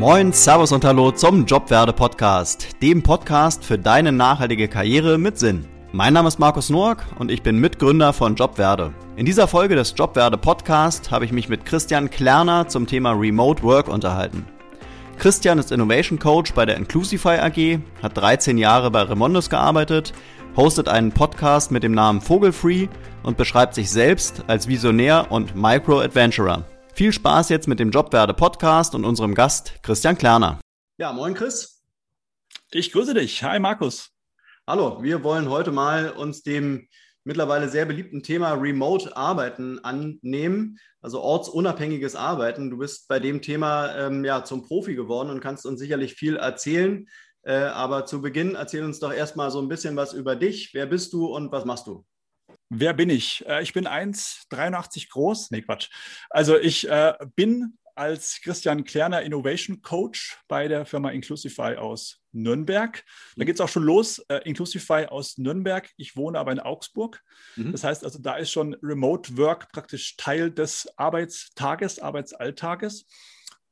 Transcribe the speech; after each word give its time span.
Moin, 0.00 0.32
Servus 0.32 0.72
und 0.72 0.82
Hallo 0.82 1.10
zum 1.10 1.44
Jobwerde 1.44 1.92
Podcast, 1.92 2.68
dem 2.80 3.02
Podcast 3.02 3.62
für 3.62 3.78
deine 3.78 4.12
nachhaltige 4.12 4.66
Karriere 4.66 5.18
mit 5.18 5.38
Sinn. 5.38 5.66
Mein 5.92 6.14
Name 6.14 6.26
ist 6.26 6.38
Markus 6.38 6.70
Noack 6.70 7.04
und 7.18 7.30
ich 7.30 7.42
bin 7.42 7.58
Mitgründer 7.58 8.14
von 8.14 8.34
Jobwerde. 8.34 8.94
In 9.16 9.26
dieser 9.26 9.46
Folge 9.46 9.74
des 9.74 9.92
Jobwerde 9.94 10.38
Podcast 10.38 11.10
habe 11.10 11.26
ich 11.26 11.32
mich 11.32 11.50
mit 11.50 11.66
Christian 11.66 12.08
Klerner 12.08 12.66
zum 12.66 12.86
Thema 12.86 13.10
Remote 13.10 13.62
Work 13.62 13.88
unterhalten. 13.88 14.46
Christian 15.18 15.58
ist 15.58 15.70
Innovation 15.70 16.18
Coach 16.18 16.54
bei 16.54 16.64
der 16.64 16.78
Inclusify 16.78 17.36
AG, 17.38 17.80
hat 18.02 18.16
13 18.16 18.56
Jahre 18.56 18.90
bei 18.90 19.02
Remondes 19.02 19.50
gearbeitet, 19.50 20.14
hostet 20.56 20.88
einen 20.88 21.12
Podcast 21.12 21.72
mit 21.72 21.82
dem 21.82 21.92
Namen 21.92 22.22
Vogelfree 22.22 22.88
und 23.22 23.36
beschreibt 23.36 23.74
sich 23.74 23.90
selbst 23.90 24.44
als 24.46 24.66
Visionär 24.66 25.26
und 25.28 25.54
Micro-Adventurer. 25.54 26.64
Viel 27.00 27.14
Spaß 27.14 27.48
jetzt 27.48 27.66
mit 27.66 27.80
dem 27.80 27.90
Jobwerde 27.90 28.34
Podcast 28.34 28.94
und 28.94 29.06
unserem 29.06 29.34
Gast 29.34 29.82
Christian 29.82 30.18
Klerner. 30.18 30.60
Ja, 30.98 31.14
moin 31.14 31.32
Chris. 31.32 31.82
Ich 32.72 32.92
grüße 32.92 33.14
dich. 33.14 33.42
Hi 33.42 33.58
Markus. 33.58 34.10
Hallo, 34.66 35.02
wir 35.02 35.24
wollen 35.24 35.48
heute 35.48 35.72
mal 35.72 36.10
uns 36.10 36.42
dem 36.42 36.88
mittlerweile 37.24 37.70
sehr 37.70 37.86
beliebten 37.86 38.22
Thema 38.22 38.52
Remote 38.52 39.16
Arbeiten 39.16 39.78
annehmen, 39.78 40.78
also 41.00 41.22
ortsunabhängiges 41.22 42.16
Arbeiten. 42.16 42.68
Du 42.68 42.76
bist 42.76 43.08
bei 43.08 43.18
dem 43.18 43.40
Thema 43.40 43.96
ähm, 43.96 44.22
ja 44.22 44.44
zum 44.44 44.60
Profi 44.60 44.94
geworden 44.94 45.30
und 45.30 45.40
kannst 45.40 45.64
uns 45.64 45.80
sicherlich 45.80 46.16
viel 46.16 46.36
erzählen. 46.36 47.08
Äh, 47.44 47.54
aber 47.54 48.04
zu 48.04 48.20
Beginn 48.20 48.56
erzähl 48.56 48.84
uns 48.84 49.00
doch 49.00 49.14
erstmal 49.14 49.50
so 49.50 49.62
ein 49.62 49.68
bisschen 49.68 49.96
was 49.96 50.12
über 50.12 50.36
dich. 50.36 50.74
Wer 50.74 50.84
bist 50.84 51.14
du 51.14 51.34
und 51.34 51.50
was 51.50 51.64
machst 51.64 51.86
du? 51.86 52.04
Wer 52.70 52.94
bin 52.94 53.10
ich? 53.10 53.44
Äh, 53.46 53.62
ich 53.62 53.72
bin 53.72 53.86
1,83 53.86 55.10
groß. 55.10 55.50
Nee, 55.50 55.62
Quatsch. 55.62 55.90
Also 56.30 56.56
ich 56.56 56.88
äh, 56.88 57.14
bin 57.34 57.76
als 57.96 58.40
Christian 58.42 58.84
Klerner 58.84 59.22
Innovation 59.22 59.82
Coach 59.82 60.38
bei 60.48 60.68
der 60.68 60.86
Firma 60.86 61.10
Inclusify 61.10 61.74
aus 61.76 62.22
Nürnberg. 62.32 63.04
Da 63.36 63.44
geht 63.44 63.56
es 63.56 63.60
auch 63.60 63.68
schon 63.68 63.82
los. 63.82 64.20
Äh, 64.28 64.40
Inclusify 64.44 65.06
aus 65.06 65.36
Nürnberg. 65.36 65.90
Ich 65.96 66.16
wohne 66.16 66.38
aber 66.38 66.52
in 66.52 66.60
Augsburg. 66.60 67.22
Mhm. 67.56 67.72
Das 67.72 67.82
heißt 67.82 68.04
also, 68.04 68.20
da 68.20 68.36
ist 68.36 68.52
schon 68.52 68.74
Remote 68.82 69.36
Work 69.36 69.72
praktisch 69.72 70.16
Teil 70.16 70.50
des 70.50 70.88
Arbeitstages, 70.96 71.98
Arbeitsalltages. 71.98 73.06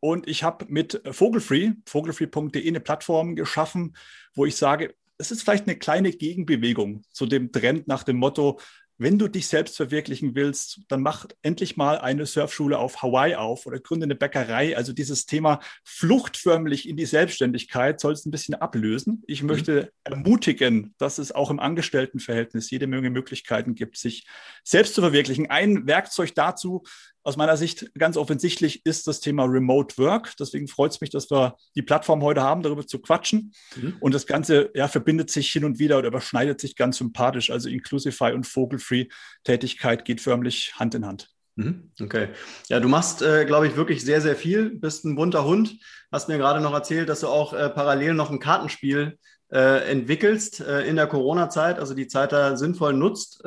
Und 0.00 0.28
ich 0.28 0.42
habe 0.42 0.66
mit 0.68 1.00
Vogelfree, 1.10 1.72
vogelfree.de, 1.86 2.66
eine 2.66 2.80
Plattform 2.80 3.36
geschaffen, 3.36 3.96
wo 4.34 4.44
ich 4.44 4.56
sage, 4.56 4.94
es 5.18 5.30
ist 5.30 5.42
vielleicht 5.42 5.66
eine 5.66 5.76
kleine 5.76 6.12
Gegenbewegung 6.12 7.02
zu 7.10 7.26
dem 7.26 7.50
Trend 7.50 7.88
nach 7.88 8.04
dem 8.04 8.16
Motto, 8.16 8.60
wenn 8.98 9.18
du 9.18 9.28
dich 9.28 9.46
selbst 9.46 9.76
verwirklichen 9.76 10.34
willst, 10.34 10.80
dann 10.88 11.02
mach 11.02 11.26
endlich 11.42 11.76
mal 11.76 11.98
eine 11.98 12.26
Surfschule 12.26 12.78
auf 12.78 13.00
Hawaii 13.00 13.36
auf 13.36 13.66
oder 13.66 13.78
gründe 13.78 14.04
eine 14.04 14.16
Bäckerei. 14.16 14.76
Also 14.76 14.92
dieses 14.92 15.24
Thema 15.24 15.60
fluchtförmlich 15.84 16.88
in 16.88 16.96
die 16.96 17.06
Selbstständigkeit 17.06 18.00
soll 18.00 18.12
es 18.12 18.26
ein 18.26 18.32
bisschen 18.32 18.56
ablösen. 18.56 19.22
Ich 19.26 19.42
mhm. 19.42 19.48
möchte 19.48 19.92
ermutigen, 20.02 20.94
dass 20.98 21.18
es 21.18 21.30
auch 21.30 21.50
im 21.50 21.60
Angestelltenverhältnis 21.60 22.70
jede 22.70 22.88
Menge 22.88 23.10
Möglichkeiten 23.10 23.76
gibt, 23.76 23.96
sich 23.96 24.26
selbst 24.64 24.94
zu 24.94 25.00
verwirklichen. 25.00 25.48
Ein 25.48 25.86
Werkzeug 25.86 26.34
dazu 26.34 26.82
aus 27.28 27.36
meiner 27.36 27.58
Sicht 27.58 27.92
ganz 27.92 28.16
offensichtlich 28.16 28.86
ist 28.86 29.06
das 29.06 29.20
Thema 29.20 29.44
Remote 29.44 29.98
Work. 29.98 30.32
Deswegen 30.40 30.66
freut 30.66 30.92
es 30.92 31.02
mich, 31.02 31.10
dass 31.10 31.30
wir 31.30 31.56
die 31.74 31.82
Plattform 31.82 32.22
heute 32.22 32.40
haben, 32.40 32.62
darüber 32.62 32.86
zu 32.86 33.00
quatschen. 33.00 33.52
Mhm. 33.76 33.96
Und 34.00 34.14
das 34.14 34.26
Ganze 34.26 34.70
ja, 34.74 34.88
verbindet 34.88 35.30
sich 35.30 35.50
hin 35.50 35.66
und 35.66 35.78
wieder 35.78 35.98
oder 35.98 36.08
überschneidet 36.08 36.58
sich 36.58 36.74
ganz 36.74 36.96
sympathisch. 36.96 37.50
Also 37.50 37.68
Inclusify 37.68 38.32
und 38.32 38.46
Vogelfree-Tätigkeit 38.46 40.06
geht 40.06 40.22
förmlich 40.22 40.72
Hand 40.76 40.94
in 40.94 41.04
Hand. 41.04 41.28
Mhm. 41.56 41.90
Okay. 42.00 42.28
Ja, 42.70 42.80
du 42.80 42.88
machst, 42.88 43.20
äh, 43.20 43.44
glaube 43.44 43.66
ich, 43.66 43.76
wirklich 43.76 44.02
sehr, 44.02 44.22
sehr 44.22 44.34
viel. 44.34 44.70
Bist 44.70 45.04
ein 45.04 45.14
bunter 45.14 45.44
Hund. 45.44 45.76
Hast 46.10 46.30
mir 46.30 46.38
gerade 46.38 46.62
noch 46.62 46.72
erzählt, 46.72 47.10
dass 47.10 47.20
du 47.20 47.26
auch 47.26 47.52
äh, 47.52 47.68
parallel 47.68 48.14
noch 48.14 48.30
ein 48.30 48.38
Kartenspiel 48.38 49.18
äh, 49.52 49.90
entwickelst 49.90 50.60
äh, 50.60 50.88
in 50.88 50.96
der 50.96 51.08
Corona-Zeit, 51.08 51.78
also 51.78 51.92
die 51.92 52.08
Zeit 52.08 52.32
da 52.32 52.56
sinnvoll 52.56 52.94
nutzt. 52.94 53.44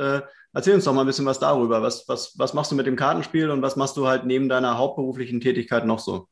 Äh, 0.53 0.57
Erzähl 0.57 0.75
uns 0.75 0.85
doch 0.85 0.93
mal 0.93 1.01
ein 1.01 1.07
bisschen 1.07 1.25
was 1.25 1.39
darüber. 1.39 1.81
Was, 1.81 2.07
was, 2.07 2.37
was 2.37 2.53
machst 2.53 2.71
du 2.71 2.75
mit 2.75 2.87
dem 2.87 2.95
Kartenspiel 2.95 3.49
und 3.49 3.61
was 3.61 3.75
machst 3.75 3.97
du 3.97 4.07
halt 4.07 4.25
neben 4.25 4.49
deiner 4.49 4.77
hauptberuflichen 4.77 5.41
Tätigkeit 5.41 5.85
noch 5.85 5.99
so? 5.99 6.27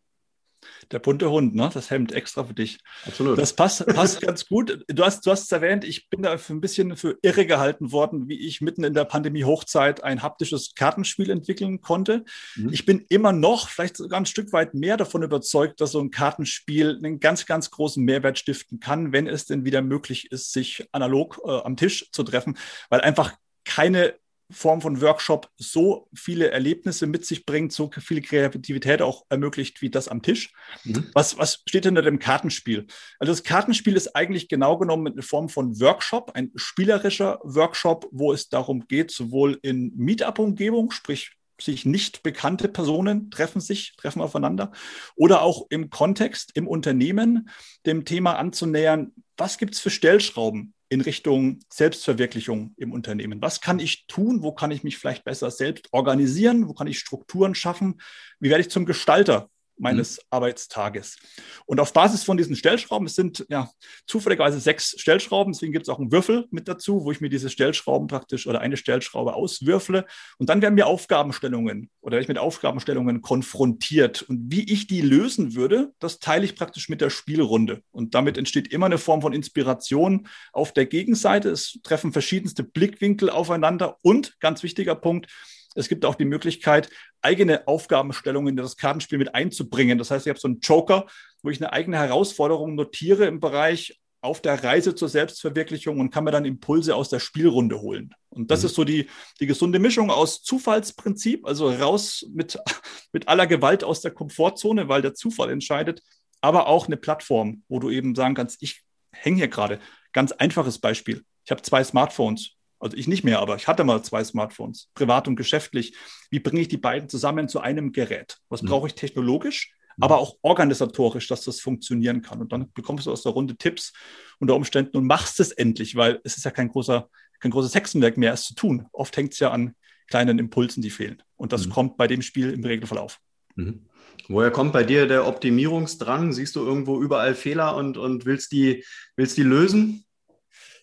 Der 0.92 1.00
bunte 1.00 1.30
Hund, 1.30 1.56
ne? 1.56 1.70
Das 1.74 1.90
Hemd 1.90 2.12
extra 2.12 2.44
für 2.44 2.54
dich. 2.54 2.80
Absolut. 3.06 3.38
Das 3.38 3.54
passt, 3.54 3.86
passt 3.88 4.22
ganz 4.22 4.46
gut. 4.48 4.84
Du 4.88 5.04
hast, 5.04 5.26
du 5.26 5.32
hast 5.32 5.44
es 5.44 5.52
erwähnt, 5.52 5.86
ich 5.86 6.10
bin 6.10 6.24
da 6.24 6.38
für 6.38 6.54
ein 6.54 6.62
bisschen 6.62 6.98
für 6.98 7.18
irre 7.22 7.46
gehalten 7.46 7.92
worden, 7.92 8.28
wie 8.28 8.46
ich 8.46 8.60
mitten 8.62 8.84
in 8.84 8.94
der 8.94 9.06
Pandemie-Hochzeit 9.06 10.04
ein 10.04 10.22
haptisches 10.22 10.74
Kartenspiel 10.76 11.30
entwickeln 11.30 11.82
konnte. 11.82 12.26
Mhm. 12.56 12.74
Ich 12.74 12.86
bin 12.86 13.06
immer 13.10 13.32
noch, 13.32 13.70
vielleicht 13.70 13.98
sogar 13.98 14.20
ein 14.20 14.26
Stück 14.26 14.52
weit 14.52 14.74
mehr 14.74 14.98
davon 14.98 15.24
überzeugt, 15.24 15.80
dass 15.82 15.92
so 15.92 16.00
ein 16.00 16.12
Kartenspiel 16.12 16.98
einen 16.98 17.20
ganz, 17.20 17.46
ganz 17.46 17.72
großen 17.72 18.04
Mehrwert 18.04 18.38
stiften 18.38 18.80
kann, 18.80 19.14
wenn 19.14 19.28
es 19.28 19.46
denn 19.46 19.66
wieder 19.66 19.82
möglich 19.82 20.32
ist, 20.32 20.52
sich 20.52 20.88
analog 20.92 21.40
äh, 21.46 21.52
am 21.52 21.78
Tisch 21.78 22.10
zu 22.12 22.24
treffen, 22.24 22.58
weil 22.90 23.02
einfach 23.02 23.34
keine 23.70 24.16
Form 24.52 24.82
von 24.82 25.00
Workshop 25.00 25.52
so 25.58 26.10
viele 26.12 26.50
Erlebnisse 26.50 27.06
mit 27.06 27.24
sich 27.24 27.46
bringt, 27.46 27.72
so 27.72 27.92
viel 27.92 28.20
Kreativität 28.22 29.00
auch 29.04 29.26
ermöglicht 29.30 29.84
wie 29.84 29.92
das 29.92 30.08
am 30.08 30.24
Tisch. 30.24 30.52
Mhm. 30.86 31.12
Was, 31.14 31.38
was 31.38 31.62
steht 31.68 31.86
hinter 31.86 32.02
dem 32.02 32.18
Kartenspiel? 32.18 32.88
Also 33.20 33.32
das 33.32 33.44
Kartenspiel 33.44 33.96
ist 33.96 34.16
eigentlich 34.16 34.50
genau 34.50 34.80
genommen 34.80 35.14
eine 35.14 35.22
Form 35.22 35.50
von 35.50 35.80
Workshop, 35.80 36.32
ein 36.34 36.52
spielerischer 36.56 37.40
Workshop, 37.44 38.08
wo 38.12 38.34
es 38.34 38.50
darum 38.50 38.88
geht, 38.88 39.12
sowohl 39.12 39.60
in 39.62 39.94
Meetup-Umgebung, 39.96 40.90
sprich 40.90 41.34
sich 41.62 41.86
nicht 41.86 42.24
bekannte 42.24 42.70
Personen 42.70 43.30
treffen 43.30 43.62
sich, 43.62 43.96
treffen 43.98 44.22
aufeinander, 44.22 44.72
oder 45.16 45.42
auch 45.42 45.68
im 45.70 45.90
Kontext, 45.90 46.52
im 46.56 46.68
Unternehmen, 46.68 47.50
dem 47.86 48.06
Thema 48.06 48.38
anzunähern, 48.38 49.14
was 49.38 49.58
gibt 49.58 49.76
es 49.76 49.80
für 49.80 49.90
Stellschrauben, 49.90 50.74
in 50.90 51.02
Richtung 51.02 51.60
Selbstverwirklichung 51.70 52.74
im 52.78 52.92
Unternehmen. 52.92 53.42
Was 53.42 53.62
kann 53.62 53.80
ich 53.80 54.08
tun? 54.08 54.42
Wo 54.42 54.52
kann 54.52 54.72
ich 54.72 54.84
mich 54.84 54.98
vielleicht 54.98 55.24
besser 55.24 55.52
selbst 55.52 55.88
organisieren? 55.92 56.68
Wo 56.68 56.74
kann 56.74 56.88
ich 56.88 57.00
Strukturen 57.00 57.54
schaffen? 57.54 58.02
Wie 58.40 58.50
werde 58.50 58.62
ich 58.62 58.70
zum 58.70 58.86
Gestalter 58.86 59.50
meines 59.80 60.18
mhm. 60.18 60.24
Arbeitstages. 60.30 61.18
Und 61.66 61.80
auf 61.80 61.94
Basis 61.94 62.24
von 62.24 62.38
diesen 62.38 62.56
Stellschrauben, 62.56 63.08
es 63.08 63.16
sind 63.16 63.46
ja 63.50 63.70
zufälligerweise 64.06 64.60
sechs 64.60 64.96
Stellschrauben, 65.00 65.54
deswegen 65.54 65.74
gibt 65.74 65.88
es 65.88 65.90
auch 65.90 66.00
einen 66.00 66.12
Würfel 66.12 66.48
mit 66.52 66.68
dazu, 66.68 67.04
wo 67.06 67.12
ich 67.12 67.22
mir 67.22 67.30
diese 67.30 67.50
Stellschrauben 67.50 68.08
praktisch 68.08 68.48
oder 68.48 68.62
eine 68.62 68.78
Stellschraube 68.78 69.34
auswürfle. 69.34 70.06
Und 70.38 70.50
dann 70.50 70.62
werden 70.62 70.76
mir 70.76 70.88
Aufgabenstellungen 70.88 71.90
oder 72.02 72.14
werde 72.14 72.24
ich 72.24 72.28
mit 72.28 72.38
Aufgabenstellungen 72.38 73.22
konfrontiert. 73.22 74.22
Und 74.24 74.52
wie 74.52 74.72
ich 74.72 74.88
die 74.88 75.02
lösen 75.02 75.56
würde, 75.56 75.94
das 76.00 76.20
teile 76.20 76.46
ich 76.46 76.56
praktisch 76.56 76.90
mit 76.90 77.02
der 77.02 77.10
Spielrunde. 77.10 77.82
Und 77.92 78.16
damit 78.16 78.38
entsteht 78.38 78.68
immer 78.72 78.88
eine 78.88 78.98
Form 78.98 79.22
von 79.22 79.34
Inspiration 79.34 80.28
auf 80.54 80.74
der 80.74 80.86
Gegenseite. 80.86 81.50
Es 81.50 81.80
treffen 81.84 82.12
verschiedenste 82.12 82.64
Blickwinkel 82.64 83.30
aufeinander 83.30 83.98
und 84.02 84.40
ganz 84.40 84.64
wichtiger 84.64 84.96
Punkt, 84.96 85.28
es 85.76 85.88
gibt 85.88 86.06
auch 86.06 86.16
die 86.16 86.26
Möglichkeit, 86.26 86.90
eigene 87.22 87.68
Aufgabenstellungen 87.68 88.50
in 88.50 88.58
das 88.58 88.78
Kartenspiel 88.78 89.18
mit 89.18 89.36
einzubringen. 89.36 89.98
Das 89.98 90.12
heißt, 90.12 90.26
ich 90.26 90.30
habe 90.30 90.40
so 90.40 90.48
einen 90.48 90.60
Joker, 90.60 91.06
wo 91.44 91.50
ich 91.50 91.62
eine 91.62 91.74
eigene 91.74 91.98
Herausforderung 91.98 92.76
notiere 92.76 93.26
im 93.26 93.40
Bereich 93.40 94.00
auf 94.22 94.42
der 94.42 94.64
Reise 94.64 94.96
zur 94.96 95.08
Selbstverwirklichung 95.08 96.00
und 96.00 96.12
kann 96.12 96.26
mir 96.26 96.32
dann 96.32 96.46
Impulse 96.46 96.96
aus 96.96 97.10
der 97.10 97.20
Spielrunde 97.20 97.80
holen. 97.80 98.14
Und 98.30 98.52
das 98.52 98.62
mhm. 98.62 98.66
ist 98.66 98.76
so 98.76 98.84
die, 98.84 99.10
die 99.40 99.46
gesunde 99.46 99.80
Mischung 99.80 100.12
aus 100.12 100.44
Zufallsprinzip, 100.44 101.46
also 101.46 101.70
raus 101.70 102.26
mit, 102.34 102.58
mit 103.14 103.28
aller 103.28 103.48
Gewalt 103.48 103.84
aus 103.84 104.02
der 104.02 104.12
Komfortzone, 104.12 104.90
weil 104.90 105.02
der 105.02 105.14
Zufall 105.14 105.50
entscheidet, 105.50 106.02
aber 106.42 106.68
auch 106.68 106.88
eine 106.88 106.98
Plattform, 106.98 107.64
wo 107.70 107.80
du 107.80 107.90
eben 107.90 108.16
sagen 108.16 108.36
kannst, 108.36 108.62
ich 108.62 108.84
hänge 109.12 109.38
hier 109.38 109.48
gerade. 109.48 109.80
Ganz 110.12 110.32
einfaches 110.32 110.80
Beispiel. 110.80 111.24
Ich 111.46 111.52
habe 111.52 111.62
zwei 111.62 111.84
Smartphones. 111.84 112.52
Also 112.80 112.96
ich 112.96 113.08
nicht 113.08 113.24
mehr, 113.24 113.40
aber 113.40 113.56
ich 113.56 113.68
hatte 113.68 113.84
mal 113.84 114.02
zwei 114.04 114.24
Smartphones, 114.24 114.90
privat 114.94 115.28
und 115.28 115.36
geschäftlich. 115.36 115.94
Wie 116.30 116.40
bringe 116.40 116.62
ich 116.62 116.68
die 116.68 116.78
beiden 116.78 117.10
zusammen 117.10 117.50
zu 117.50 117.60
einem 117.60 117.92
Gerät? 117.92 118.38
Was 118.50 118.62
mhm. 118.62 118.68
brauche 118.68 118.88
ich 118.88 118.96
technologisch, 118.96 119.74
mhm. 119.98 120.04
aber 120.04 120.18
auch 120.20 120.38
organisatorisch, 120.42 121.28
dass 121.28 121.44
das 121.44 121.60
funktionieren 121.60 122.22
kann? 122.22 122.40
Und 122.40 122.52
dann 122.54 122.72
bekommst 122.72 123.06
du 123.06 123.12
aus 123.12 123.24
der 123.24 123.34
Runde 123.34 123.58
Tipps 123.58 123.94
unter 124.40 124.56
Umständen 124.56 124.98
und 124.98 125.06
machst 125.06 125.40
es 125.40 125.52
endlich, 125.52 125.96
weil 125.96 126.22
es 126.24 126.38
ist 126.38 126.46
ja 126.46 126.52
kein 126.52 126.70
großer, 126.70 127.10
kein 127.40 127.52
großes 127.52 127.76
Hexenwerk 127.76 128.18
mehr, 128.18 128.34
es 128.34 128.46
zu 128.46 128.56
tun. 128.56 128.88
Oft 128.94 129.16
hängt 129.18 129.34
es 129.34 129.40
ja 129.40 129.52
an 129.52 129.76
kleinen 130.08 130.40
Impulsen, 130.40 130.82
die 130.82 130.90
fehlen. 130.90 131.22
Und 131.36 131.52
das 131.52 131.68
mhm. 131.68 131.72
kommt 131.72 131.98
bei 131.98 132.08
dem 132.08 132.22
Spiel 132.22 132.52
im 132.52 132.64
Regelfall 132.64 132.98
auf. 132.98 133.20
Mhm. 133.56 133.86
Woher 134.28 134.52
kommt 134.52 134.74
bei 134.74 134.84
dir 134.84 135.08
der 135.08 135.28
Optimierungsdrang? 135.28 136.34
Siehst 136.34 136.56
du 136.56 136.66
irgendwo 136.66 137.02
überall 137.02 137.34
Fehler 137.36 137.76
und, 137.76 137.98
und 137.98 138.26
willst, 138.26 138.52
die, 138.52 138.84
willst 139.16 139.38
die 139.38 139.44
lösen? 139.44 140.06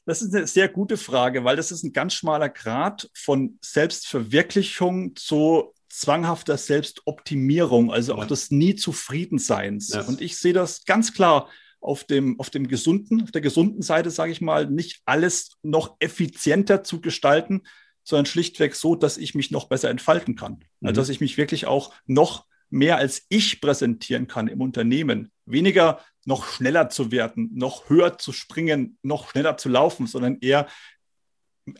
Das 0.06 0.22
ist 0.22 0.34
eine 0.34 0.46
sehr 0.46 0.68
gute 0.68 0.96
Frage, 0.96 1.44
weil 1.44 1.56
das 1.56 1.72
ist 1.72 1.82
ein 1.82 1.92
ganz 1.92 2.14
schmaler 2.14 2.48
Grad 2.48 3.10
von 3.12 3.58
Selbstverwirklichung 3.60 5.16
zu 5.16 5.74
zwanghafter 5.88 6.56
Selbstoptimierung, 6.56 7.92
also 7.92 8.14
auch 8.14 8.26
des 8.26 8.50
nie 8.50 8.76
Zufriedenseins. 8.76 9.88
Ja. 9.88 10.02
Und 10.02 10.20
ich 10.20 10.36
sehe 10.36 10.52
das 10.52 10.84
ganz 10.84 11.12
klar 11.12 11.48
auf 11.80 12.04
dem, 12.04 12.38
auf 12.38 12.50
dem 12.50 12.68
gesunden, 12.68 13.22
auf 13.22 13.32
der 13.32 13.40
gesunden 13.40 13.82
Seite, 13.82 14.10
sage 14.10 14.32
ich 14.32 14.40
mal, 14.40 14.66
nicht 14.70 15.00
alles 15.06 15.50
noch 15.62 15.96
effizienter 15.98 16.84
zu 16.84 17.00
gestalten, 17.00 17.62
sondern 18.04 18.26
schlichtweg 18.26 18.74
so, 18.74 18.94
dass 18.94 19.16
ich 19.16 19.34
mich 19.34 19.50
noch 19.50 19.68
besser 19.68 19.90
entfalten 19.90 20.36
kann. 20.36 20.54
Also, 20.54 20.64
mhm. 20.80 20.88
Also 20.88 21.00
dass 21.00 21.08
ich 21.08 21.20
mich 21.20 21.36
wirklich 21.36 21.66
auch 21.66 21.92
noch 22.06 22.46
mehr 22.70 22.98
als 22.98 23.24
ich 23.28 23.60
präsentieren 23.60 24.26
kann 24.26 24.48
im 24.48 24.60
Unternehmen, 24.60 25.30
weniger 25.44 26.00
noch 26.26 26.46
schneller 26.46 26.90
zu 26.90 27.10
werden, 27.10 27.50
noch 27.54 27.88
höher 27.88 28.18
zu 28.18 28.32
springen, 28.32 28.98
noch 29.02 29.30
schneller 29.30 29.56
zu 29.56 29.68
laufen, 29.68 30.06
sondern 30.06 30.38
eher, 30.40 30.66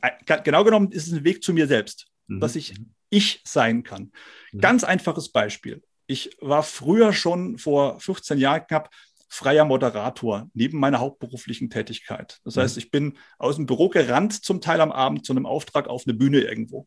äh, 0.01 0.41
genau 0.43 0.65
genommen 0.65 0.93
ist 0.93 1.09
es 1.09 1.13
ein 1.13 1.25
Weg 1.25 1.43
zu 1.43 1.53
mir 1.53 1.67
selbst, 1.67 2.07
mhm. 2.29 2.41
dass 2.41 2.57
ich 2.57 2.75
ich 3.11 3.43
sein 3.45 3.83
kann. 3.83 4.13
Mhm. 4.53 4.61
Ganz 4.61 4.85
einfaches 4.85 5.31
Beispiel. 5.31 5.83
Ich 6.07 6.37
war 6.41 6.63
früher 6.63 7.13
schon 7.13 7.59
vor 7.59 8.01
15 8.01 8.39
Jahren 8.39 8.67
knapp 8.67 8.91
freier 9.29 9.65
Moderator 9.65 10.49
neben 10.55 10.79
meiner 10.79 11.01
hauptberuflichen 11.01 11.69
Tätigkeit. 11.69 12.39
Das 12.45 12.57
heißt, 12.57 12.77
mhm. 12.77 12.79
ich 12.79 12.91
bin 12.91 13.19
aus 13.39 13.57
dem 13.57 13.67
Büro 13.67 13.89
gerannt, 13.89 14.45
zum 14.45 14.61
Teil 14.61 14.81
am 14.81 14.93
Abend 14.93 15.27
zu 15.27 15.33
einem 15.33 15.47
Auftrag 15.47 15.89
auf 15.89 16.05
eine 16.07 16.15
Bühne 16.15 16.41
irgendwo. 16.41 16.87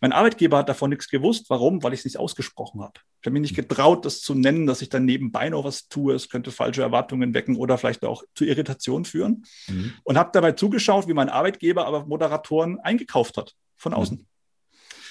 Mein 0.00 0.12
Arbeitgeber 0.12 0.58
hat 0.58 0.68
davon 0.68 0.90
nichts 0.90 1.08
gewusst. 1.08 1.48
Warum? 1.48 1.82
Weil 1.82 1.92
ich 1.92 2.00
es 2.00 2.04
nicht 2.04 2.18
ausgesprochen 2.18 2.80
habe. 2.80 3.00
Ich 3.20 3.26
habe 3.26 3.32
mich 3.32 3.42
nicht 3.42 3.56
getraut, 3.56 4.04
das 4.04 4.20
zu 4.20 4.34
nennen, 4.34 4.66
dass 4.66 4.82
ich 4.82 4.88
dann 4.88 5.04
nebenbei 5.04 5.48
noch 5.48 5.64
was 5.64 5.88
tue. 5.88 6.14
Es 6.14 6.28
könnte 6.28 6.50
falsche 6.50 6.82
Erwartungen 6.82 7.34
wecken 7.34 7.56
oder 7.56 7.78
vielleicht 7.78 8.04
auch 8.04 8.24
zu 8.34 8.44
Irritation 8.44 9.04
führen. 9.04 9.44
Mhm. 9.68 9.92
Und 10.02 10.18
habe 10.18 10.30
dabei 10.32 10.52
zugeschaut, 10.52 11.06
wie 11.06 11.14
mein 11.14 11.28
Arbeitgeber 11.28 11.86
aber 11.86 12.06
Moderatoren 12.06 12.80
eingekauft 12.80 13.36
hat 13.36 13.54
von 13.76 13.94
außen. 13.94 14.18
Mhm. 14.18 14.26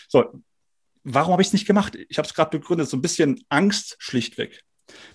So, 0.09 0.43
warum 1.03 1.33
habe 1.33 1.41
ich 1.41 1.47
es 1.47 1.53
nicht 1.53 1.67
gemacht? 1.67 1.97
Ich 2.09 2.17
habe 2.17 2.27
es 2.27 2.33
gerade 2.33 2.57
begründet, 2.57 2.89
so 2.89 2.97
ein 2.97 3.01
bisschen 3.01 3.43
Angst 3.49 3.95
schlichtweg. 3.99 4.63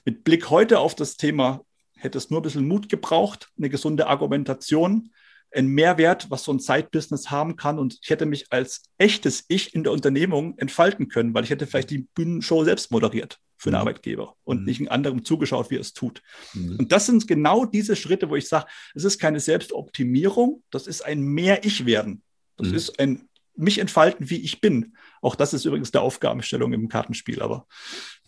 Mit 0.04 0.24
Blick 0.24 0.48
heute 0.48 0.78
auf 0.78 0.94
das 0.94 1.16
Thema 1.16 1.60
hätte 1.96 2.18
es 2.18 2.30
nur 2.30 2.40
ein 2.40 2.42
bisschen 2.42 2.66
Mut 2.66 2.88
gebraucht, 2.88 3.50
eine 3.58 3.68
gesunde 3.68 4.06
Argumentation, 4.06 5.10
ein 5.54 5.68
Mehrwert, 5.68 6.30
was 6.30 6.44
so 6.44 6.52
ein 6.52 6.58
Side-Business 6.58 7.30
haben 7.30 7.56
kann. 7.56 7.78
Und 7.78 7.98
ich 8.02 8.10
hätte 8.10 8.26
mich 8.26 8.52
als 8.52 8.82
echtes 8.98 9.44
Ich 9.48 9.74
in 9.74 9.84
der 9.84 9.92
Unternehmung 9.92 10.58
entfalten 10.58 11.08
können, 11.08 11.34
weil 11.34 11.44
ich 11.44 11.50
hätte 11.50 11.66
vielleicht 11.66 11.90
die 11.90 12.06
Bühnenshow 12.14 12.64
selbst 12.64 12.90
moderiert 12.90 13.38
für 13.56 13.70
einen 13.70 13.76
mhm. 13.76 13.80
Arbeitgeber 13.80 14.34
und 14.44 14.60
mhm. 14.60 14.64
nicht 14.66 14.80
einem 14.80 14.88
anderen 14.90 15.24
zugeschaut, 15.24 15.70
wie 15.70 15.76
er 15.76 15.80
es 15.80 15.94
tut. 15.94 16.22
Mhm. 16.52 16.76
Und 16.78 16.92
das 16.92 17.06
sind 17.06 17.26
genau 17.26 17.64
diese 17.64 17.96
Schritte, 17.96 18.28
wo 18.28 18.36
ich 18.36 18.48
sage, 18.48 18.66
es 18.94 19.04
ist 19.04 19.18
keine 19.18 19.40
Selbstoptimierung, 19.40 20.62
das 20.70 20.86
ist 20.86 21.04
ein 21.04 21.20
Mehr-Ich-Werden. 21.22 22.22
Das 22.56 22.68
mhm. 22.68 22.74
ist 22.74 22.98
ein 22.98 23.28
mich 23.58 23.78
entfalten, 23.78 24.28
wie 24.28 24.42
ich 24.42 24.60
bin. 24.60 24.96
Auch 25.22 25.34
das 25.34 25.54
ist 25.54 25.64
übrigens 25.64 25.90
der 25.90 26.02
Aufgabenstellung 26.02 26.74
im 26.74 26.88
Kartenspiel, 26.88 27.40
aber 27.40 27.66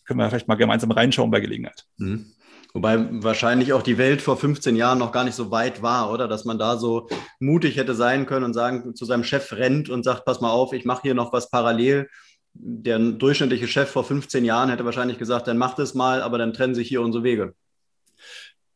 können 0.04 0.18
wir 0.18 0.30
vielleicht 0.30 0.48
mal 0.48 0.54
gemeinsam 0.54 0.90
reinschauen 0.90 1.30
bei 1.30 1.40
Gelegenheit. 1.40 1.84
Mhm. 1.98 2.32
Wobei 2.74 3.08
wahrscheinlich 3.22 3.72
auch 3.72 3.82
die 3.82 3.98
Welt 3.98 4.20
vor 4.20 4.36
15 4.36 4.76
Jahren 4.76 4.98
noch 4.98 5.12
gar 5.12 5.24
nicht 5.24 5.34
so 5.34 5.50
weit 5.50 5.82
war, 5.82 6.12
oder? 6.12 6.28
Dass 6.28 6.44
man 6.44 6.58
da 6.58 6.76
so 6.76 7.08
mutig 7.40 7.76
hätte 7.76 7.94
sein 7.94 8.26
können 8.26 8.44
und 8.44 8.54
sagen, 8.54 8.94
zu 8.94 9.04
seinem 9.04 9.24
Chef 9.24 9.52
rennt 9.52 9.88
und 9.88 10.04
sagt, 10.04 10.24
pass 10.24 10.40
mal 10.40 10.50
auf, 10.50 10.72
ich 10.72 10.84
mache 10.84 11.02
hier 11.02 11.14
noch 11.14 11.32
was 11.32 11.50
parallel. 11.50 12.08
Der 12.52 12.98
durchschnittliche 12.98 13.68
Chef 13.68 13.90
vor 13.90 14.04
15 14.04 14.44
Jahren 14.44 14.68
hätte 14.68 14.84
wahrscheinlich 14.84 15.18
gesagt, 15.18 15.48
dann 15.48 15.58
mach 15.58 15.74
das 15.74 15.94
mal, 15.94 16.22
aber 16.22 16.38
dann 16.38 16.52
trennen 16.52 16.74
sich 16.74 16.88
hier 16.88 17.00
unsere 17.00 17.24
Wege. 17.24 17.54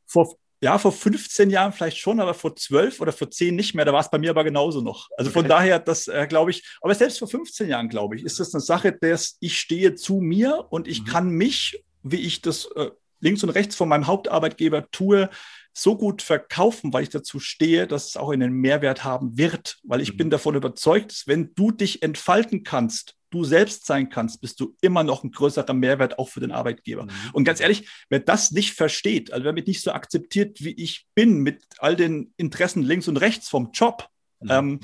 Vor, 0.06 0.36
ja, 0.62 0.78
vor 0.78 0.92
15 0.92 1.50
Jahren 1.50 1.72
vielleicht 1.72 1.98
schon, 1.98 2.20
aber 2.20 2.32
vor 2.32 2.56
12 2.56 3.00
oder 3.00 3.12
vor 3.12 3.30
10 3.30 3.54
nicht 3.54 3.74
mehr. 3.74 3.84
Da 3.84 3.92
war 3.92 4.00
es 4.00 4.10
bei 4.10 4.18
mir 4.18 4.30
aber 4.30 4.44
genauso 4.44 4.80
noch. 4.80 5.08
Also 5.18 5.30
okay. 5.30 5.40
von 5.40 5.48
daher, 5.48 5.78
das 5.78 6.08
äh, 6.08 6.26
glaube 6.26 6.50
ich, 6.52 6.62
aber 6.80 6.94
selbst 6.94 7.18
vor 7.18 7.28
15 7.28 7.68
Jahren, 7.68 7.88
glaube 7.88 8.16
ich, 8.16 8.24
ist 8.24 8.40
das 8.40 8.54
eine 8.54 8.62
Sache, 8.62 8.92
dass 8.92 9.36
ich 9.40 9.58
stehe 9.58 9.96
zu 9.96 10.20
mir 10.20 10.66
und 10.70 10.88
ich 10.88 11.02
mhm. 11.02 11.06
kann 11.06 11.28
mich, 11.30 11.84
wie 12.02 12.20
ich 12.20 12.42
das 12.42 12.66
äh, 12.76 12.90
links 13.22 13.42
und 13.42 13.50
rechts 13.50 13.74
von 13.74 13.88
meinem 13.88 14.06
Hauptarbeitgeber 14.06 14.90
tue, 14.90 15.30
so 15.72 15.96
gut 15.96 16.20
verkaufen, 16.20 16.92
weil 16.92 17.04
ich 17.04 17.08
dazu 17.08 17.40
stehe, 17.40 17.86
dass 17.86 18.08
es 18.08 18.16
auch 18.16 18.30
einen 18.30 18.52
Mehrwert 18.52 19.04
haben 19.04 19.38
wird. 19.38 19.78
Weil 19.84 20.02
ich 20.02 20.12
mhm. 20.12 20.16
bin 20.18 20.30
davon 20.30 20.54
überzeugt, 20.54 21.12
dass 21.12 21.26
wenn 21.26 21.54
du 21.54 21.70
dich 21.70 22.02
entfalten 22.02 22.62
kannst, 22.62 23.16
du 23.30 23.44
selbst 23.44 23.86
sein 23.86 24.10
kannst, 24.10 24.42
bist 24.42 24.60
du 24.60 24.76
immer 24.82 25.02
noch 25.02 25.24
ein 25.24 25.30
größerer 25.30 25.72
Mehrwert 25.72 26.18
auch 26.18 26.28
für 26.28 26.40
den 26.40 26.52
Arbeitgeber. 26.52 27.04
Mhm. 27.04 27.10
Und 27.32 27.44
ganz 27.44 27.60
ehrlich, 27.60 27.88
wer 28.10 28.20
das 28.20 28.50
nicht 28.50 28.74
versteht, 28.74 29.32
also 29.32 29.44
wer 29.44 29.54
mich 29.54 29.66
nicht 29.66 29.82
so 29.82 29.92
akzeptiert, 29.92 30.62
wie 30.62 30.72
ich 30.74 31.06
bin, 31.14 31.38
mit 31.38 31.64
all 31.78 31.96
den 31.96 32.34
Interessen 32.36 32.82
links 32.82 33.08
und 33.08 33.16
rechts 33.16 33.48
vom 33.48 33.70
Job, 33.72 34.08
mhm. 34.40 34.50
ähm, 34.50 34.68
mhm. 34.68 34.80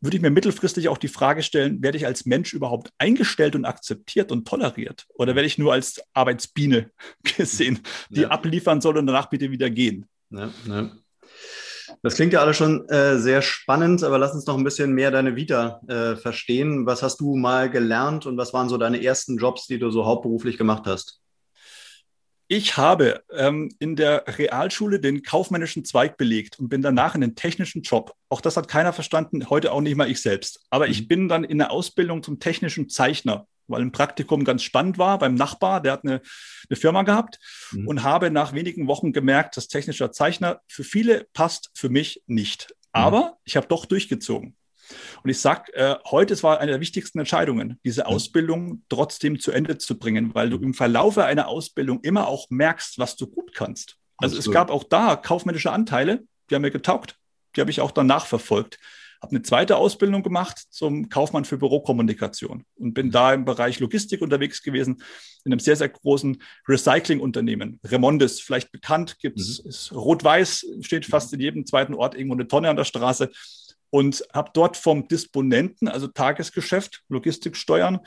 Würde 0.00 0.16
ich 0.16 0.22
mir 0.22 0.30
mittelfristig 0.30 0.88
auch 0.88 0.98
die 0.98 1.08
Frage 1.08 1.42
stellen, 1.42 1.82
werde 1.82 1.98
ich 1.98 2.06
als 2.06 2.26
Mensch 2.26 2.52
überhaupt 2.52 2.92
eingestellt 2.98 3.54
und 3.54 3.64
akzeptiert 3.64 4.32
und 4.32 4.46
toleriert? 4.46 5.06
Oder 5.14 5.34
werde 5.34 5.46
ich 5.46 5.58
nur 5.58 5.72
als 5.72 6.02
Arbeitsbiene 6.14 6.90
gesehen, 7.36 7.80
die 8.10 8.22
ja. 8.22 8.28
abliefern 8.28 8.80
soll 8.80 8.98
und 8.98 9.06
danach 9.06 9.26
bitte 9.26 9.50
wieder 9.50 9.70
gehen? 9.70 10.06
Ja, 10.30 10.50
ja. 10.66 10.90
Das 12.02 12.14
klingt 12.14 12.32
ja 12.32 12.40
alles 12.40 12.56
schon 12.56 12.88
äh, 12.88 13.18
sehr 13.18 13.42
spannend, 13.42 14.02
aber 14.02 14.18
lass 14.18 14.34
uns 14.34 14.46
noch 14.46 14.56
ein 14.56 14.64
bisschen 14.64 14.92
mehr 14.92 15.10
deine 15.10 15.36
Vita 15.36 15.80
äh, 15.88 16.16
verstehen. 16.16 16.86
Was 16.86 17.02
hast 17.02 17.20
du 17.20 17.36
mal 17.36 17.70
gelernt 17.70 18.26
und 18.26 18.36
was 18.36 18.52
waren 18.52 18.68
so 18.68 18.76
deine 18.76 19.02
ersten 19.02 19.38
Jobs, 19.38 19.66
die 19.66 19.78
du 19.78 19.90
so 19.90 20.04
hauptberuflich 20.04 20.58
gemacht 20.58 20.84
hast? 20.86 21.20
Ich 22.48 22.76
habe 22.76 23.24
ähm, 23.32 23.74
in 23.80 23.96
der 23.96 24.24
Realschule 24.26 25.00
den 25.00 25.22
kaufmännischen 25.22 25.84
Zweig 25.84 26.16
belegt 26.16 26.60
und 26.60 26.68
bin 26.68 26.80
danach 26.80 27.14
in 27.14 27.20
den 27.20 27.34
technischen 27.34 27.82
Job. 27.82 28.14
Auch 28.28 28.40
das 28.40 28.56
hat 28.56 28.68
keiner 28.68 28.92
verstanden, 28.92 29.50
heute 29.50 29.72
auch 29.72 29.80
nicht 29.80 29.96
mal 29.96 30.10
ich 30.10 30.22
selbst. 30.22 30.64
Aber 30.70 30.86
mhm. 30.86 30.92
ich 30.92 31.08
bin 31.08 31.28
dann 31.28 31.42
in 31.42 31.58
der 31.58 31.72
Ausbildung 31.72 32.22
zum 32.22 32.38
technischen 32.38 32.88
Zeichner 32.88 33.46
weil 33.68 33.82
ein 33.82 33.92
Praktikum 33.92 34.44
ganz 34.44 34.62
spannend 34.62 34.98
war 34.98 35.18
beim 35.18 35.34
Nachbar, 35.34 35.80
der 35.80 35.92
hat 35.92 36.04
eine, 36.04 36.20
eine 36.68 36.76
Firma 36.76 37.02
gehabt 37.02 37.38
mhm. 37.72 37.88
und 37.88 38.02
habe 38.02 38.30
nach 38.30 38.52
wenigen 38.52 38.86
Wochen 38.86 39.12
gemerkt, 39.12 39.56
dass 39.56 39.68
technischer 39.68 40.12
Zeichner 40.12 40.60
für 40.68 40.84
viele 40.84 41.26
passt, 41.32 41.70
für 41.74 41.88
mich 41.88 42.22
nicht. 42.26 42.68
Mhm. 42.70 42.76
Aber 42.92 43.20
mhm. 43.20 43.30
ich 43.44 43.56
habe 43.56 43.66
doch 43.66 43.86
durchgezogen. 43.86 44.56
Und 45.22 45.30
ich 45.30 45.40
sage, 45.40 45.72
äh, 45.74 45.96
heute 46.10 46.34
es 46.34 46.42
war 46.42 46.60
eine 46.60 46.72
der 46.72 46.80
wichtigsten 46.80 47.18
Entscheidungen, 47.18 47.78
diese. 47.84 48.06
Ausbildung 48.06 48.82
trotzdem 48.88 49.40
zu 49.40 49.52
Ende 49.52 49.78
zu 49.78 49.98
bringen, 49.98 50.34
weil 50.34 50.50
du 50.50 50.58
im 50.58 50.74
Verlaufe 50.74 51.24
einer 51.24 51.48
Ausbildung 51.48 52.00
immer 52.02 52.28
auch 52.28 52.48
merkst, 52.50 52.98
was 52.98 53.16
du 53.16 53.26
gut 53.26 53.54
kannst. 53.54 53.96
Also 54.18 54.38
es 54.38 54.50
gab 54.50 54.70
auch 54.70 54.84
da 54.84 55.16
kaufmännische 55.16 55.72
Anteile, 55.72 56.22
die 56.48 56.54
haben 56.54 56.62
mir 56.62 56.70
getaugt, 56.70 57.16
die 57.54 57.60
habe 57.60 57.70
ich 57.70 57.80
auch 57.80 57.90
danach 57.90 58.26
verfolgt 58.26 58.78
habe 59.22 59.30
eine 59.30 59.42
zweite 59.42 59.76
Ausbildung 59.76 60.22
gemacht 60.22 60.58
zum 60.70 61.08
Kaufmann 61.08 61.44
für 61.44 61.58
Bürokommunikation 61.58 62.64
und 62.76 62.94
bin 62.94 63.10
da 63.10 63.34
im 63.34 63.44
Bereich 63.44 63.80
Logistik 63.80 64.22
unterwegs 64.22 64.62
gewesen, 64.62 65.02
in 65.44 65.52
einem 65.52 65.60
sehr, 65.60 65.76
sehr 65.76 65.88
großen 65.88 66.42
Recyclingunternehmen. 66.68 67.80
Remondes, 67.84 68.40
vielleicht 68.40 68.72
bekannt, 68.72 69.18
gibt 69.18 69.40
es 69.40 69.90
mhm. 69.90 69.98
rot-weiß, 69.98 70.66
steht 70.80 71.06
fast 71.06 71.32
in 71.32 71.40
jedem 71.40 71.66
zweiten 71.66 71.94
Ort 71.94 72.14
irgendwo 72.14 72.34
eine 72.34 72.48
Tonne 72.48 72.68
an 72.68 72.76
der 72.76 72.84
Straße 72.84 73.30
und 73.96 74.22
habe 74.34 74.50
dort 74.52 74.76
vom 74.76 75.08
Disponenten, 75.08 75.88
also 75.88 76.06
Tagesgeschäft, 76.06 77.02
Logistik 77.08 77.56
steuern, 77.56 78.00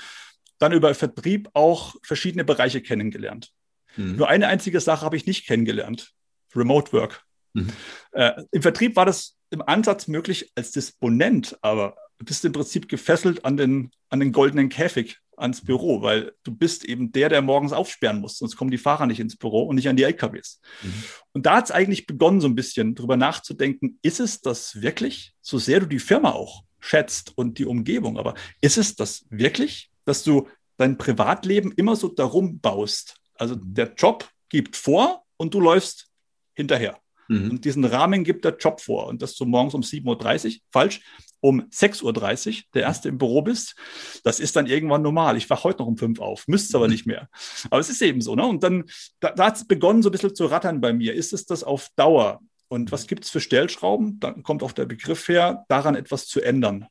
dann 0.59 0.71
über 0.71 0.93
Vertrieb 0.93 1.49
auch 1.53 1.95
verschiedene 2.03 2.43
Bereiche 2.43 2.79
kennengelernt. 2.79 3.49
Mhm. 3.97 4.17
Nur 4.17 4.29
eine 4.29 4.49
einzige 4.49 4.81
Sache 4.81 5.03
habe 5.03 5.17
ich 5.17 5.25
nicht 5.25 5.47
kennengelernt. 5.47 6.11
Remote 6.55 6.93
Work. 6.93 7.23
Mhm. 7.53 7.71
Äh, 8.11 8.43
Im 8.51 8.61
Vertrieb 8.61 8.95
war 8.97 9.07
das 9.07 9.35
im 9.49 9.63
Ansatz 9.63 10.07
möglich 10.07 10.51
als 10.53 10.69
Disponent, 10.69 11.57
aber 11.63 11.95
du 12.19 12.25
bist 12.25 12.45
im 12.45 12.51
Prinzip 12.51 12.87
gefesselt 12.87 13.43
an 13.43 13.57
den, 13.57 13.89
an 14.09 14.19
den 14.19 14.31
goldenen 14.31 14.69
Käfig, 14.69 15.17
ans 15.39 15.63
Büro, 15.63 16.01
weil 16.01 16.33
du 16.43 16.53
bist 16.53 16.85
eben 16.85 17.11
der, 17.11 17.29
der 17.29 17.41
morgens 17.41 17.73
aufsperren 17.73 18.19
muss, 18.19 18.37
sonst 18.37 18.55
kommen 18.55 18.71
die 18.71 18.77
Fahrer 18.77 19.05
nicht 19.05 19.19
ins 19.19 19.37
Büro 19.37 19.63
und 19.63 19.75
nicht 19.75 19.87
an 19.87 19.95
die 19.95 20.03
LKWs. 20.03 20.61
Mhm. 20.83 21.03
Und 21.33 21.45
da 21.45 21.57
hat 21.57 21.65
es 21.65 21.71
eigentlich 21.71 22.05
begonnen, 22.05 22.41
so 22.41 22.47
ein 22.47 22.55
bisschen 22.55 22.95
drüber 22.95 23.17
nachzudenken, 23.17 23.99
ist 24.01 24.19
es 24.19 24.41
das 24.41 24.81
wirklich, 24.81 25.33
so 25.41 25.57
sehr 25.57 25.79
du 25.79 25.85
die 25.87 25.99
Firma 25.99 26.31
auch 26.31 26.63
schätzt 26.79 27.37
und 27.37 27.57
die 27.57 27.65
Umgebung, 27.65 28.17
aber 28.17 28.35
ist 28.61 28.77
es 28.77 28.95
das 28.95 29.25
wirklich, 29.29 29.91
dass 30.05 30.23
du 30.23 30.47
dein 30.77 30.97
Privatleben 30.97 31.71
immer 31.73 31.95
so 31.95 32.07
darum 32.07 32.59
baust? 32.59 33.15
Also 33.35 33.55
mhm. 33.55 33.73
der 33.73 33.93
Job 33.95 34.29
gibt 34.49 34.75
vor 34.75 35.23
und 35.37 35.53
du 35.53 35.59
läufst 35.59 36.07
hinterher. 36.53 36.99
Mhm. 37.29 37.51
Und 37.51 37.65
diesen 37.65 37.85
Rahmen 37.85 38.23
gibt 38.23 38.43
der 38.43 38.57
Job 38.57 38.81
vor. 38.81 39.07
Und 39.07 39.21
dass 39.21 39.35
du 39.35 39.45
morgens 39.45 39.73
um 39.73 39.81
7.30 39.81 40.47
Uhr, 40.47 40.59
falsch, 40.71 41.01
um 41.41 41.61
6.30 41.69 42.03
Uhr 42.03 42.63
der 42.73 42.83
Erste 42.83 43.09
im 43.09 43.17
Büro 43.17 43.41
bist, 43.41 43.75
das 44.23 44.39
ist 44.39 44.55
dann 44.55 44.67
irgendwann 44.67 45.01
normal. 45.01 45.37
Ich 45.37 45.49
wache 45.49 45.63
heute 45.63 45.79
noch 45.79 45.87
um 45.87 45.97
5 45.97 46.19
auf, 46.19 46.47
müsste 46.47 46.77
aber 46.77 46.87
mhm. 46.87 46.93
nicht 46.93 47.05
mehr. 47.05 47.29
Aber 47.69 47.79
es 47.79 47.89
ist 47.89 48.01
eben 48.01 48.21
so. 48.21 48.35
Ne? 48.35 48.45
Und 48.45 48.63
dann, 48.63 48.85
da, 49.19 49.31
da 49.31 49.45
hat 49.45 49.57
es 49.57 49.67
begonnen, 49.67 50.01
so 50.01 50.09
ein 50.09 50.11
bisschen 50.11 50.35
zu 50.35 50.45
rattern 50.45 50.81
bei 50.81 50.93
mir. 50.93 51.13
Ist 51.13 51.33
es 51.33 51.45
das 51.45 51.63
auf 51.63 51.89
Dauer? 51.95 52.39
Und 52.67 52.91
was 52.91 53.07
gibt 53.07 53.23
es 53.23 53.29
für 53.29 53.39
Stellschrauben? 53.39 54.19
Dann 54.19 54.43
kommt 54.43 54.63
auch 54.63 54.71
der 54.71 54.85
Begriff 54.85 55.27
her, 55.27 55.65
daran 55.69 55.95
etwas 55.95 56.27
zu 56.27 56.41
ändern. 56.41 56.87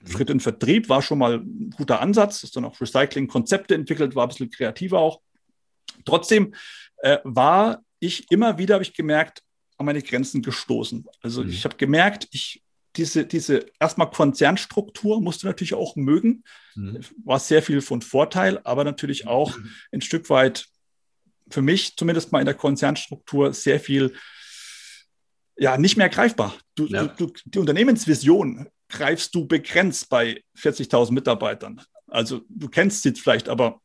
Mhm. 0.00 0.10
Schritt 0.10 0.30
in 0.30 0.40
Vertrieb 0.40 0.88
war 0.88 1.02
schon 1.02 1.18
mal 1.18 1.38
ein 1.38 1.70
guter 1.70 2.00
Ansatz, 2.00 2.42
ist 2.42 2.56
dann 2.56 2.64
auch 2.64 2.80
Recycling-Konzepte 2.80 3.74
entwickelt, 3.74 4.14
war 4.14 4.26
ein 4.26 4.28
bisschen 4.28 4.50
kreativer 4.50 4.98
auch. 4.98 5.20
Trotzdem 6.04 6.54
äh, 6.98 7.18
war 7.24 7.82
ich 7.98 8.30
immer 8.30 8.58
wieder, 8.58 8.74
habe 8.74 8.84
ich 8.84 8.94
gemerkt, 8.94 9.42
an 9.76 9.86
meine 9.86 10.02
Grenzen 10.02 10.42
gestoßen. 10.42 11.06
Also 11.20 11.42
mhm. 11.42 11.50
ich 11.50 11.64
habe 11.64 11.76
gemerkt, 11.76 12.28
ich 12.32 12.62
diese, 12.96 13.24
diese 13.24 13.66
erstmal 13.80 14.10
Konzernstruktur 14.10 15.20
musste 15.20 15.46
natürlich 15.46 15.74
auch 15.74 15.96
mögen. 15.96 16.44
Mhm. 16.74 17.00
War 17.24 17.38
sehr 17.38 17.62
viel 17.62 17.80
von 17.80 18.02
Vorteil, 18.02 18.60
aber 18.64 18.84
natürlich 18.84 19.26
auch 19.26 19.56
mhm. 19.56 19.70
ein 19.92 20.00
Stück 20.00 20.28
weit 20.30 20.66
für 21.50 21.62
mich, 21.62 21.96
zumindest 21.96 22.32
mal 22.32 22.40
in 22.40 22.46
der 22.46 22.54
Konzernstruktur, 22.54 23.52
sehr 23.52 23.80
viel 23.80 24.14
ja, 25.56 25.76
nicht 25.76 25.96
mehr 25.96 26.08
greifbar. 26.08 26.54
Du, 26.74 26.86
ja. 26.86 27.06
du, 27.06 27.26
du, 27.26 27.32
die 27.44 27.58
Unternehmensvision 27.58 28.68
greifst 28.88 29.34
du 29.34 29.46
begrenzt 29.46 30.08
bei 30.08 30.42
40.000 30.58 31.12
Mitarbeitern. 31.12 31.80
Also 32.08 32.42
du 32.48 32.68
kennst 32.68 33.02
sie 33.02 33.12
vielleicht, 33.12 33.48
aber 33.48 33.80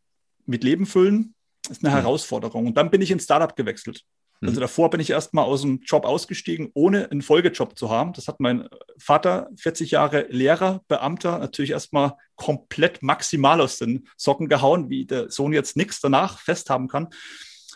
mit 0.46 0.64
Leben 0.64 0.86
füllen, 0.86 1.34
ist 1.70 1.84
eine 1.84 1.94
mhm. 1.94 2.00
Herausforderung. 2.00 2.68
Und 2.68 2.78
dann 2.78 2.90
bin 2.90 3.02
ich 3.02 3.12
ins 3.12 3.26
Startup 3.26 3.56
gewechselt. 3.56 4.04
Also 4.42 4.56
mhm. 4.56 4.62
davor 4.62 4.90
bin 4.90 5.00
ich 5.00 5.10
erstmal 5.10 5.46
aus 5.46 5.62
dem 5.62 5.82
Job 5.82 6.06
ausgestiegen, 6.06 6.70
ohne 6.74 7.10
einen 7.10 7.22
Folgejob 7.22 7.78
zu 7.78 7.90
haben. 7.90 8.14
Das 8.14 8.28
hat 8.28 8.40
mein 8.40 8.68
Vater, 8.98 9.50
40 9.58 9.92
Jahre 9.92 10.28
Lehrer, 10.30 10.84
Beamter, 10.88 11.40
natürlich 11.40 11.72
erstmal 11.72 12.14
komplett 12.36 13.02
maximal 13.02 13.62
aus 13.62 13.78
den 13.78 14.08
Socken 14.16 14.48
gehauen, 14.48 14.90
wie 14.90 15.06
der 15.06 15.32
Sohn 15.32 15.54
jetzt 15.54 15.76
nichts 15.76 16.02
danach 16.02 16.40
festhaben 16.40 16.88
kann. 16.88 17.08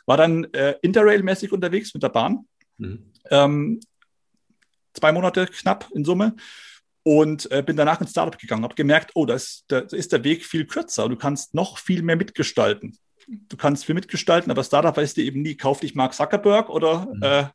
War 0.05 0.17
dann 0.17 0.45
äh, 0.53 0.75
Interrail-mäßig 0.81 1.51
unterwegs 1.51 1.93
mit 1.93 2.03
der 2.03 2.09
Bahn. 2.09 2.45
Mhm. 2.77 3.11
Ähm, 3.31 3.79
zwei 4.93 5.11
Monate 5.11 5.47
knapp 5.47 5.89
in 5.95 6.05
Summe 6.05 6.35
und 7.03 7.51
äh, 7.51 7.63
bin 7.63 7.75
danach 7.75 8.01
ins 8.01 8.11
Startup 8.11 8.37
gegangen, 8.37 8.63
habe 8.63 8.75
gemerkt, 8.75 9.11
oh, 9.15 9.25
da 9.25 9.33
ist, 9.33 9.65
da 9.67 9.79
ist 9.79 10.11
der 10.11 10.23
Weg 10.23 10.45
viel 10.45 10.65
kürzer. 10.65 11.09
Du 11.09 11.15
kannst 11.15 11.55
noch 11.55 11.79
viel 11.79 12.03
mehr 12.03 12.15
mitgestalten 12.15 12.99
du 13.27 13.57
kannst 13.57 13.85
viel 13.85 13.95
mitgestalten, 13.95 14.51
aber 14.51 14.63
Startup 14.63 14.95
weißt 14.95 15.17
du 15.17 15.21
eben 15.21 15.41
nie, 15.41 15.55
kauf 15.55 15.79
dich 15.79 15.95
Mark 15.95 16.13
Zuckerberg 16.13 16.69
oder 16.69 17.07
mhm. 17.13 17.21
äh, 17.21 17.45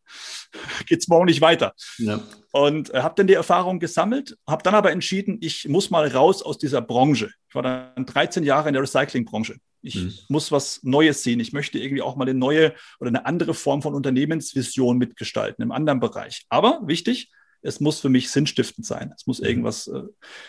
geht's 0.87 1.09
morgen 1.09 1.27
nicht 1.27 1.41
weiter. 1.41 1.75
Ja. 1.99 2.21
Und 2.53 2.93
äh, 2.95 3.01
habe 3.01 3.15
dann 3.17 3.27
die 3.27 3.35
Erfahrung 3.35 3.79
gesammelt, 3.81 4.37
habe 4.47 4.63
dann 4.63 4.75
aber 4.75 4.93
entschieden, 4.93 5.39
ich 5.41 5.69
muss 5.69 5.91
mal 5.91 6.07
raus 6.09 6.43
aus 6.43 6.59
dieser 6.59 6.83
Branche. 6.83 7.31
Ich 7.49 7.55
war 7.55 7.63
dann 7.63 8.07
13 8.07 8.45
Jahre 8.45 8.69
in 8.69 8.75
der 8.75 8.83
Recyclingbranche. 8.83 9.57
Ich 9.83 9.97
mhm. 9.97 10.15
muss 10.29 10.51
was 10.51 10.83
Neues 10.83 11.23
sehen. 11.23 11.41
Ich 11.41 11.53
möchte 11.53 11.79
irgendwie 11.79 12.03
auch 12.03 12.17
mal 12.17 12.25
eine 12.25 12.39
neue 12.39 12.75
oder 12.99 13.09
eine 13.09 13.27
andere 13.27 13.55
Form 13.55 13.83
von 13.83 13.95
Unternehmensvision 13.95 14.99
mitgestalten 14.99 15.63
im 15.63 15.73
anderen 15.73 16.01
Bereich. 16.01 16.45
Aber 16.49 16.81
wichtig, 16.85 17.31
es 17.63 17.81
muss 17.81 18.01
für 18.01 18.09
mich 18.09 18.31
sinnstiftend 18.31 18.87
sein. 18.87 19.13
Es 19.17 19.27
muss 19.27 19.41
mhm. 19.41 19.47
irgendwas, 19.47 19.87
äh, 19.89 20.03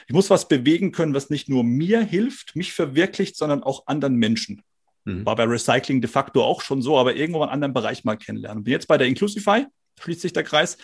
ich 0.07 0.13
muss 0.13 0.29
was 0.29 0.47
bewegen 0.47 0.91
können, 0.91 1.13
was 1.13 1.29
nicht 1.29 1.49
nur 1.49 1.63
mir 1.63 2.01
hilft, 2.01 2.55
mich 2.55 2.73
verwirklicht, 2.73 3.35
sondern 3.35 3.63
auch 3.63 3.87
anderen 3.87 4.15
Menschen. 4.15 4.61
Mhm. 5.07 5.25
War 5.25 5.35
bei 5.35 5.45
Recycling 5.45 6.01
de 6.01 6.09
facto 6.09 6.43
auch 6.43 6.61
schon 6.61 6.81
so, 6.81 6.97
aber 6.97 7.15
irgendwo 7.15 7.41
einen 7.41 7.51
anderen 7.51 7.73
Bereich 7.73 8.03
mal 8.03 8.17
kennenlernen. 8.17 8.63
Bin 8.63 8.73
jetzt 8.73 8.87
bei 8.87 8.97
der 8.97 9.07
Inclusify, 9.07 9.65
schließt 9.99 10.21
sich 10.21 10.33
der 10.33 10.43
Kreis, 10.43 10.77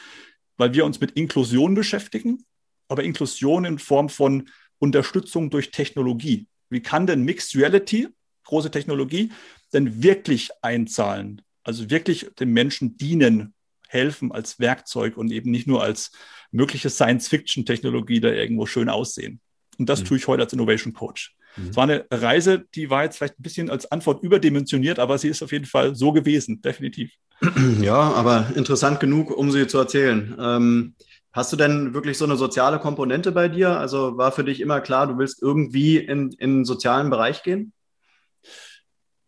weil 0.57 0.73
wir 0.73 0.85
uns 0.85 1.01
mit 1.01 1.11
Inklusion 1.11 1.75
beschäftigen, 1.75 2.45
aber 2.87 3.03
Inklusion 3.03 3.65
in 3.65 3.79
Form 3.79 4.07
von 4.07 4.49
Unterstützung 4.79 5.49
durch 5.49 5.71
Technologie. 5.71 6.47
Wie 6.69 6.81
kann 6.81 7.05
denn 7.05 7.23
Mixed 7.23 7.55
Reality, 7.55 8.07
große 8.45 8.71
Technologie, 8.71 9.31
denn 9.73 10.01
wirklich 10.01 10.51
einzahlen? 10.61 11.41
Also 11.63 11.89
wirklich 11.89 12.29
den 12.39 12.51
Menschen 12.51 12.97
dienen, 12.97 13.53
helfen 13.87 14.31
als 14.31 14.59
Werkzeug 14.59 15.17
und 15.17 15.31
eben 15.31 15.51
nicht 15.51 15.67
nur 15.67 15.83
als 15.83 16.11
mögliche 16.51 16.89
Science-Fiction-Technologie 16.89 18.21
da 18.21 18.29
irgendwo 18.29 18.65
schön 18.65 18.89
aussehen. 18.89 19.39
Und 19.77 19.89
das 19.89 20.01
mhm. 20.01 20.05
tue 20.05 20.17
ich 20.17 20.27
heute 20.27 20.43
als 20.43 20.53
Innovation 20.53 20.93
Coach. 20.93 21.35
Mhm. 21.55 21.69
Es 21.69 21.75
war 21.75 21.83
eine 21.83 22.05
Reise, 22.11 22.65
die 22.75 22.89
war 22.89 23.03
jetzt 23.03 23.17
vielleicht 23.17 23.39
ein 23.39 23.43
bisschen 23.43 23.69
als 23.69 23.91
Antwort 23.91 24.23
überdimensioniert, 24.23 24.99
aber 24.99 25.17
sie 25.17 25.29
ist 25.29 25.43
auf 25.43 25.51
jeden 25.51 25.65
Fall 25.65 25.95
so 25.95 26.11
gewesen, 26.11 26.61
definitiv. 26.61 27.13
Ja, 27.81 27.95
aber 27.95 28.51
interessant 28.55 28.99
genug, 28.99 29.31
um 29.31 29.51
sie 29.51 29.67
zu 29.67 29.77
erzählen. 29.77 30.35
Ähm, 30.39 30.95
hast 31.31 31.51
du 31.51 31.57
denn 31.57 31.93
wirklich 31.93 32.17
so 32.17 32.25
eine 32.25 32.37
soziale 32.37 32.79
Komponente 32.79 33.31
bei 33.31 33.49
dir? 33.49 33.77
Also 33.77 34.17
war 34.17 34.31
für 34.31 34.43
dich 34.43 34.61
immer 34.61 34.79
klar, 34.79 35.07
du 35.07 35.17
willst 35.17 35.41
irgendwie 35.41 35.97
in, 35.97 36.31
in 36.37 36.57
den 36.57 36.65
sozialen 36.65 37.09
Bereich 37.09 37.43
gehen? 37.43 37.73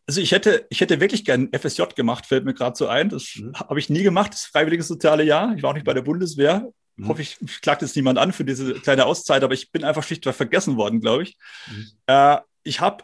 Also 0.08 0.22
ich 0.22 0.32
hätte, 0.32 0.68
ich 0.70 0.82
hätte 0.82 1.02
wirklich 1.02 1.26
gern 1.26 1.50
FSJ 1.52 1.84
gemacht, 1.96 2.28
fällt 2.28 2.46
mir 2.46 2.54
gerade 2.54 2.78
so 2.78 2.88
ein. 2.88 3.10
Das 3.10 3.36
mhm. 3.36 3.54
habe 3.56 3.80
ich 3.80 3.90
nie 3.90 4.04
gemacht, 4.04 4.34
das 4.34 4.46
freiwillige 4.46 4.84
soziale 4.84 5.24
Jahr. 5.24 5.54
Ich 5.56 5.64
war 5.64 5.72
auch 5.72 5.76
nicht 5.76 5.86
bei 5.86 5.94
der 5.94 6.04
Bundeswehr. 6.04 6.72
Mhm. 6.96 7.08
Hoffe 7.08 7.22
ich, 7.22 7.38
klagt 7.62 7.82
jetzt 7.82 7.96
niemand 7.96 8.18
an 8.18 8.32
für 8.32 8.46
diese 8.46 8.74
kleine 8.76 9.06
Auszeit, 9.06 9.44
aber 9.44 9.54
ich 9.54 9.72
bin 9.72 9.84
einfach 9.84 10.04
schlichtweg 10.04 10.36
vergessen 10.36 10.78
worden, 10.78 11.02
glaube 11.02 11.24
ich. 11.24 11.38
Mhm. 11.68 11.88
Äh, 12.08 12.38
ich 12.64 12.80
habe 12.80 13.04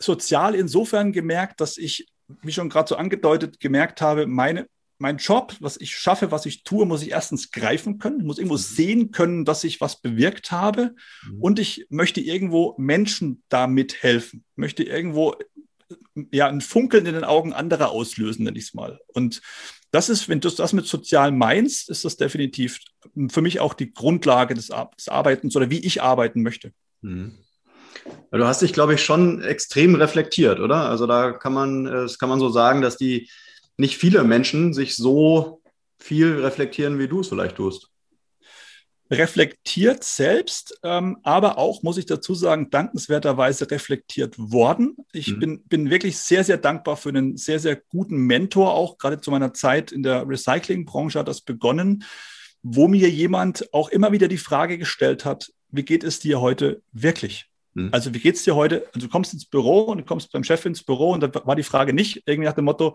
sozial 0.00 0.54
insofern 0.54 1.12
gemerkt, 1.12 1.60
dass 1.60 1.76
ich, 1.76 2.08
wie 2.42 2.52
schon 2.52 2.68
gerade 2.68 2.88
so 2.88 2.96
angedeutet, 2.96 3.60
gemerkt 3.60 4.00
habe, 4.00 4.26
meine, 4.26 4.66
mein 4.98 5.18
Job, 5.18 5.56
was 5.60 5.76
ich 5.80 5.96
schaffe, 5.96 6.30
was 6.30 6.46
ich 6.46 6.62
tue, 6.62 6.86
muss 6.86 7.02
ich 7.02 7.10
erstens 7.10 7.50
greifen 7.50 7.98
können, 7.98 8.24
muss 8.24 8.38
irgendwo 8.38 8.56
mhm. 8.56 8.62
sehen 8.62 9.10
können, 9.10 9.44
dass 9.44 9.64
ich 9.64 9.80
was 9.80 10.00
bewirkt 10.00 10.50
habe 10.50 10.94
mhm. 11.26 11.40
und 11.40 11.58
ich 11.58 11.86
möchte 11.90 12.20
irgendwo 12.20 12.74
Menschen 12.78 13.42
damit 13.48 14.02
helfen, 14.02 14.44
möchte 14.56 14.82
irgendwo 14.82 15.34
ja 16.30 16.48
ein 16.48 16.60
Funkeln 16.60 17.06
in 17.06 17.14
den 17.14 17.24
Augen 17.24 17.52
anderer 17.52 17.90
auslösen, 17.90 18.44
nenne 18.44 18.58
ich 18.58 18.66
es 18.66 18.74
mal. 18.74 19.00
Und 19.08 19.42
das 19.94 20.08
ist, 20.08 20.28
wenn 20.28 20.40
du 20.40 20.50
das 20.50 20.72
mit 20.72 20.86
sozial 20.86 21.32
meinst, 21.32 21.88
ist 21.88 22.04
das 22.04 22.16
definitiv 22.16 22.80
für 23.28 23.42
mich 23.42 23.60
auch 23.60 23.74
die 23.74 23.92
Grundlage 23.92 24.54
des, 24.54 24.70
des 24.98 25.08
Arbeitens 25.08 25.54
oder 25.56 25.70
wie 25.70 25.78
ich 25.78 26.02
arbeiten 26.02 26.42
möchte. 26.42 26.72
Mhm. 27.02 27.38
Du 28.30 28.44
hast 28.44 28.60
dich, 28.60 28.72
glaube 28.72 28.94
ich, 28.94 29.02
schon 29.02 29.40
extrem 29.42 29.94
reflektiert, 29.94 30.58
oder? 30.60 30.88
Also 30.90 31.06
da 31.06 31.32
kann 31.32 31.54
man, 31.54 31.84
das 31.84 32.18
kann 32.18 32.28
man 32.28 32.40
so 32.40 32.48
sagen, 32.48 32.82
dass 32.82 32.96
die 32.96 33.30
nicht 33.76 33.96
viele 33.96 34.24
Menschen 34.24 34.74
sich 34.74 34.96
so 34.96 35.62
viel 35.98 36.40
reflektieren, 36.40 36.98
wie 36.98 37.08
du 37.08 37.20
es 37.20 37.28
vielleicht 37.28 37.56
tust 37.56 37.93
reflektiert 39.18 40.04
selbst, 40.04 40.78
ähm, 40.82 41.18
aber 41.22 41.58
auch, 41.58 41.82
muss 41.82 41.98
ich 41.98 42.06
dazu 42.06 42.34
sagen, 42.34 42.70
dankenswerterweise 42.70 43.70
reflektiert 43.70 44.34
worden. 44.38 44.96
Ich 45.12 45.28
mhm. 45.28 45.40
bin, 45.40 45.62
bin 45.64 45.90
wirklich 45.90 46.18
sehr, 46.18 46.44
sehr 46.44 46.58
dankbar 46.58 46.96
für 46.96 47.10
einen 47.10 47.36
sehr, 47.36 47.58
sehr 47.58 47.76
guten 47.76 48.16
Mentor, 48.16 48.74
auch 48.74 48.98
gerade 48.98 49.20
zu 49.20 49.30
meiner 49.30 49.54
Zeit 49.54 49.92
in 49.92 50.02
der 50.02 50.28
Recyclingbranche 50.28 51.18
hat 51.18 51.28
das 51.28 51.40
begonnen, 51.40 52.04
wo 52.62 52.88
mir 52.88 53.10
jemand 53.10 53.72
auch 53.72 53.88
immer 53.90 54.12
wieder 54.12 54.28
die 54.28 54.38
Frage 54.38 54.78
gestellt 54.78 55.24
hat, 55.24 55.50
wie 55.70 55.84
geht 55.84 56.04
es 56.04 56.18
dir 56.18 56.40
heute 56.40 56.82
wirklich? 56.92 57.46
Mhm. 57.74 57.90
Also 57.92 58.14
wie 58.14 58.20
geht 58.20 58.36
es 58.36 58.44
dir 58.44 58.54
heute? 58.54 58.86
Also 58.94 59.06
du 59.06 59.08
kommst 59.08 59.34
ins 59.34 59.44
Büro 59.44 59.82
und 59.82 59.98
du 59.98 60.04
kommst 60.04 60.32
beim 60.32 60.44
Chef 60.44 60.64
ins 60.64 60.82
Büro 60.82 61.12
und 61.12 61.22
da 61.22 61.30
war 61.44 61.56
die 61.56 61.62
Frage 61.62 61.92
nicht 61.92 62.22
irgendwie 62.26 62.48
nach 62.48 62.54
dem 62.54 62.64
Motto, 62.64 62.94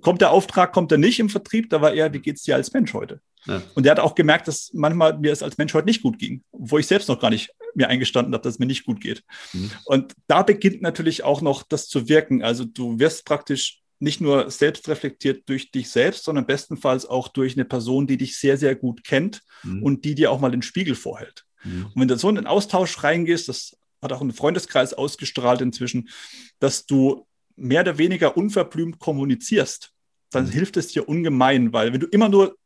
kommt 0.00 0.20
der 0.20 0.30
Auftrag, 0.30 0.72
kommt 0.72 0.92
er 0.92 0.98
nicht 0.98 1.20
im 1.20 1.28
Vertrieb, 1.28 1.70
da 1.70 1.80
war 1.80 1.92
eher, 1.92 2.12
wie 2.12 2.20
geht 2.20 2.36
es 2.36 2.42
dir 2.42 2.56
als 2.56 2.72
Mensch 2.72 2.94
heute? 2.94 3.20
Ja. 3.46 3.62
Und 3.74 3.86
er 3.86 3.92
hat 3.92 4.00
auch 4.00 4.14
gemerkt, 4.14 4.48
dass 4.48 4.70
manchmal 4.72 5.18
mir 5.18 5.32
es 5.32 5.42
als 5.42 5.58
Mensch 5.58 5.74
heute 5.74 5.86
nicht 5.86 6.02
gut 6.02 6.18
ging, 6.18 6.42
wo 6.52 6.78
ich 6.78 6.86
selbst 6.86 7.08
noch 7.08 7.20
gar 7.20 7.30
nicht 7.30 7.50
mir 7.74 7.88
eingestanden 7.88 8.32
habe, 8.32 8.42
dass 8.42 8.54
es 8.54 8.58
mir 8.58 8.66
nicht 8.66 8.86
gut 8.86 9.00
geht. 9.00 9.22
Mhm. 9.52 9.70
Und 9.84 10.14
da 10.26 10.42
beginnt 10.42 10.82
natürlich 10.82 11.24
auch 11.24 11.40
noch 11.40 11.62
das 11.62 11.88
zu 11.88 12.08
wirken. 12.08 12.42
Also 12.42 12.64
du 12.64 12.98
wirst 12.98 13.24
praktisch 13.24 13.80
nicht 13.98 14.20
nur 14.20 14.50
selbst 14.50 14.88
reflektiert 14.88 15.48
durch 15.48 15.70
dich 15.70 15.90
selbst, 15.90 16.24
sondern 16.24 16.46
bestenfalls 16.46 17.06
auch 17.06 17.28
durch 17.28 17.54
eine 17.54 17.64
Person, 17.64 18.06
die 18.06 18.16
dich 18.16 18.38
sehr, 18.38 18.56
sehr 18.56 18.74
gut 18.74 19.04
kennt 19.04 19.42
mhm. 19.62 19.82
und 19.82 20.04
die 20.04 20.14
dir 20.14 20.30
auch 20.30 20.40
mal 20.40 20.50
den 20.50 20.62
Spiegel 20.62 20.94
vorhält. 20.94 21.44
Mhm. 21.64 21.86
Und 21.86 22.00
wenn 22.00 22.08
du 22.08 22.16
so 22.16 22.28
in 22.28 22.34
den 22.36 22.46
Austausch 22.46 23.02
reingehst, 23.02 23.48
das 23.48 23.76
hat 24.02 24.12
auch 24.12 24.20
ein 24.20 24.32
Freundeskreis 24.32 24.94
ausgestrahlt 24.94 25.60
inzwischen, 25.60 26.08
dass 26.58 26.86
du 26.86 27.26
mehr 27.56 27.82
oder 27.82 27.98
weniger 27.98 28.36
unverblümt 28.36 28.98
kommunizierst, 28.98 29.92
dann 30.30 30.46
mhm. 30.46 30.50
hilft 30.50 30.76
es 30.76 30.88
dir 30.88 31.08
ungemein, 31.08 31.72
weil 31.72 31.92
wenn 31.92 32.00
du 32.00 32.06
immer 32.06 32.28
nur 32.28 32.56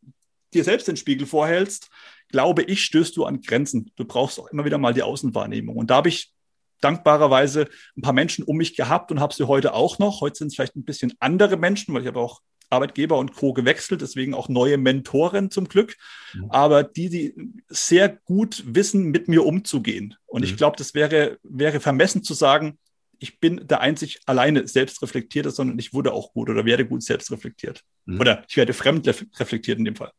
dir 0.55 0.65
selbst 0.65 0.89
den 0.89 0.97
Spiegel 0.97 1.27
vorhältst, 1.27 1.91
glaube 2.29 2.63
ich, 2.63 2.85
stößt 2.85 3.17
du 3.17 3.25
an 3.25 3.41
Grenzen. 3.41 3.91
Du 3.97 4.05
brauchst 4.05 4.39
auch 4.39 4.49
immer 4.49 4.65
wieder 4.65 4.79
mal 4.79 4.95
die 4.95 5.03
Außenwahrnehmung. 5.03 5.77
Und 5.77 5.91
da 5.91 5.97
habe 5.97 6.09
ich 6.09 6.33
dankbarerweise 6.81 7.69
ein 7.97 8.03
paar 8.03 8.13
Menschen 8.13 8.45
um 8.45 8.57
mich 8.57 8.77
gehabt 8.77 9.11
und 9.11 9.21
habe 9.21 9.35
sie 9.35 9.47
heute 9.47 9.75
auch 9.75 9.99
noch. 9.99 10.21
Heute 10.21 10.37
sind 10.37 10.49
es 10.49 10.55
vielleicht 10.55 10.77
ein 10.77 10.85
bisschen 10.85 11.15
andere 11.21 11.57
Menschen, 11.57 11.95
weil 11.95 12.03
ich 12.03 12.09
habe 12.09 12.21
auch 12.21 12.41
Arbeitgeber 12.71 13.17
und 13.17 13.35
Co. 13.35 13.53
gewechselt, 13.53 14.03
deswegen 14.03 14.35
auch 14.35 14.49
neue 14.49 14.77
Mentoren 14.77 15.51
zum 15.51 15.69
Glück, 15.69 15.97
mhm. 16.35 16.51
aber 16.51 16.83
die, 16.83 17.09
die 17.09 17.35
sehr 17.69 18.09
gut 18.09 18.63
wissen, 18.67 19.07
mit 19.07 19.27
mir 19.27 19.47
umzugehen. 19.47 20.15
Und 20.27 20.43
mhm. 20.43 20.49
ich 20.49 20.57
glaube, 20.57 20.77
das 20.77 20.95
wäre, 20.95 21.39
wäre 21.43 21.81
vermessen 21.81 22.23
zu 22.23 22.35
sagen, 22.35 22.79
ich 23.19 23.41
bin 23.41 23.67
der 23.67 23.81
einzig 23.81 24.21
alleine 24.27 24.67
selbstreflektierte, 24.67 25.51
sondern 25.51 25.79
ich 25.79 25.93
wurde 25.93 26.13
auch 26.13 26.33
gut 26.33 26.49
oder 26.49 26.65
werde 26.65 26.87
gut 26.87 27.03
selbstreflektiert. 27.03 27.83
Mhm. 28.07 28.21
Oder 28.21 28.45
ich 28.49 28.57
werde 28.57 28.73
fremd 28.73 29.07
reflektiert 29.09 29.79
in 29.79 29.85
dem 29.85 29.97
Fall. 29.97 30.13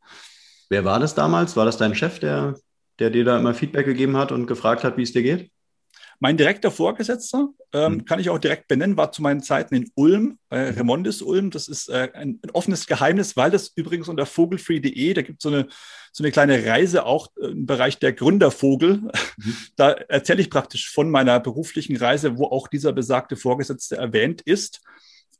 Wer 0.69 0.85
war 0.85 0.99
das 0.99 1.15
damals? 1.15 1.55
War 1.55 1.65
das 1.65 1.77
dein 1.77 1.95
Chef, 1.95 2.19
der, 2.19 2.55
der 2.99 3.09
dir 3.09 3.23
da 3.23 3.39
immer 3.39 3.53
Feedback 3.53 3.85
gegeben 3.85 4.17
hat 4.17 4.31
und 4.31 4.45
gefragt 4.45 4.83
hat, 4.83 4.97
wie 4.97 5.03
es 5.03 5.13
dir 5.13 5.23
geht? 5.23 5.51
Mein 6.21 6.35
direkter 6.35 6.69
Vorgesetzter, 6.69 7.49
ähm, 7.71 7.93
mhm. 7.93 8.05
kann 8.05 8.19
ich 8.19 8.29
auch 8.29 8.39
direkt 8.39 8.67
benennen, 8.67 8.97
war 8.97 9.11
zu 9.11 9.21
meinen 9.21 9.41
Zeiten 9.41 9.75
in 9.75 9.91
Ulm, 9.95 10.37
äh. 10.49 10.57
Remondis 10.57 11.21
Ulm. 11.21 11.49
Das 11.49 11.67
ist 11.67 11.87
äh, 11.89 12.09
ein, 12.13 12.39
ein, 12.43 12.51
offenes 12.51 12.87
Geheimnis, 12.87 13.37
weil 13.37 13.51
das 13.51 13.69
übrigens 13.69 14.09
unter 14.09 14.25
vogelfree.de, 14.25 15.13
da 15.13 15.21
gibt 15.21 15.39
es 15.39 15.43
so 15.43 15.49
eine, 15.49 15.67
so 16.11 16.23
eine 16.23 16.31
kleine 16.31 16.65
Reise 16.65 17.05
auch 17.05 17.29
äh, 17.41 17.47
im 17.47 17.65
Bereich 17.65 17.99
der 17.99 18.13
Gründervogel. 18.13 18.97
Mhm. 18.97 19.11
Da 19.77 19.91
erzähle 19.91 20.41
ich 20.41 20.49
praktisch 20.49 20.91
von 20.91 21.09
meiner 21.09 21.39
beruflichen 21.39 21.95
Reise, 21.95 22.37
wo 22.37 22.47
auch 22.47 22.67
dieser 22.67 22.91
besagte 22.91 23.37
Vorgesetzte 23.37 23.95
erwähnt 23.95 24.41
ist 24.41 24.81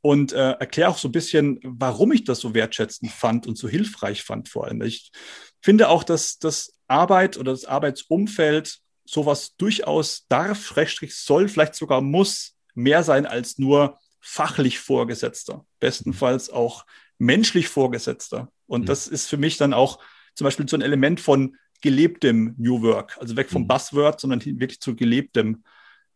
und 0.00 0.32
äh, 0.32 0.52
erkläre 0.52 0.88
auch 0.88 0.98
so 0.98 1.08
ein 1.08 1.12
bisschen, 1.12 1.60
warum 1.62 2.12
ich 2.12 2.24
das 2.24 2.40
so 2.40 2.54
wertschätzend 2.54 3.10
fand 3.12 3.46
und 3.46 3.58
so 3.58 3.68
hilfreich 3.68 4.22
fand 4.22 4.48
vor 4.48 4.66
allem. 4.66 4.80
Ich 4.80 5.12
finde 5.60 5.88
auch, 5.88 6.04
dass 6.04 6.38
das 6.38 6.74
Arbeit 6.88 7.36
oder 7.36 7.52
das 7.52 7.66
Arbeitsumfeld 7.66 8.78
sowas 9.10 9.56
durchaus 9.56 10.26
darf, 10.28 10.76
Rechtstrich 10.76 11.16
soll, 11.16 11.48
vielleicht 11.48 11.74
sogar 11.74 12.00
muss 12.00 12.56
mehr 12.74 13.02
sein 13.02 13.26
als 13.26 13.58
nur 13.58 13.98
fachlich 14.20 14.78
Vorgesetzter, 14.78 15.66
bestenfalls 15.80 16.50
auch 16.50 16.86
menschlich 17.18 17.68
Vorgesetzter. 17.68 18.52
Und 18.66 18.82
mhm. 18.82 18.86
das 18.86 19.08
ist 19.08 19.26
für 19.26 19.36
mich 19.36 19.56
dann 19.56 19.74
auch 19.74 19.98
zum 20.34 20.44
Beispiel 20.44 20.68
so 20.68 20.76
ein 20.76 20.82
Element 20.82 21.20
von 21.20 21.56
gelebtem 21.82 22.54
New 22.56 22.82
Work, 22.82 23.16
also 23.20 23.36
weg 23.36 23.50
vom 23.50 23.62
mhm. 23.62 23.68
Buzzword, 23.68 24.20
sondern 24.20 24.44
wirklich 24.44 24.80
zu 24.80 24.94
gelebtem, 24.94 25.64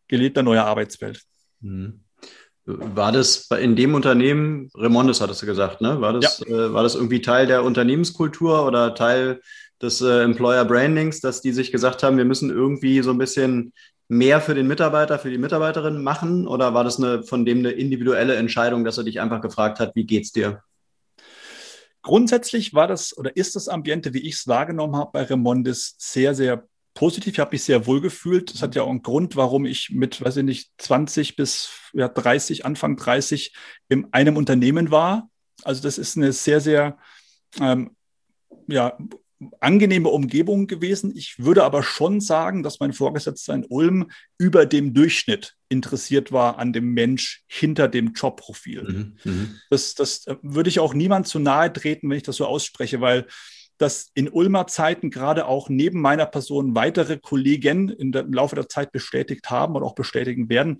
gelebter 0.07 0.43
neuer 0.43 0.63
Arbeitswelt. 0.63 1.21
Mhm. 1.59 2.01
War 2.67 3.11
das 3.11 3.49
in 3.51 3.75
dem 3.75 3.93
Unternehmen, 3.93 4.71
Remondes 4.73 5.21
hattest 5.21 5.41
du 5.41 5.45
gesagt, 5.45 5.81
ne? 5.81 6.01
War 6.01 6.13
das, 6.13 6.43
ja. 6.47 6.47
äh, 6.47 6.73
war 6.73 6.81
das 6.81 6.95
irgendwie 6.95 7.21
Teil 7.21 7.45
der 7.45 7.63
Unternehmenskultur 7.63 8.65
oder 8.65 8.95
Teil 8.95 9.41
des 9.81 10.01
äh, 10.01 10.23
Employer 10.23 10.65
Brandings, 10.65 11.19
dass 11.19 11.41
die 11.41 11.51
sich 11.51 11.71
gesagt 11.71 12.03
haben, 12.03 12.17
wir 12.17 12.25
müssen 12.25 12.49
irgendwie 12.49 13.01
so 13.01 13.11
ein 13.11 13.17
bisschen 13.17 13.73
mehr 14.07 14.39
für 14.41 14.53
den 14.53 14.67
Mitarbeiter, 14.67 15.19
für 15.19 15.29
die 15.29 15.37
Mitarbeiterin 15.37 16.01
machen? 16.01 16.47
Oder 16.47 16.73
war 16.73 16.83
das 16.83 16.97
eine, 16.97 17.23
von 17.23 17.45
dem 17.45 17.59
eine 17.59 17.71
individuelle 17.71 18.35
Entscheidung, 18.35 18.85
dass 18.85 18.97
er 18.97 19.03
dich 19.03 19.19
einfach 19.19 19.41
gefragt 19.41 19.79
hat, 19.79 19.95
wie 19.95 20.05
geht's 20.05 20.31
dir? 20.31 20.61
Grundsätzlich 22.01 22.73
war 22.73 22.87
das 22.87 23.17
oder 23.17 23.35
ist 23.35 23.55
das 23.55 23.67
Ambiente, 23.67 24.13
wie 24.13 24.27
ich 24.27 24.35
es 24.35 24.47
wahrgenommen 24.47 24.95
habe 24.95 25.09
bei 25.13 25.23
Remondis, 25.23 25.95
sehr, 25.97 26.35
sehr 26.35 26.67
positiv. 26.93 27.33
Ich 27.33 27.39
habe 27.39 27.51
mich 27.51 27.63
sehr 27.63 27.87
wohl 27.87 27.99
gefühlt. 27.99 28.53
Das 28.53 28.61
hat 28.61 28.75
ja 28.75 28.83
auch 28.83 28.89
einen 28.89 29.01
Grund, 29.01 29.35
warum 29.35 29.65
ich 29.65 29.89
mit, 29.89 30.23
weiß 30.23 30.37
ich 30.37 30.43
nicht, 30.43 30.71
20 30.77 31.35
bis 31.35 31.69
ja, 31.93 32.07
30, 32.07 32.63
Anfang 32.63 32.95
30 32.95 33.55
in 33.89 34.13
einem 34.13 34.37
Unternehmen 34.37 34.91
war. 34.91 35.29
Also 35.63 35.81
das 35.81 35.97
ist 35.97 36.15
eine 36.15 36.31
sehr, 36.31 36.61
sehr 36.61 36.97
ähm, 37.59 37.95
ja, 38.67 38.97
angenehme 39.59 40.09
Umgebung 40.09 40.67
gewesen. 40.67 41.11
Ich 41.15 41.39
würde 41.39 41.63
aber 41.63 41.83
schon 41.83 42.21
sagen, 42.21 42.63
dass 42.63 42.79
mein 42.79 42.93
Vorgesetzter 42.93 43.53
in 43.53 43.65
Ulm 43.65 44.09
über 44.37 44.65
dem 44.65 44.93
Durchschnitt 44.93 45.55
interessiert 45.69 46.31
war 46.31 46.57
an 46.59 46.73
dem 46.73 46.93
Mensch 46.93 47.43
hinter 47.47 47.87
dem 47.87 48.13
Jobprofil. 48.13 48.83
Mhm, 48.83 49.31
mhm. 49.31 49.55
das, 49.69 49.95
das 49.95 50.27
äh, 50.27 50.35
würde 50.41 50.69
ich 50.69 50.79
auch 50.79 50.93
niemand 50.93 51.27
zu 51.27 51.39
nahe 51.39 51.71
treten, 51.71 52.09
wenn 52.09 52.17
ich 52.17 52.23
das 52.23 52.37
so 52.37 52.45
ausspreche, 52.45 53.01
weil 53.01 53.27
dass 53.77 54.09
in 54.13 54.29
Ulmer 54.29 54.67
Zeiten 54.67 55.09
gerade 55.09 55.47
auch 55.47 55.67
neben 55.67 55.99
meiner 55.99 56.25
Person 56.25 56.75
weitere 56.75 57.17
Kollegen 57.17 57.89
im 57.89 58.13
Laufe 58.33 58.55
der 58.55 58.69
Zeit 58.69 58.91
bestätigt 58.93 59.49
haben 59.49 59.75
oder 59.75 59.85
auch 59.85 59.95
bestätigen 59.95 60.47
werden. 60.47 60.79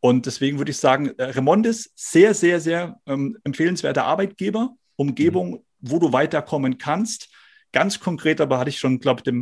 Und 0.00 0.24
deswegen 0.24 0.58
würde 0.58 0.70
ich 0.70 0.78
sagen, 0.78 1.12
äh, 1.18 1.24
Remondis, 1.24 1.92
sehr, 1.94 2.32
sehr, 2.32 2.60
sehr 2.60 2.98
ähm, 3.06 3.36
empfehlenswerter 3.44 4.04
Arbeitgeber, 4.04 4.74
Umgebung, 4.96 5.50
mhm. 5.50 5.60
wo 5.80 5.98
du 5.98 6.12
weiterkommen 6.12 6.78
kannst 6.78 7.29
Ganz 7.72 8.00
konkret 8.00 8.40
aber 8.40 8.58
hatte 8.58 8.70
ich 8.70 8.78
schon, 8.78 9.00
glaube 9.00 9.22
ich, 9.24 9.32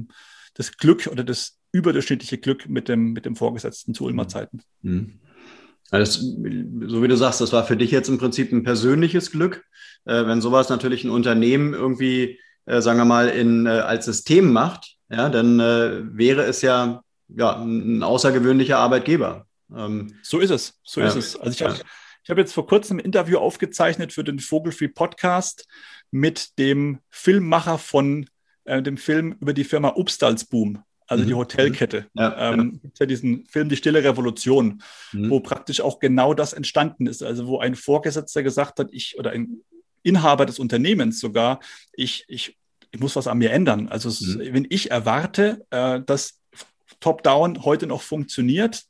das 0.55 0.77
Glück 0.77 1.07
oder 1.07 1.25
das 1.25 1.59
überdurchschnittliche 1.73 2.39
Glück 2.39 2.69
mit 2.69 2.89
dem, 2.89 3.13
mit 3.13 3.25
dem 3.25 3.37
Vorgesetzten 3.37 3.95
zu 3.95 4.05
Ulmer 4.05 4.25
mhm. 4.25 4.29
Zeiten. 4.29 4.63
Mhm. 4.83 5.21
Also, 5.91 6.21
so 6.21 7.03
wie 7.03 7.09
du 7.09 7.17
sagst, 7.17 7.41
das 7.41 7.53
war 7.53 7.65
für 7.65 7.77
dich 7.77 7.91
jetzt 7.91 8.09
im 8.09 8.19
Prinzip 8.19 8.53
ein 8.53 8.63
persönliches 8.63 9.31
Glück. 9.31 9.65
Äh, 10.05 10.27
wenn 10.27 10.43
sowas 10.43 10.69
natürlich 10.69 11.05
ein 11.05 11.11
Unternehmen 11.11 11.73
irgendwie, 11.73 12.39
äh, 12.67 12.83
sagen 12.83 12.99
wir 12.99 13.07
mal, 13.07 13.29
in, 13.29 13.67
äh, 13.67 13.71
als 13.71 14.05
System 14.05 14.53
macht, 14.53 14.97
ja, 15.11 15.31
dann 15.31 15.59
wäre 15.59 16.43
es 16.43 16.61
ja, 16.61 17.03
ja 17.29 17.57
ein 17.57 18.03
außergewöhnlicher 18.03 18.77
Arbeitgeber. 18.77 19.47
Ähm, 19.75 20.15
so 20.23 20.39
ist 20.39 20.51
es, 20.51 20.79
so 20.83 21.01
ist 21.01 21.17
es. 21.17 21.35
Also 21.35 21.51
ich 21.51 21.63
habe 21.63 21.79
ja. 21.79 21.85
Ich 22.29 22.31
hab 22.31 22.37
jetzt 22.37 22.53
vor 22.53 22.67
kurzem 22.67 22.99
ein 22.99 23.07
Interview 23.07 23.39
aufgezeichnet 23.39 24.13
für 24.13 24.23
den 24.23 24.39
Vogelfree 24.39 24.89
Podcast 24.89 25.67
mit 26.11 26.59
dem 26.59 26.99
Filmmacher 27.09 27.79
von 27.79 28.29
äh, 28.67 28.83
dem 28.83 28.99
Film 28.99 29.37
über 29.41 29.55
die 29.55 29.65
Firma 29.65 29.95
Upstalsboom, 29.97 30.83
also 31.07 31.25
mhm. 31.25 31.29
die 31.29 31.35
Hotelkette. 31.35 32.07
Ja, 32.13 32.53
ähm, 32.53 32.81
ja. 32.83 32.91
ja 33.01 33.07
diesen 33.07 33.47
Film 33.47 33.71
Die 33.71 33.77
Stille 33.77 34.05
Revolution, 34.05 34.83
mhm. 35.13 35.31
wo 35.31 35.41
praktisch 35.41 35.81
auch 35.81 36.01
genau 36.01 36.35
das 36.35 36.53
entstanden 36.53 37.07
ist. 37.07 37.23
Also 37.23 37.47
wo 37.47 37.61
ein 37.61 37.75
Vorgesetzter 37.75 38.43
gesagt 38.43 38.79
hat, 38.79 38.89
ich 38.93 39.19
oder 39.19 39.31
ein 39.31 39.63
Inhaber 40.03 40.45
des 40.45 40.59
Unternehmens 40.59 41.21
sogar, 41.21 41.61
ich, 41.95 42.27
ich, 42.29 42.59
ich 42.91 43.01
muss 43.01 43.17
was 43.17 43.27
an 43.27 43.39
mir 43.39 43.53
ändern. 43.53 43.89
Also 43.89 44.11
mhm. 44.11 44.53
wenn 44.53 44.67
ich 44.69 44.91
erwarte, 44.91 45.65
äh, 45.71 46.03
dass 46.05 46.39
Top-Down 47.01 47.65
heute 47.65 47.87
noch 47.87 48.03
funktioniert, 48.03 48.83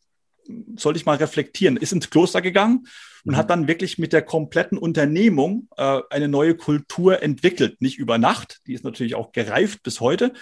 sollte 0.74 0.98
ich 0.98 1.06
mal 1.06 1.18
reflektieren. 1.18 1.76
Ist 1.76 1.92
ins 1.92 2.10
Kloster 2.10 2.42
gegangen 2.42 2.84
und 3.24 3.36
hat 3.36 3.46
mhm. 3.46 3.48
dann 3.48 3.68
wirklich 3.68 3.98
mit 3.98 4.12
der 4.12 4.22
kompletten 4.22 4.78
Unternehmung 4.78 5.68
äh, 5.76 6.00
eine 6.10 6.28
neue 6.28 6.54
Kultur 6.54 7.22
entwickelt. 7.22 7.80
Nicht 7.80 7.98
über 7.98 8.18
Nacht, 8.18 8.60
die 8.66 8.74
ist 8.74 8.84
natürlich 8.84 9.14
auch 9.14 9.32
gereift 9.32 9.82
bis 9.82 10.00
heute. 10.00 10.32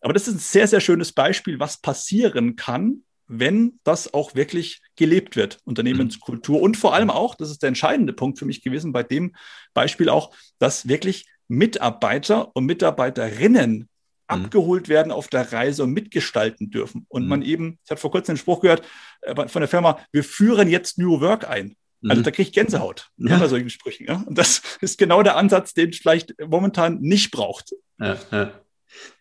Aber 0.00 0.12
das 0.12 0.28
ist 0.28 0.34
ein 0.34 0.38
sehr, 0.38 0.66
sehr 0.66 0.80
schönes 0.80 1.12
Beispiel, 1.12 1.60
was 1.60 1.80
passieren 1.80 2.56
kann, 2.56 3.02
wenn 3.26 3.78
das 3.84 4.12
auch 4.12 4.34
wirklich 4.34 4.80
gelebt 4.96 5.36
wird, 5.36 5.58
Unternehmenskultur. 5.64 6.60
Und 6.60 6.76
vor 6.76 6.94
allem 6.94 7.10
auch, 7.10 7.34
das 7.34 7.50
ist 7.50 7.62
der 7.62 7.68
entscheidende 7.68 8.12
Punkt 8.12 8.38
für 8.38 8.46
mich 8.46 8.62
gewesen 8.62 8.92
bei 8.92 9.02
dem 9.02 9.36
Beispiel 9.74 10.08
auch, 10.08 10.34
dass 10.58 10.88
wirklich 10.88 11.28
Mitarbeiter 11.46 12.54
und 12.54 12.64
Mitarbeiterinnen 12.64 13.88
Mhm. 14.30 14.44
abgeholt 14.44 14.88
werden 14.88 15.12
auf 15.12 15.28
der 15.28 15.52
Reise 15.52 15.84
und 15.84 15.92
mitgestalten 15.92 16.70
dürfen. 16.70 17.06
Und 17.08 17.24
mhm. 17.24 17.28
man 17.28 17.42
eben, 17.42 17.78
ich 17.84 17.90
habe 17.90 18.00
vor 18.00 18.10
kurzem 18.10 18.34
den 18.34 18.38
Spruch 18.38 18.60
gehört 18.60 18.82
äh, 19.22 19.48
von 19.48 19.60
der 19.60 19.68
Firma, 19.68 19.98
wir 20.12 20.24
führen 20.24 20.68
jetzt 20.68 20.98
New 20.98 21.20
Work 21.20 21.48
ein. 21.48 21.76
Also 22.08 22.20
mhm. 22.20 22.24
da 22.24 22.30
kriege 22.30 22.48
ich 22.48 22.52
Gänsehaut 22.52 23.08
ja. 23.18 23.36
bei 23.38 23.48
solchen 23.48 23.70
Sprüchen. 23.70 24.06
Ja? 24.06 24.22
Und 24.26 24.38
das 24.38 24.62
ist 24.80 24.98
genau 24.98 25.22
der 25.22 25.36
Ansatz, 25.36 25.74
den 25.74 25.90
es 25.90 25.98
vielleicht 25.98 26.34
momentan 26.46 27.00
nicht 27.00 27.30
braucht. 27.30 27.74
Ja, 27.98 28.16
ja. 28.32 28.52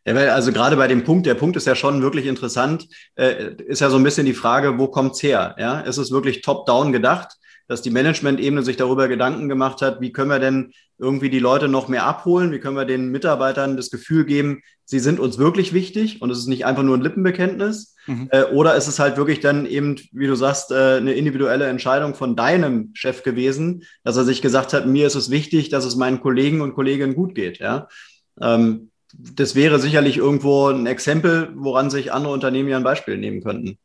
Also 0.05 0.51
gerade 0.51 0.77
bei 0.77 0.87
dem 0.87 1.03
Punkt, 1.03 1.27
der 1.27 1.35
Punkt 1.35 1.55
ist 1.55 1.67
ja 1.67 1.75
schon 1.75 2.01
wirklich 2.01 2.25
interessant, 2.25 2.87
äh, 3.15 3.53
ist 3.67 3.81
ja 3.81 3.91
so 3.91 3.97
ein 3.97 4.03
bisschen 4.03 4.25
die 4.25 4.33
Frage, 4.33 4.79
wo 4.79 4.87
kommt's 4.87 5.21
her? 5.21 5.55
Ja, 5.59 5.81
ist 5.81 5.97
es 5.97 6.09
wirklich 6.09 6.41
top-down 6.41 6.91
gedacht? 6.91 7.37
dass 7.69 7.83
die 7.83 7.91
Management-Ebene 7.91 8.63
sich 8.63 8.77
darüber 8.77 9.07
Gedanken 9.07 9.47
gemacht 9.47 9.81
hat, 9.81 10.01
wie 10.01 10.11
können 10.11 10.31
wir 10.31 10.39
denn 10.39 10.73
irgendwie 10.97 11.29
die 11.29 11.39
Leute 11.39 11.69
noch 11.69 11.87
mehr 11.87 12.03
abholen, 12.03 12.51
wie 12.51 12.59
können 12.59 12.75
wir 12.75 12.83
den 12.83 13.11
Mitarbeitern 13.11 13.77
das 13.77 13.91
Gefühl 13.91 14.25
geben, 14.25 14.63
sie 14.89 14.99
sind 14.99 15.19
uns 15.19 15.37
wirklich 15.37 15.71
wichtig 15.71 16.19
und 16.19 16.31
es 16.31 16.39
ist 16.39 16.47
nicht 16.47 16.65
einfach 16.65 16.81
nur 16.81 16.97
ein 16.97 17.03
Lippenbekenntnis. 17.03 17.95
Mhm. 18.07 18.27
Äh, 18.31 18.45
oder 18.45 18.73
ist 18.73 18.87
es 18.87 18.97
halt 18.97 19.17
wirklich 19.17 19.39
dann 19.39 19.67
eben, 19.67 19.97
wie 20.11 20.25
du 20.25 20.33
sagst, 20.33 20.71
äh, 20.71 20.97
eine 20.97 21.13
individuelle 21.13 21.67
Entscheidung 21.67 22.15
von 22.15 22.35
deinem 22.35 22.89
Chef 22.95 23.21
gewesen, 23.21 23.83
dass 24.03 24.17
er 24.17 24.23
sich 24.23 24.41
gesagt 24.41 24.73
hat, 24.73 24.87
mir 24.87 25.05
ist 25.05 25.13
es 25.13 25.29
wichtig, 25.29 25.69
dass 25.69 25.85
es 25.85 25.95
meinen 25.95 26.21
Kollegen 26.21 26.61
und 26.61 26.73
Kolleginnen 26.73 27.13
gut 27.13 27.35
geht. 27.35 27.59
Ja? 27.59 27.87
Ähm, 28.41 28.89
das 29.13 29.53
wäre 29.53 29.77
sicherlich 29.77 30.17
irgendwo 30.17 30.69
ein 30.69 30.87
Exempel, 30.87 31.51
woran 31.53 31.91
sich 31.91 32.11
andere 32.11 32.33
Unternehmen 32.33 32.69
ja 32.69 32.77
ein 32.77 32.83
Beispiel 32.83 33.17
nehmen 33.17 33.43
könnten. 33.43 33.77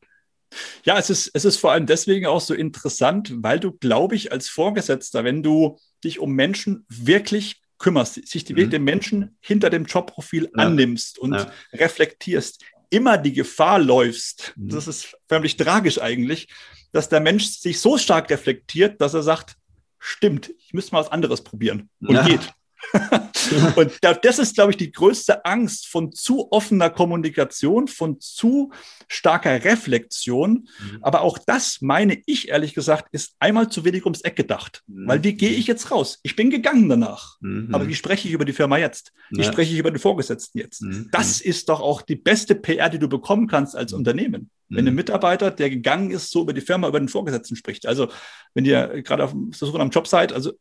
Ja, 0.84 0.98
es 0.98 1.10
ist, 1.10 1.32
es 1.34 1.44
ist 1.44 1.58
vor 1.58 1.72
allem 1.72 1.84
deswegen 1.84 2.24
auch 2.24 2.40
so 2.40 2.54
interessant, 2.54 3.30
weil 3.42 3.60
du, 3.60 3.72
glaube 3.72 4.14
ich, 4.14 4.32
als 4.32 4.48
Vorgesetzter, 4.48 5.22
wenn 5.22 5.42
du 5.42 5.76
dich 6.02 6.18
um 6.18 6.32
Menschen 6.32 6.86
wirklich 6.88 7.60
kümmerst, 7.78 8.26
sich 8.26 8.44
die, 8.44 8.54
mhm. 8.54 8.70
den 8.70 8.84
Menschen 8.84 9.36
hinter 9.40 9.70
dem 9.70 9.84
Jobprofil 9.84 10.44
ja. 10.44 10.64
annimmst 10.64 11.18
und 11.18 11.34
ja. 11.34 11.50
reflektierst, 11.72 12.64
immer 12.90 13.18
die 13.18 13.32
Gefahr 13.32 13.78
läufst, 13.78 14.52
mhm. 14.56 14.68
das 14.68 14.86
ist 14.86 15.16
förmlich 15.28 15.56
tragisch 15.56 16.00
eigentlich, 16.00 16.48
dass 16.92 17.08
der 17.08 17.20
Mensch 17.20 17.46
sich 17.46 17.80
so 17.80 17.98
stark 17.98 18.30
reflektiert, 18.30 19.00
dass 19.00 19.14
er 19.14 19.22
sagt, 19.22 19.56
stimmt, 19.98 20.52
ich 20.58 20.72
müsste 20.72 20.94
mal 20.94 21.00
was 21.00 21.10
anderes 21.10 21.42
probieren 21.42 21.88
und 22.00 22.14
ja. 22.14 22.24
geht. 22.24 22.52
und 23.76 23.92
das 24.00 24.38
ist, 24.38 24.54
glaube 24.54 24.72
ich, 24.72 24.76
die 24.76 24.92
größte 24.92 25.44
Angst 25.44 25.88
von 25.88 26.12
zu 26.12 26.50
offener 26.52 26.90
Kommunikation, 26.90 27.88
von 27.88 28.20
zu 28.20 28.72
starker 29.08 29.64
Reflexion. 29.64 30.68
Mhm. 30.78 30.98
Aber 31.02 31.22
auch 31.22 31.38
das, 31.38 31.78
meine 31.80 32.20
ich 32.26 32.48
ehrlich 32.48 32.74
gesagt, 32.74 33.08
ist 33.12 33.34
einmal 33.38 33.68
zu 33.68 33.84
wenig 33.84 34.04
ums 34.04 34.20
Eck 34.22 34.36
gedacht. 34.36 34.82
Mhm. 34.86 35.08
Weil 35.08 35.24
wie 35.24 35.34
gehe 35.34 35.50
ich 35.50 35.66
jetzt 35.66 35.90
raus? 35.90 36.20
Ich 36.22 36.36
bin 36.36 36.50
gegangen 36.50 36.88
danach. 36.88 37.36
Mhm. 37.40 37.68
Aber 37.72 37.88
wie 37.88 37.94
spreche 37.94 38.28
ich 38.28 38.34
über 38.34 38.44
die 38.44 38.52
Firma 38.52 38.78
jetzt? 38.78 39.12
Wie 39.30 39.42
ja. 39.42 39.52
spreche 39.52 39.72
ich 39.72 39.78
über 39.78 39.90
den 39.90 39.98
Vorgesetzten 39.98 40.58
jetzt? 40.58 40.82
Mhm. 40.82 41.08
Das 41.12 41.40
ist 41.40 41.68
doch 41.68 41.80
auch 41.80 42.02
die 42.02 42.16
beste 42.16 42.54
PR, 42.54 42.88
die 42.88 42.98
du 42.98 43.08
bekommen 43.08 43.46
kannst 43.46 43.76
als 43.76 43.92
mhm. 43.92 43.98
Unternehmen. 43.98 44.50
Wenn 44.68 44.86
ein 44.86 44.92
mhm. 44.92 44.96
Mitarbeiter, 44.96 45.50
der 45.50 45.68
gegangen 45.68 46.10
ist, 46.10 46.30
so 46.30 46.42
über 46.42 46.52
die 46.52 46.62
Firma, 46.62 46.88
über 46.88 46.98
den 46.98 47.08
Vorgesetzten 47.08 47.54
spricht. 47.54 47.86
Also, 47.86 48.08
wenn 48.54 48.64
ihr 48.64 49.02
gerade 49.02 49.24
auf 49.24 49.32
der 49.34 49.68
Suche 49.68 49.78
am 49.78 49.90
Job 49.90 50.06
seid, 50.08 50.32
also 50.32 50.52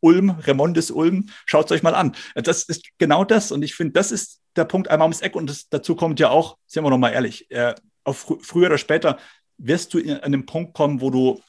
Ulm, 0.00 0.30
Remondes 0.30 0.90
Ulm, 0.90 1.26
schaut 1.46 1.66
es 1.66 1.72
euch 1.72 1.82
mal 1.82 1.94
an. 1.94 2.12
Das 2.34 2.64
ist 2.64 2.84
genau 2.98 3.24
das. 3.24 3.52
Und 3.52 3.62
ich 3.62 3.74
finde, 3.74 3.92
das 3.92 4.12
ist 4.12 4.40
der 4.56 4.64
Punkt 4.64 4.88
einmal 4.88 5.06
ums 5.06 5.20
Eck. 5.20 5.36
Und 5.36 5.48
das, 5.48 5.68
dazu 5.68 5.94
kommt 5.94 6.20
ja 6.20 6.30
auch, 6.30 6.56
sind 6.66 6.84
wir 6.84 6.90
noch 6.90 6.98
mal 6.98 7.10
ehrlich, 7.10 7.50
äh, 7.50 7.74
auf 8.04 8.18
fr 8.18 8.38
früher 8.40 8.66
oder 8.66 8.78
später 8.78 9.18
wirst 9.58 9.92
du 9.92 9.98
an 9.98 10.20
einen 10.20 10.46
Punkt 10.46 10.74
kommen, 10.74 11.00
wo 11.00 11.10
du 11.10 11.40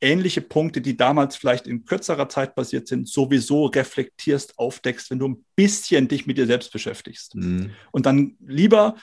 ähnliche 0.00 0.40
Punkte, 0.40 0.80
die 0.80 0.96
damals 0.96 1.36
vielleicht 1.36 1.66
in 1.66 1.84
kürzerer 1.84 2.28
Zeit 2.28 2.54
passiert 2.54 2.88
sind, 2.88 3.08
sowieso 3.08 3.66
reflektierst, 3.66 4.58
aufdeckst, 4.58 5.10
wenn 5.10 5.18
du 5.18 5.28
ein 5.28 5.44
bisschen 5.56 6.08
dich 6.08 6.26
mit 6.26 6.36
dir 6.36 6.46
selbst 6.46 6.72
beschäftigst. 6.72 7.34
Mhm. 7.36 7.70
Und 7.92 8.06
dann 8.06 8.36
lieber 8.40 8.96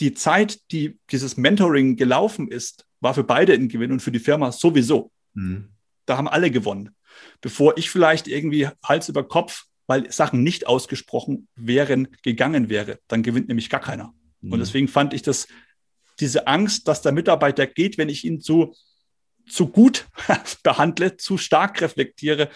die 0.00 0.14
Zeit, 0.14 0.58
die 0.72 0.98
dieses 1.10 1.36
Mentoring 1.36 1.96
gelaufen 1.96 2.48
ist, 2.48 2.84
war 3.00 3.14
für 3.14 3.24
beide 3.24 3.54
ein 3.54 3.68
Gewinn 3.68 3.92
und 3.92 4.00
für 4.00 4.12
die 4.12 4.18
Firma 4.18 4.52
sowieso. 4.52 5.10
Mhm. 5.34 5.70
Da 6.06 6.16
haben 6.16 6.28
alle 6.28 6.50
gewonnen 6.50 6.90
bevor 7.40 7.76
ich 7.76 7.90
vielleicht 7.90 8.28
irgendwie 8.28 8.68
Hals 8.82 9.08
über 9.08 9.26
Kopf, 9.26 9.64
weil 9.86 10.10
Sachen 10.10 10.42
nicht 10.42 10.66
ausgesprochen 10.66 11.48
wären, 11.54 12.08
gegangen 12.22 12.68
wäre. 12.68 12.98
Dann 13.08 13.22
gewinnt 13.22 13.48
nämlich 13.48 13.68
gar 13.68 13.80
keiner. 13.80 14.14
Mhm. 14.40 14.52
Und 14.52 14.58
deswegen 14.60 14.88
fand 14.88 15.12
ich 15.14 15.22
das, 15.22 15.48
diese 16.20 16.46
Angst, 16.46 16.88
dass 16.88 17.02
der 17.02 17.12
Mitarbeiter 17.12 17.66
geht, 17.66 17.98
wenn 17.98 18.08
ich 18.08 18.24
ihn 18.24 18.40
zu, 18.40 18.74
zu 19.48 19.68
gut 19.68 20.08
behandle, 20.62 21.16
zu 21.16 21.38
stark 21.38 21.80
reflektiere, 21.80 22.48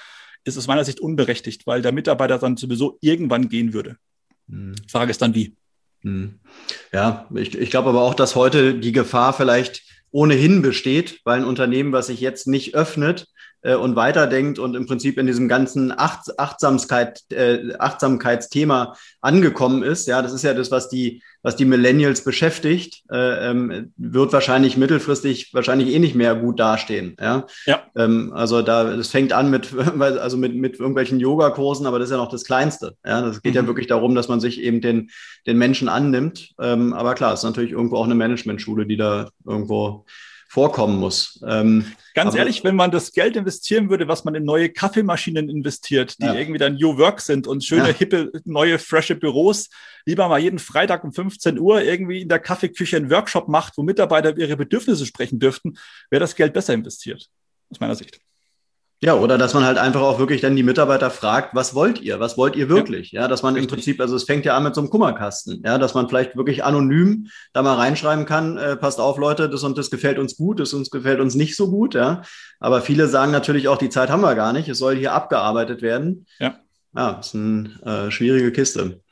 ist 0.44 0.56
aus 0.56 0.68
meiner 0.68 0.84
Sicht 0.84 1.00
unberechtigt, 1.00 1.66
weil 1.66 1.82
der 1.82 1.92
Mitarbeiter 1.92 2.38
dann 2.38 2.56
sowieso 2.56 2.98
irgendwann 3.00 3.48
gehen 3.48 3.72
würde. 3.72 3.96
Mhm. 4.46 4.76
Frage 4.88 5.10
ist 5.10 5.20
dann 5.20 5.34
wie. 5.34 5.56
Mhm. 6.02 6.38
Ja, 6.92 7.28
ich, 7.34 7.56
ich 7.56 7.70
glaube 7.70 7.88
aber 7.88 8.02
auch, 8.02 8.14
dass 8.14 8.36
heute 8.36 8.78
die 8.78 8.92
Gefahr 8.92 9.32
vielleicht 9.32 9.82
ohnehin 10.10 10.62
besteht, 10.62 11.20
weil 11.24 11.40
ein 11.40 11.44
Unternehmen, 11.44 11.92
was 11.92 12.06
sich 12.06 12.20
jetzt 12.20 12.46
nicht 12.46 12.74
öffnet, 12.74 13.26
äh, 13.66 13.74
und 13.74 13.96
weiterdenkt 13.96 14.58
und 14.58 14.76
im 14.76 14.86
Prinzip 14.86 15.18
in 15.18 15.26
diesem 15.26 15.48
ganzen 15.48 15.90
Acht, 15.90 16.38
Achtsamkeit, 16.38 17.22
äh, 17.32 17.74
Achtsamkeitsthema 17.78 18.96
angekommen 19.20 19.82
ist. 19.82 20.06
Ja, 20.06 20.22
das 20.22 20.32
ist 20.32 20.44
ja 20.44 20.54
das, 20.54 20.70
was 20.70 20.88
die, 20.88 21.22
was 21.46 21.54
die 21.54 21.64
Millennials 21.64 22.24
beschäftigt, 22.24 23.04
äh, 23.08 23.50
ähm, 23.50 23.92
wird 23.96 24.32
wahrscheinlich 24.32 24.76
mittelfristig 24.76 25.54
wahrscheinlich 25.54 25.94
eh 25.94 26.00
nicht 26.00 26.16
mehr 26.16 26.34
gut 26.34 26.58
dastehen. 26.58 27.16
Ja, 27.20 27.46
ja. 27.66 27.84
Ähm, 27.94 28.32
also 28.34 28.62
da, 28.62 28.96
das 28.96 29.10
fängt 29.10 29.32
an 29.32 29.48
mit, 29.48 29.72
also 30.00 30.36
mit, 30.38 30.56
mit 30.56 30.80
irgendwelchen 30.80 31.20
Yogakursen, 31.20 31.86
aber 31.86 32.00
das 32.00 32.08
ist 32.08 32.10
ja 32.10 32.16
noch 32.16 32.32
das 32.32 32.44
Kleinste. 32.44 32.96
Ja, 33.06 33.20
das 33.20 33.42
geht 33.42 33.54
mhm. 33.54 33.60
ja 33.60 33.66
wirklich 33.68 33.86
darum, 33.86 34.16
dass 34.16 34.26
man 34.26 34.40
sich 34.40 34.60
eben 34.60 34.80
den, 34.80 35.08
den 35.46 35.56
Menschen 35.56 35.88
annimmt. 35.88 36.50
Ähm, 36.60 36.92
aber 36.92 37.14
klar, 37.14 37.32
es 37.32 37.38
ist 37.40 37.44
natürlich 37.44 37.70
irgendwo 37.70 37.98
auch 37.98 38.06
eine 38.06 38.16
Managementschule, 38.16 38.84
die 38.84 38.96
da 38.96 39.30
irgendwo 39.46 40.04
vorkommen 40.48 40.98
muss. 40.98 41.42
Ähm, 41.46 41.92
Ganz 42.14 42.34
ehrlich, 42.34 42.64
wenn 42.64 42.76
man 42.76 42.90
das 42.90 43.12
Geld 43.12 43.36
investieren 43.36 43.90
würde, 43.90 44.08
was 44.08 44.24
man 44.24 44.34
in 44.34 44.44
neue 44.44 44.70
Kaffeemaschinen 44.70 45.48
investiert, 45.48 46.18
die 46.20 46.26
ja. 46.26 46.34
irgendwie 46.34 46.58
dann 46.58 46.76
New 46.76 46.96
Work 46.96 47.20
sind 47.20 47.46
und 47.46 47.64
schöne, 47.64 47.88
ja. 47.88 47.94
hippe, 47.94 48.32
neue, 48.44 48.78
frische 48.78 49.16
Büros, 49.16 49.68
lieber 50.06 50.28
mal 50.28 50.38
jeden 50.38 50.58
Freitag 50.58 51.04
um 51.04 51.12
15 51.12 51.58
Uhr 51.58 51.82
irgendwie 51.82 52.22
in 52.22 52.28
der 52.28 52.38
Kaffeeküche 52.38 52.96
einen 52.96 53.10
Workshop 53.10 53.48
macht, 53.48 53.76
wo 53.76 53.82
Mitarbeiter 53.82 54.36
ihre 54.36 54.56
Bedürfnisse 54.56 55.04
sprechen 55.04 55.38
dürften, 55.38 55.76
wäre 56.10 56.20
das 56.20 56.34
Geld 56.34 56.54
besser 56.54 56.74
investiert, 56.74 57.28
aus 57.70 57.80
meiner 57.80 57.94
Sicht. 57.94 58.18
Ja, 59.02 59.14
oder 59.14 59.36
dass 59.36 59.52
man 59.52 59.64
halt 59.64 59.76
einfach 59.76 60.00
auch 60.00 60.18
wirklich 60.18 60.40
dann 60.40 60.56
die 60.56 60.62
Mitarbeiter 60.62 61.10
fragt, 61.10 61.54
was 61.54 61.74
wollt 61.74 62.00
ihr? 62.00 62.18
Was 62.18 62.38
wollt 62.38 62.56
ihr 62.56 62.70
wirklich? 62.70 63.12
Ja, 63.12 63.22
ja 63.22 63.28
dass 63.28 63.42
man 63.42 63.54
Richtig. 63.54 63.70
im 63.70 63.74
Prinzip, 63.74 64.00
also 64.00 64.16
es 64.16 64.24
fängt 64.24 64.46
ja 64.46 64.56
an 64.56 64.62
mit 64.62 64.74
so 64.74 64.80
einem 64.80 64.88
Kummerkasten, 64.88 65.62
ja, 65.66 65.76
dass 65.76 65.92
man 65.92 66.08
vielleicht 66.08 66.34
wirklich 66.36 66.64
anonym 66.64 67.28
da 67.52 67.62
mal 67.62 67.74
reinschreiben 67.74 68.24
kann, 68.24 68.56
äh, 68.56 68.74
passt 68.76 68.98
auf, 68.98 69.18
Leute, 69.18 69.50
das 69.50 69.62
und 69.64 69.76
das 69.76 69.90
gefällt 69.90 70.18
uns 70.18 70.36
gut, 70.36 70.60
das 70.60 70.72
uns 70.72 70.90
gefällt 70.90 71.20
uns 71.20 71.34
nicht 71.34 71.56
so 71.56 71.70
gut, 71.70 71.94
ja. 71.94 72.22
Aber 72.58 72.80
viele 72.80 73.06
sagen 73.06 73.32
natürlich 73.32 73.68
auch, 73.68 73.76
die 73.76 73.90
Zeit 73.90 74.08
haben 74.08 74.22
wir 74.22 74.34
gar 74.34 74.54
nicht, 74.54 74.68
es 74.68 74.78
soll 74.78 74.96
hier 74.96 75.12
abgearbeitet 75.12 75.82
werden. 75.82 76.26
Ja. 76.38 76.58
Ja, 76.96 77.12
das 77.12 77.26
ist 77.28 77.34
eine 77.34 78.06
äh, 78.06 78.10
schwierige 78.10 78.52
Kiste. 78.52 79.02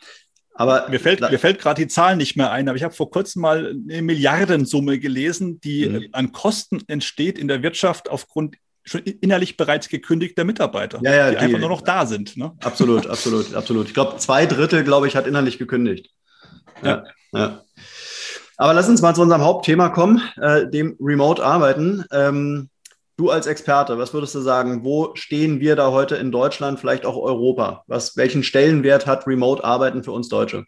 Aber 0.55 0.89
mir 0.89 1.01
fällt, 1.01 1.21
mir 1.21 1.39
fällt 1.39 1.61
gerade 1.61 1.83
die 1.83 1.89
Zahl 1.89 2.17
nicht 2.17 2.37
mehr 2.37 2.53
ein, 2.53 2.69
aber 2.69 2.77
ich 2.77 2.85
habe 2.85 2.95
vor 2.95 3.11
kurzem 3.11 3.43
mal 3.43 3.77
eine 3.89 4.03
Milliardensumme 4.03 5.01
gelesen, 5.01 5.61
die 5.61 5.89
mhm. 5.89 6.09
an 6.13 6.33
Kosten 6.33 6.81
entsteht 6.87 7.39
in 7.39 7.49
der 7.49 7.63
Wirtschaft 7.63 8.09
aufgrund 8.09 8.57
schon 8.85 9.01
innerlich 9.03 9.57
bereits 9.57 9.89
gekündigter 9.89 10.45
Mitarbeiter, 10.45 11.01
ja, 11.03 11.15
ja, 11.15 11.31
die, 11.31 11.37
die, 11.37 11.43
einfach 11.43 11.59
nur 11.59 11.69
noch 11.71 11.81
da 11.81 12.07
sind. 12.07 12.37
Ne? 12.37 12.53
Absolut, 12.63 13.07
absolut, 13.07 13.55
absolut. 13.55 13.89
Ich 13.89 13.95
glaube, 13.95 14.19
zwei 14.19 14.47
Drittel, 14.47 14.85
glaube 14.85 15.09
ich, 15.09 15.17
hat 15.17 15.27
innerlich 15.27 15.59
gekündigt. 15.59 16.11
Ja. 16.83 17.05
ja. 17.33 17.63
Aber 18.57 18.75
lass 18.75 18.89
uns 18.89 19.03
mal 19.03 19.15
zu 19.15 19.23
unserem 19.23 19.43
Hauptthema 19.43 19.89
kommen, 19.89 20.23
äh, 20.41 20.69
dem 20.69 20.97
Remote-Arbeiten. 21.01 22.05
Ähm, 22.13 22.69
du 23.17 23.31
als 23.31 23.47
Experte, 23.47 23.99
was 23.99 24.13
würdest 24.13 24.35
du 24.35 24.41
sagen, 24.41 24.85
wo 24.85 25.15
stehen 25.15 25.61
wir 25.61 25.77
da 25.77 25.91
heute 25.91 26.17
in 26.17 26.31
Deutschland, 26.31 26.79
vielleicht 26.79 27.07
auch 27.07 27.17
Europa? 27.17 27.85
Was, 27.87 28.17
welchen 28.17 28.43
Stellenwert 28.43 29.07
hat 29.07 29.27
Remote-Arbeiten 29.27 30.05
für 30.05 30.13
uns 30.13 30.29
Deutsche? 30.29 30.67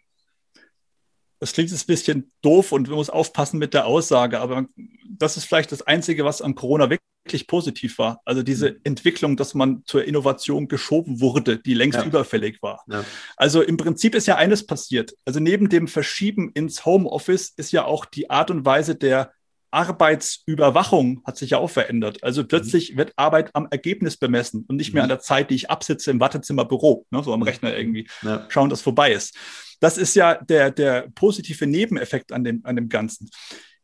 das 1.39 1.53
klingt 1.53 1.69
jetzt 1.69 1.83
ein 1.83 1.87
bisschen 1.87 2.31
doof 2.41 2.71
und 2.71 2.87
man 2.87 2.97
muss 2.97 3.09
aufpassen 3.09 3.59
mit 3.59 3.73
der 3.73 3.85
Aussage, 3.85 4.39
aber 4.39 4.65
das 5.07 5.37
ist 5.37 5.45
vielleicht 5.45 5.71
das 5.71 5.83
Einzige, 5.83 6.25
was 6.25 6.41
an 6.41 6.55
Corona 6.55 6.89
wirklich 6.89 7.01
positiv 7.47 7.97
war. 7.97 8.21
Also 8.25 8.43
diese 8.43 8.71
mhm. 8.71 8.79
Entwicklung, 8.83 9.37
dass 9.37 9.53
man 9.53 9.83
zur 9.85 10.05
Innovation 10.05 10.67
geschoben 10.67 11.19
wurde, 11.19 11.57
die 11.57 11.73
längst 11.73 11.99
ja. 11.99 12.05
überfällig 12.05 12.61
war. 12.61 12.83
Ja. 12.87 13.03
Also 13.35 13.61
im 13.61 13.77
Prinzip 13.77 14.15
ist 14.15 14.27
ja 14.27 14.35
eines 14.35 14.65
passiert. 14.65 15.13
Also 15.25 15.39
neben 15.39 15.69
dem 15.69 15.87
Verschieben 15.87 16.51
ins 16.53 16.85
Homeoffice 16.85 17.53
ist 17.57 17.71
ja 17.71 17.85
auch 17.85 18.05
die 18.05 18.29
Art 18.29 18.49
und 18.51 18.65
Weise 18.65 18.95
der 18.95 19.31
Arbeitsüberwachung 19.71 21.21
hat 21.25 21.37
sich 21.37 21.51
ja 21.51 21.57
auch 21.57 21.69
verändert. 21.69 22.23
Also 22.23 22.43
mhm. 22.43 22.47
plötzlich 22.47 22.97
wird 22.97 23.13
Arbeit 23.15 23.51
am 23.53 23.67
Ergebnis 23.69 24.17
bemessen 24.17 24.65
und 24.67 24.77
nicht 24.77 24.93
mehr 24.93 25.03
an 25.03 25.07
mhm. 25.09 25.15
der 25.15 25.19
Zeit, 25.19 25.49
die 25.49 25.55
ich 25.55 25.69
absitze 25.69 26.11
im 26.11 26.19
Wartezimmerbüro, 26.19 27.05
ne, 27.11 27.23
so 27.23 27.33
am 27.33 27.41
Rechner 27.41 27.75
irgendwie 27.75 28.07
ja. 28.21 28.45
schauen, 28.49 28.69
dass 28.69 28.81
vorbei 28.81 29.11
ist. 29.11 29.35
Das 29.79 29.97
ist 29.97 30.15
ja 30.15 30.35
der, 30.35 30.71
der 30.71 31.09
positive 31.13 31.67
Nebeneffekt 31.67 32.31
an 32.31 32.43
dem, 32.43 32.61
an 32.63 32.75
dem 32.75 32.89
Ganzen. 32.89 33.29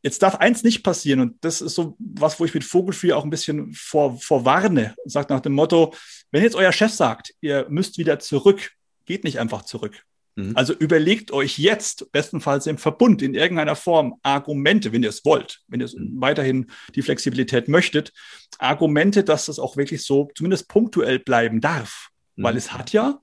Jetzt 0.04 0.22
darf 0.22 0.34
eins 0.36 0.62
nicht 0.62 0.82
passieren 0.82 1.20
und 1.20 1.42
das 1.42 1.62
ist 1.62 1.74
so 1.74 1.96
was, 1.98 2.38
wo 2.38 2.44
ich 2.44 2.52
mit 2.52 2.62
Vogelfrüh 2.62 3.12
auch 3.12 3.24
ein 3.24 3.30
bisschen 3.30 3.72
vor, 3.72 4.20
vorwarne. 4.20 4.94
Sagt 5.06 5.30
nach 5.30 5.40
dem 5.40 5.54
Motto, 5.54 5.94
wenn 6.30 6.42
jetzt 6.42 6.56
euer 6.56 6.72
Chef 6.72 6.92
sagt, 6.92 7.34
ihr 7.40 7.66
müsst 7.70 7.96
wieder 7.96 8.18
zurück, 8.18 8.72
geht 9.06 9.24
nicht 9.24 9.40
einfach 9.40 9.62
zurück. 9.62 10.04
Mhm. 10.36 10.52
Also 10.56 10.74
überlegt 10.74 11.32
euch 11.32 11.58
jetzt, 11.58 12.12
bestenfalls 12.12 12.66
im 12.66 12.76
Verbund, 12.76 13.22
in 13.22 13.32
irgendeiner 13.32 13.76
Form, 13.76 14.18
Argumente, 14.22 14.92
wenn 14.92 15.02
ihr 15.02 15.08
es 15.08 15.24
wollt, 15.24 15.62
wenn 15.68 15.80
ihr 15.80 15.88
mhm. 15.96 16.20
weiterhin 16.20 16.70
die 16.94 17.02
Flexibilität 17.02 17.68
möchtet, 17.68 18.12
Argumente, 18.58 19.24
dass 19.24 19.46
das 19.46 19.58
auch 19.58 19.78
wirklich 19.78 20.04
so 20.04 20.30
zumindest 20.34 20.68
punktuell 20.68 21.18
bleiben 21.18 21.62
darf. 21.62 22.08
Mhm. 22.36 22.42
Weil 22.42 22.56
es 22.58 22.74
hat 22.74 22.92
ja 22.92 23.20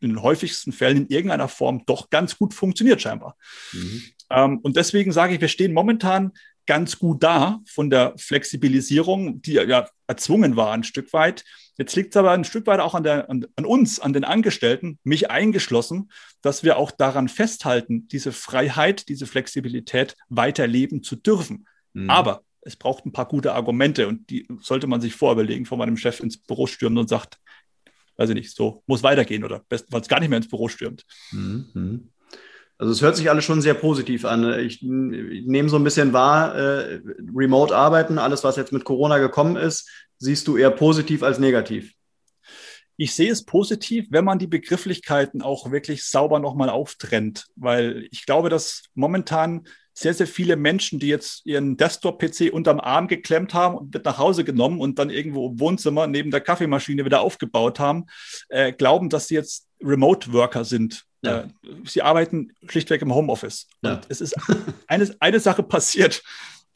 in 0.00 0.10
den 0.10 0.22
häufigsten 0.22 0.72
Fällen 0.72 0.98
in 0.98 1.08
irgendeiner 1.08 1.48
Form 1.48 1.84
doch 1.86 2.10
ganz 2.10 2.36
gut 2.38 2.54
funktioniert 2.54 3.00
scheinbar. 3.00 3.36
Mhm. 3.72 4.02
Ähm, 4.30 4.58
und 4.58 4.76
deswegen 4.76 5.12
sage 5.12 5.34
ich, 5.34 5.40
wir 5.40 5.48
stehen 5.48 5.72
momentan 5.72 6.32
ganz 6.66 6.98
gut 6.98 7.22
da 7.22 7.60
von 7.66 7.90
der 7.90 8.14
Flexibilisierung, 8.16 9.42
die 9.42 9.54
ja 9.54 9.86
erzwungen 10.06 10.56
war 10.56 10.72
ein 10.72 10.84
Stück 10.84 11.12
weit. 11.12 11.44
Jetzt 11.76 11.96
liegt 11.96 12.14
es 12.14 12.16
aber 12.16 12.30
ein 12.30 12.44
Stück 12.44 12.66
weit 12.66 12.80
auch 12.80 12.94
an, 12.94 13.02
der, 13.02 13.28
an, 13.28 13.46
an, 13.56 13.64
uns, 13.64 13.98
an 14.00 14.12
den 14.12 14.24
Angestellten, 14.24 14.98
mich 15.02 15.30
eingeschlossen, 15.30 16.10
dass 16.40 16.62
wir 16.62 16.76
auch 16.76 16.90
daran 16.90 17.28
festhalten, 17.28 18.06
diese 18.08 18.32
Freiheit, 18.32 19.08
diese 19.08 19.26
Flexibilität 19.26 20.16
weiterleben 20.28 21.02
zu 21.02 21.16
dürfen. 21.16 21.66
Mhm. 21.92 22.08
Aber 22.08 22.42
es 22.62 22.76
braucht 22.76 23.04
ein 23.04 23.12
paar 23.12 23.28
gute 23.28 23.52
Argumente 23.52 24.08
und 24.08 24.30
die 24.30 24.46
sollte 24.60 24.86
man 24.86 25.00
sich 25.00 25.14
vorüberlegen, 25.14 25.66
vor 25.66 25.78
meinem 25.78 25.96
Chef 25.96 26.20
ins 26.20 26.38
Büro 26.38 26.66
stürmt 26.66 26.96
und 26.96 27.08
sagt, 27.08 27.38
weiß 28.16 28.30
ich 28.30 28.36
nicht, 28.36 28.54
so 28.54 28.82
muss 28.86 29.02
weitergehen 29.02 29.44
oder 29.44 29.64
bestenfalls 29.68 30.08
gar 30.08 30.20
nicht 30.20 30.28
mehr 30.28 30.38
ins 30.38 30.48
Büro 30.48 30.68
stürmt. 30.68 31.04
Mhm. 31.32 32.10
Also 32.84 32.92
es 32.92 33.00
hört 33.00 33.16
sich 33.16 33.30
alles 33.30 33.46
schon 33.46 33.62
sehr 33.62 33.72
positiv 33.72 34.26
an. 34.26 34.58
Ich, 34.58 34.82
ich 34.82 35.46
nehme 35.46 35.70
so 35.70 35.76
ein 35.76 35.84
bisschen 35.84 36.12
wahr, 36.12 36.54
äh, 36.54 37.00
Remote 37.34 37.74
arbeiten, 37.74 38.18
alles, 38.18 38.44
was 38.44 38.56
jetzt 38.56 38.72
mit 38.74 38.84
Corona 38.84 39.16
gekommen 39.16 39.56
ist, 39.56 39.88
siehst 40.18 40.46
du 40.48 40.58
eher 40.58 40.70
positiv 40.70 41.22
als 41.22 41.38
negativ. 41.38 41.94
Ich 42.98 43.14
sehe 43.14 43.32
es 43.32 43.46
positiv, 43.46 44.08
wenn 44.10 44.26
man 44.26 44.38
die 44.38 44.46
Begrifflichkeiten 44.46 45.40
auch 45.40 45.70
wirklich 45.70 46.04
sauber 46.04 46.40
nochmal 46.40 46.68
auftrennt, 46.68 47.46
weil 47.56 48.06
ich 48.10 48.26
glaube, 48.26 48.50
dass 48.50 48.82
momentan 48.92 49.66
sehr, 49.94 50.12
sehr 50.12 50.26
viele 50.26 50.56
Menschen, 50.56 50.98
die 50.98 51.08
jetzt 51.08 51.46
ihren 51.46 51.78
Desktop-PC 51.78 52.52
unterm 52.52 52.80
Arm 52.80 53.08
geklemmt 53.08 53.54
haben 53.54 53.78
und 53.78 53.94
mit 53.94 54.04
nach 54.04 54.18
Hause 54.18 54.44
genommen 54.44 54.78
und 54.78 54.98
dann 54.98 55.08
irgendwo 55.08 55.48
im 55.48 55.58
Wohnzimmer 55.58 56.06
neben 56.06 56.30
der 56.30 56.42
Kaffeemaschine 56.42 57.06
wieder 57.06 57.22
aufgebaut 57.22 57.80
haben, 57.80 58.04
äh, 58.50 58.74
glauben, 58.74 59.08
dass 59.08 59.28
sie 59.28 59.36
jetzt 59.36 59.68
Remote-Worker 59.82 60.66
sind. 60.66 61.06
Ja. 61.24 61.40
Äh, 61.40 61.48
sie 61.84 62.02
arbeiten 62.02 62.52
schlichtweg 62.68 63.02
im 63.02 63.14
Homeoffice. 63.14 63.66
Ja. 63.82 63.94
Und 63.94 64.06
es 64.08 64.20
ist 64.20 64.34
eine, 64.86 65.14
eine 65.20 65.40
Sache 65.40 65.62
passiert, 65.74 66.22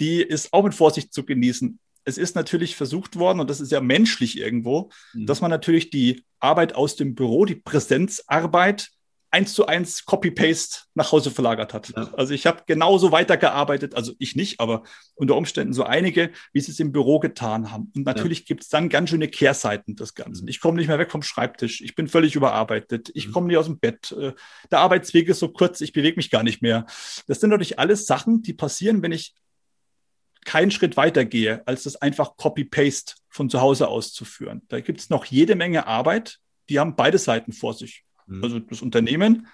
die 0.01 0.23
ist 0.23 0.53
auch 0.53 0.65
mit 0.65 0.75
Vorsicht 0.75 1.13
zu 1.13 1.25
genießen. 1.25 1.79
Es 2.05 2.19
ist 2.19 2.37
natürlich 2.37 2.77
versucht 2.77 3.19
worden, 3.19 3.41
und 3.41 3.51
das 3.51 3.61
ist 3.61 3.73
ja 3.73 3.81
menschlich 3.81 4.39
irgendwo, 4.39 4.91
mhm. 5.13 5.27
dass 5.27 5.41
man 5.41 5.51
natürlich 5.51 5.91
die 5.91 6.25
Arbeit 6.41 6.75
aus 6.75 6.97
dem 6.97 7.15
Büro, 7.15 7.45
die 7.45 7.57
Präsenzarbeit 7.57 8.91
eins 9.31 9.53
zu 9.53 9.67
eins 9.67 10.05
Copy-Paste 10.05 10.81
nach 10.95 11.12
Hause 11.12 11.31
verlagert 11.31 11.75
hat. 11.75 11.93
Ja. 11.95 12.11
Also 12.14 12.33
ich 12.33 12.47
habe 12.47 12.62
genauso 12.67 13.12
weitergearbeitet, 13.12 13.95
also 13.95 14.12
ich 14.19 14.37
nicht, 14.37 14.61
aber 14.61 14.85
unter 15.14 15.37
Umständen 15.37 15.75
so 15.75 15.85
einige, 15.85 16.31
wie 16.53 16.61
sie 16.61 16.73
es 16.73 16.81
im 16.81 16.93
Büro 16.93 17.19
getan 17.19 17.71
haben. 17.71 17.93
Und 17.95 18.07
natürlich 18.07 18.41
ja. 18.41 18.45
gibt 18.47 18.62
es 18.62 18.69
dann 18.69 18.88
ganz 18.88 19.11
schöne 19.11 19.29
Kehrseiten 19.29 19.97
des 19.97 20.14
Ganzen. 20.14 20.45
Mhm. 20.45 20.49
Ich 20.49 20.61
komme 20.61 20.79
nicht 20.79 20.88
mehr 20.88 20.99
weg 20.99 21.11
vom 21.11 21.23
Schreibtisch, 21.23 21.81
ich 21.83 21.95
bin 21.95 22.09
völlig 22.09 22.37
überarbeitet, 22.37 23.11
ich 23.14 23.29
mhm. 23.29 23.33
komme 23.33 23.47
nicht 23.49 23.59
aus 23.59 23.67
dem 23.67 23.79
Bett, 23.79 24.12
äh, 24.12 24.33
der 24.71 24.81
Arbeitsweg 24.81 25.29
ist 25.29 25.41
so 25.41 25.49
kurz, 25.49 25.81
ich 25.81 25.93
bewege 25.93 26.17
mich 26.17 26.31
gar 26.31 26.43
nicht 26.43 26.62
mehr. 26.62 26.87
Das 27.27 27.41
sind 27.41 27.51
natürlich 27.51 27.79
alles 27.79 28.07
Sachen, 28.07 28.43
die 28.43 28.55
passieren, 28.55 29.03
wenn 29.03 29.12
ich 29.12 29.35
keinen 30.45 30.71
Schritt 30.71 30.97
weiter 30.97 31.27
gehe, 31.27 31.62
als 31.67 31.83
das 31.83 31.97
einfach 31.97 32.37
Copy-Paste 32.37 33.17
von 33.29 33.51
zu 33.51 33.61
Hause 33.61 33.88
auszuführen. 33.88 34.62
Da 34.69 34.81
gibt 34.81 35.01
es 35.01 35.11
noch 35.11 35.27
jede 35.27 35.55
Menge 35.55 35.87
Arbeit, 35.87 36.38
die 36.71 36.79
haben 36.79 36.97
beide 36.97 37.19
Seiten 37.19 37.53
vor 37.53 37.75
sich. 37.75 38.05
Mhm. 38.29 38.45
Also 38.45 38.59
das 38.61 38.83
Unternehmen 38.83 39.49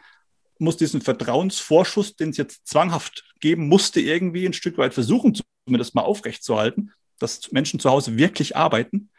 muss 0.58 0.76
diesen 0.76 1.00
Vertrauensvorschuss, 1.00 2.16
den 2.16 2.30
es 2.30 2.36
jetzt 2.36 2.66
zwanghaft 2.66 3.24
geben 3.40 3.68
musste, 3.68 4.00
irgendwie 4.00 4.46
ein 4.46 4.52
Stück 4.52 4.78
weit 4.78 4.94
versuchen, 4.94 5.34
zumindest 5.66 5.94
mal 5.94 6.02
aufrechtzuerhalten, 6.02 6.92
dass 7.18 7.50
Menschen 7.52 7.80
zu 7.80 7.90
Hause 7.90 8.16
wirklich 8.16 8.56
arbeiten. 8.56 9.10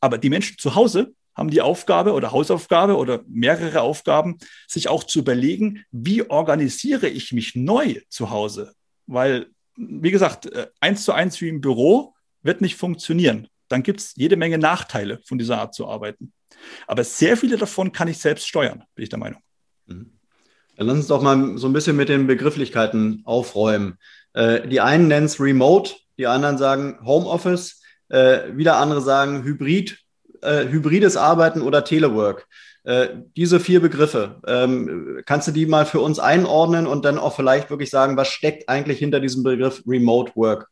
Aber 0.00 0.18
die 0.18 0.30
Menschen 0.30 0.58
zu 0.58 0.74
Hause 0.74 1.14
haben 1.34 1.50
die 1.50 1.62
Aufgabe 1.62 2.12
oder 2.12 2.32
Hausaufgabe 2.32 2.96
oder 2.96 3.24
mehrere 3.26 3.80
Aufgaben, 3.80 4.38
sich 4.68 4.88
auch 4.88 5.04
zu 5.04 5.18
überlegen, 5.18 5.84
wie 5.90 6.28
organisiere 6.28 7.08
ich 7.08 7.32
mich 7.32 7.54
neu 7.54 8.00
zu 8.08 8.30
Hause? 8.30 8.72
Weil, 9.06 9.46
wie 9.76 10.10
gesagt, 10.10 10.46
äh, 10.46 10.68
eins 10.80 11.04
zu 11.04 11.12
eins 11.12 11.40
wie 11.40 11.48
im 11.48 11.60
Büro 11.60 12.14
wird 12.42 12.60
nicht 12.60 12.76
funktionieren. 12.76 13.48
Dann 13.68 13.82
gibt 13.82 14.00
es 14.00 14.14
jede 14.14 14.36
Menge 14.36 14.58
Nachteile 14.58 15.20
von 15.24 15.38
dieser 15.38 15.58
Art 15.58 15.74
zu 15.74 15.88
arbeiten. 15.88 16.32
Aber 16.86 17.04
sehr 17.04 17.36
viele 17.36 17.56
davon 17.56 17.92
kann 17.92 18.08
ich 18.08 18.18
selbst 18.18 18.46
steuern, 18.46 18.84
bin 18.94 19.02
ich 19.02 19.08
der 19.08 19.18
Meinung. 19.18 19.40
Mhm. 19.86 20.10
Dann 20.76 20.86
lass 20.86 20.96
uns 20.96 21.06
doch 21.06 21.22
mal 21.22 21.56
so 21.56 21.68
ein 21.68 21.72
bisschen 21.72 21.96
mit 21.96 22.08
den 22.08 22.26
Begrifflichkeiten 22.26 23.22
aufräumen. 23.24 23.98
Äh, 24.32 24.66
die 24.68 24.80
einen 24.80 25.08
nennen 25.08 25.26
es 25.26 25.40
Remote, 25.40 25.94
die 26.18 26.26
anderen 26.26 26.58
sagen 26.58 26.98
Homeoffice, 27.04 27.80
äh, 28.08 28.56
wieder 28.56 28.76
andere 28.76 29.00
sagen 29.00 29.44
Hybrid, 29.44 29.98
äh, 30.42 30.66
hybrides 30.68 31.16
Arbeiten 31.16 31.62
oder 31.62 31.84
Telework. 31.84 32.46
Äh, 32.84 33.08
diese 33.36 33.60
vier 33.60 33.80
Begriffe, 33.80 34.40
ähm, 34.46 35.22
kannst 35.24 35.48
du 35.48 35.52
die 35.52 35.64
mal 35.64 35.86
für 35.86 36.00
uns 36.00 36.18
einordnen 36.18 36.86
und 36.86 37.04
dann 37.04 37.18
auch 37.18 37.34
vielleicht 37.34 37.70
wirklich 37.70 37.88
sagen, 37.88 38.16
was 38.16 38.28
steckt 38.28 38.68
eigentlich 38.68 38.98
hinter 38.98 39.20
diesem 39.20 39.42
Begriff 39.42 39.82
Remote 39.86 40.32
Work? 40.34 40.68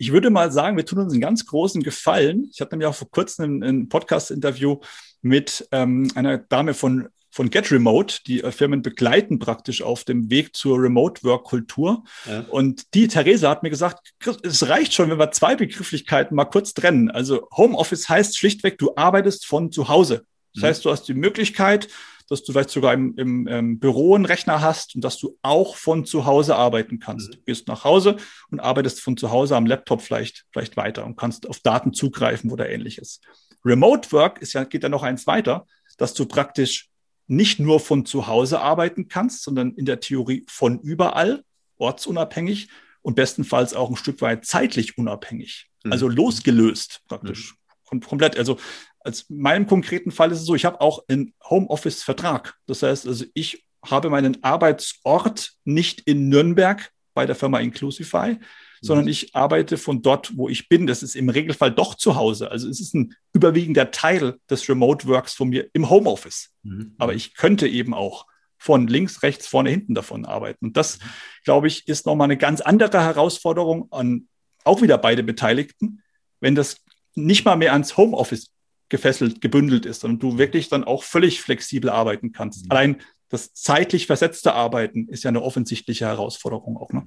Ich 0.00 0.12
würde 0.12 0.30
mal 0.30 0.50
sagen, 0.50 0.78
wir 0.78 0.86
tun 0.86 1.00
uns 1.00 1.12
einen 1.12 1.20
ganz 1.20 1.44
großen 1.44 1.82
Gefallen. 1.82 2.48
Ich 2.54 2.62
hatte 2.62 2.72
nämlich 2.72 2.88
auch 2.88 2.94
vor 2.94 3.10
kurzem 3.10 3.58
ein, 3.58 3.62
ein 3.62 3.88
Podcast-Interview 3.90 4.78
mit 5.20 5.68
ähm, 5.72 6.10
einer 6.14 6.38
Dame 6.38 6.72
von 6.72 7.10
von 7.30 7.50
Get 7.50 7.70
Remote, 7.70 8.20
die 8.26 8.42
äh, 8.42 8.50
Firmen 8.50 8.82
begleiten 8.82 9.38
praktisch 9.38 9.82
auf 9.82 10.04
dem 10.04 10.30
Weg 10.30 10.56
zur 10.56 10.82
Remote-Work-Kultur. 10.82 12.02
Ja. 12.26 12.40
Und 12.48 12.94
die 12.94 13.08
Theresa 13.08 13.50
hat 13.50 13.62
mir 13.62 13.70
gesagt, 13.70 14.14
es 14.42 14.68
reicht 14.68 14.94
schon, 14.94 15.10
wenn 15.10 15.18
wir 15.18 15.30
zwei 15.32 15.54
Begrifflichkeiten 15.54 16.34
mal 16.34 16.46
kurz 16.46 16.74
trennen. 16.74 17.10
Also 17.10 17.46
Homeoffice 17.56 18.08
heißt 18.08 18.38
schlichtweg, 18.38 18.78
du 18.78 18.94
arbeitest 18.96 19.46
von 19.46 19.70
zu 19.70 19.88
Hause. 19.88 20.24
Das 20.54 20.62
mhm. 20.62 20.66
heißt, 20.66 20.84
du 20.86 20.90
hast 20.90 21.04
die 21.08 21.14
Möglichkeit, 21.14 21.88
dass 22.30 22.44
du 22.44 22.52
vielleicht 22.52 22.70
sogar 22.70 22.94
im, 22.94 23.14
im, 23.16 23.46
im, 23.48 23.78
Büro 23.80 24.14
einen 24.14 24.24
Rechner 24.24 24.60
hast 24.60 24.94
und 24.94 25.02
dass 25.02 25.18
du 25.18 25.36
auch 25.42 25.74
von 25.74 26.04
zu 26.04 26.26
Hause 26.26 26.54
arbeiten 26.54 27.00
kannst. 27.00 27.28
Mhm. 27.28 27.32
Du 27.32 27.38
gehst 27.42 27.66
nach 27.66 27.82
Hause 27.82 28.16
und 28.50 28.60
arbeitest 28.60 29.00
von 29.00 29.16
zu 29.16 29.32
Hause 29.32 29.56
am 29.56 29.66
Laptop 29.66 30.00
vielleicht, 30.00 30.46
vielleicht 30.52 30.76
weiter 30.76 31.04
und 31.04 31.16
kannst 31.16 31.48
auf 31.48 31.58
Daten 31.58 31.92
zugreifen 31.92 32.52
oder 32.52 32.70
ähnliches. 32.70 33.20
Remote 33.64 34.10
Work 34.12 34.40
ist 34.40 34.52
ja, 34.52 34.62
geht 34.62 34.84
ja 34.84 34.88
noch 34.88 35.02
eins 35.02 35.26
weiter, 35.26 35.66
dass 35.98 36.14
du 36.14 36.24
praktisch 36.24 36.88
nicht 37.26 37.58
nur 37.58 37.80
von 37.80 38.06
zu 38.06 38.28
Hause 38.28 38.60
arbeiten 38.60 39.08
kannst, 39.08 39.42
sondern 39.42 39.72
in 39.74 39.84
der 39.84 39.98
Theorie 40.00 40.44
von 40.48 40.78
überall, 40.78 41.42
ortsunabhängig 41.78 42.68
und 43.02 43.16
bestenfalls 43.16 43.74
auch 43.74 43.90
ein 43.90 43.96
Stück 43.96 44.20
weit 44.20 44.44
zeitlich 44.44 44.98
unabhängig. 44.98 45.68
Mhm. 45.82 45.92
Also 45.92 46.08
losgelöst 46.08 47.02
praktisch. 47.08 47.54
Mhm. 47.90 48.00
Komplett. 48.02 48.38
Also 48.38 48.56
als 49.00 49.28
meinem 49.28 49.66
konkreten 49.66 50.10
Fall 50.10 50.30
ist 50.30 50.40
es 50.40 50.46
so, 50.46 50.54
ich 50.54 50.64
habe 50.64 50.80
auch 50.80 51.04
einen 51.08 51.34
Homeoffice-Vertrag. 51.48 52.54
Das 52.66 52.82
heißt, 52.82 53.06
also 53.06 53.24
ich 53.34 53.64
habe 53.84 54.10
meinen 54.10 54.42
Arbeitsort 54.42 55.52
nicht 55.64 56.00
in 56.00 56.28
Nürnberg 56.28 56.90
bei 57.14 57.26
der 57.26 57.34
Firma 57.34 57.60
Inclusify, 57.60 58.38
sondern 58.82 59.06
mhm. 59.06 59.10
ich 59.10 59.34
arbeite 59.34 59.78
von 59.78 60.02
dort, 60.02 60.36
wo 60.36 60.48
ich 60.48 60.68
bin. 60.68 60.86
Das 60.86 61.02
ist 61.02 61.14
im 61.14 61.28
Regelfall 61.28 61.70
doch 61.70 61.94
zu 61.94 62.16
Hause. 62.16 62.50
Also 62.50 62.68
es 62.68 62.80
ist 62.80 62.94
ein 62.94 63.14
überwiegender 63.32 63.90
Teil 63.90 64.36
des 64.48 64.68
Remote 64.68 65.06
Works 65.06 65.34
von 65.34 65.48
mir 65.48 65.68
im 65.72 65.90
Homeoffice. 65.90 66.50
Mhm. 66.62 66.94
Aber 66.98 67.14
ich 67.14 67.34
könnte 67.34 67.68
eben 67.68 67.94
auch 67.94 68.26
von 68.58 68.86
links, 68.86 69.22
rechts, 69.22 69.46
vorne, 69.46 69.70
hinten 69.70 69.94
davon 69.94 70.26
arbeiten. 70.26 70.66
Und 70.66 70.76
das, 70.76 70.98
mhm. 70.98 71.04
glaube 71.44 71.66
ich, 71.66 71.88
ist 71.88 72.06
nochmal 72.06 72.26
eine 72.26 72.36
ganz 72.36 72.60
andere 72.60 73.02
Herausforderung 73.02 73.90
an 73.92 74.28
auch 74.64 74.82
wieder 74.82 74.98
beide 74.98 75.22
Beteiligten, 75.22 76.02
wenn 76.40 76.54
das 76.54 76.76
nicht 77.14 77.44
mal 77.46 77.56
mehr 77.56 77.72
ans 77.72 77.96
Homeoffice 77.96 78.52
gefesselt, 78.90 79.40
gebündelt 79.40 79.86
ist, 79.86 80.02
sondern 80.02 80.18
du 80.18 80.38
wirklich 80.38 80.68
dann 80.68 80.84
auch 80.84 81.02
völlig 81.02 81.40
flexibel 81.40 81.88
arbeiten 81.88 82.32
kannst. 82.32 82.66
Mhm. 82.66 82.70
Allein 82.70 82.96
das 83.30 83.54
zeitlich 83.54 84.06
versetzte 84.06 84.54
Arbeiten 84.54 85.08
ist 85.08 85.24
ja 85.24 85.28
eine 85.28 85.42
offensichtliche 85.42 86.06
Herausforderung 86.06 86.76
auch. 86.76 86.92
Ne? 86.92 87.04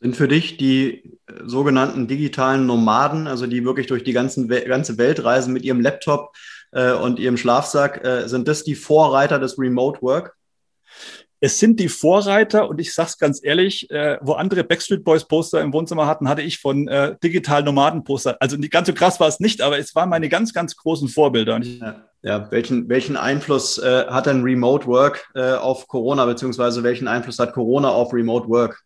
Sind 0.00 0.16
für 0.16 0.28
dich 0.28 0.56
die 0.56 1.18
äh, 1.26 1.32
sogenannten 1.44 2.06
digitalen 2.06 2.66
Nomaden, 2.66 3.26
also 3.26 3.46
die 3.46 3.64
wirklich 3.64 3.88
durch 3.88 4.04
die 4.04 4.12
ganzen, 4.12 4.48
ganze 4.48 4.98
Welt 4.98 5.24
reisen 5.24 5.52
mit 5.52 5.64
ihrem 5.64 5.80
Laptop 5.80 6.34
äh, 6.72 6.92
und 6.92 7.18
ihrem 7.18 7.36
Schlafsack, 7.36 8.04
äh, 8.04 8.28
sind 8.28 8.46
das 8.48 8.62
die 8.62 8.74
Vorreiter 8.74 9.38
des 9.38 9.58
Remote 9.58 10.00
Work? 10.02 10.36
Es 11.40 11.58
sind 11.58 11.78
die 11.80 11.88
Vorreiter 11.88 12.68
und 12.68 12.80
ich 12.80 12.94
sage 12.94 13.08
es 13.10 13.18
ganz 13.18 13.40
ehrlich, 13.42 13.90
äh, 13.90 14.18
wo 14.22 14.32
andere 14.32 14.64
Backstreet 14.64 15.04
Boys 15.04 15.24
Poster 15.24 15.60
im 15.60 15.72
Wohnzimmer 15.72 16.06
hatten, 16.06 16.28
hatte 16.28 16.42
ich 16.42 16.58
von 16.58 16.88
äh, 16.88 17.16
digital 17.22 17.62
Nomaden 17.62 18.04
Poster. 18.04 18.36
Also 18.40 18.56
nicht 18.56 18.72
ganz 18.72 18.88
so 18.88 18.94
krass 18.94 19.20
war 19.20 19.28
es 19.28 19.40
nicht, 19.40 19.60
aber 19.60 19.78
es 19.78 19.94
waren 19.94 20.08
meine 20.08 20.28
ganz, 20.28 20.54
ganz 20.54 20.76
großen 20.76 21.08
Vorbilder. 21.08 21.60
Ja, 21.60 22.04
ja. 22.22 22.50
welchen, 22.50 22.88
welchen 22.88 23.16
Einfluss 23.16 23.78
äh, 23.78 24.06
hat 24.06 24.26
denn 24.26 24.42
Remote 24.42 24.86
Work 24.86 25.30
äh, 25.34 25.52
auf 25.52 25.88
Corona, 25.88 26.24
beziehungsweise 26.24 26.82
welchen 26.82 27.08
Einfluss 27.08 27.38
hat 27.38 27.52
Corona 27.52 27.90
auf 27.90 28.12
Remote 28.12 28.48
Work? 28.48 28.82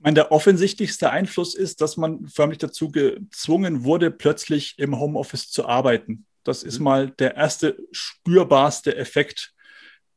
meine, 0.00 0.14
der 0.14 0.32
offensichtlichste 0.32 1.10
Einfluss 1.10 1.54
ist, 1.54 1.80
dass 1.80 1.96
man 1.96 2.26
förmlich 2.26 2.58
dazu 2.58 2.90
gezwungen 2.90 3.84
wurde, 3.84 4.10
plötzlich 4.10 4.78
im 4.78 4.98
Homeoffice 4.98 5.50
zu 5.50 5.66
arbeiten. 5.66 6.26
Das 6.42 6.62
ist 6.62 6.78
mhm. 6.78 6.84
mal 6.84 7.10
der 7.10 7.36
erste 7.36 7.76
spürbarste 7.92 8.96
Effekt. 8.96 9.52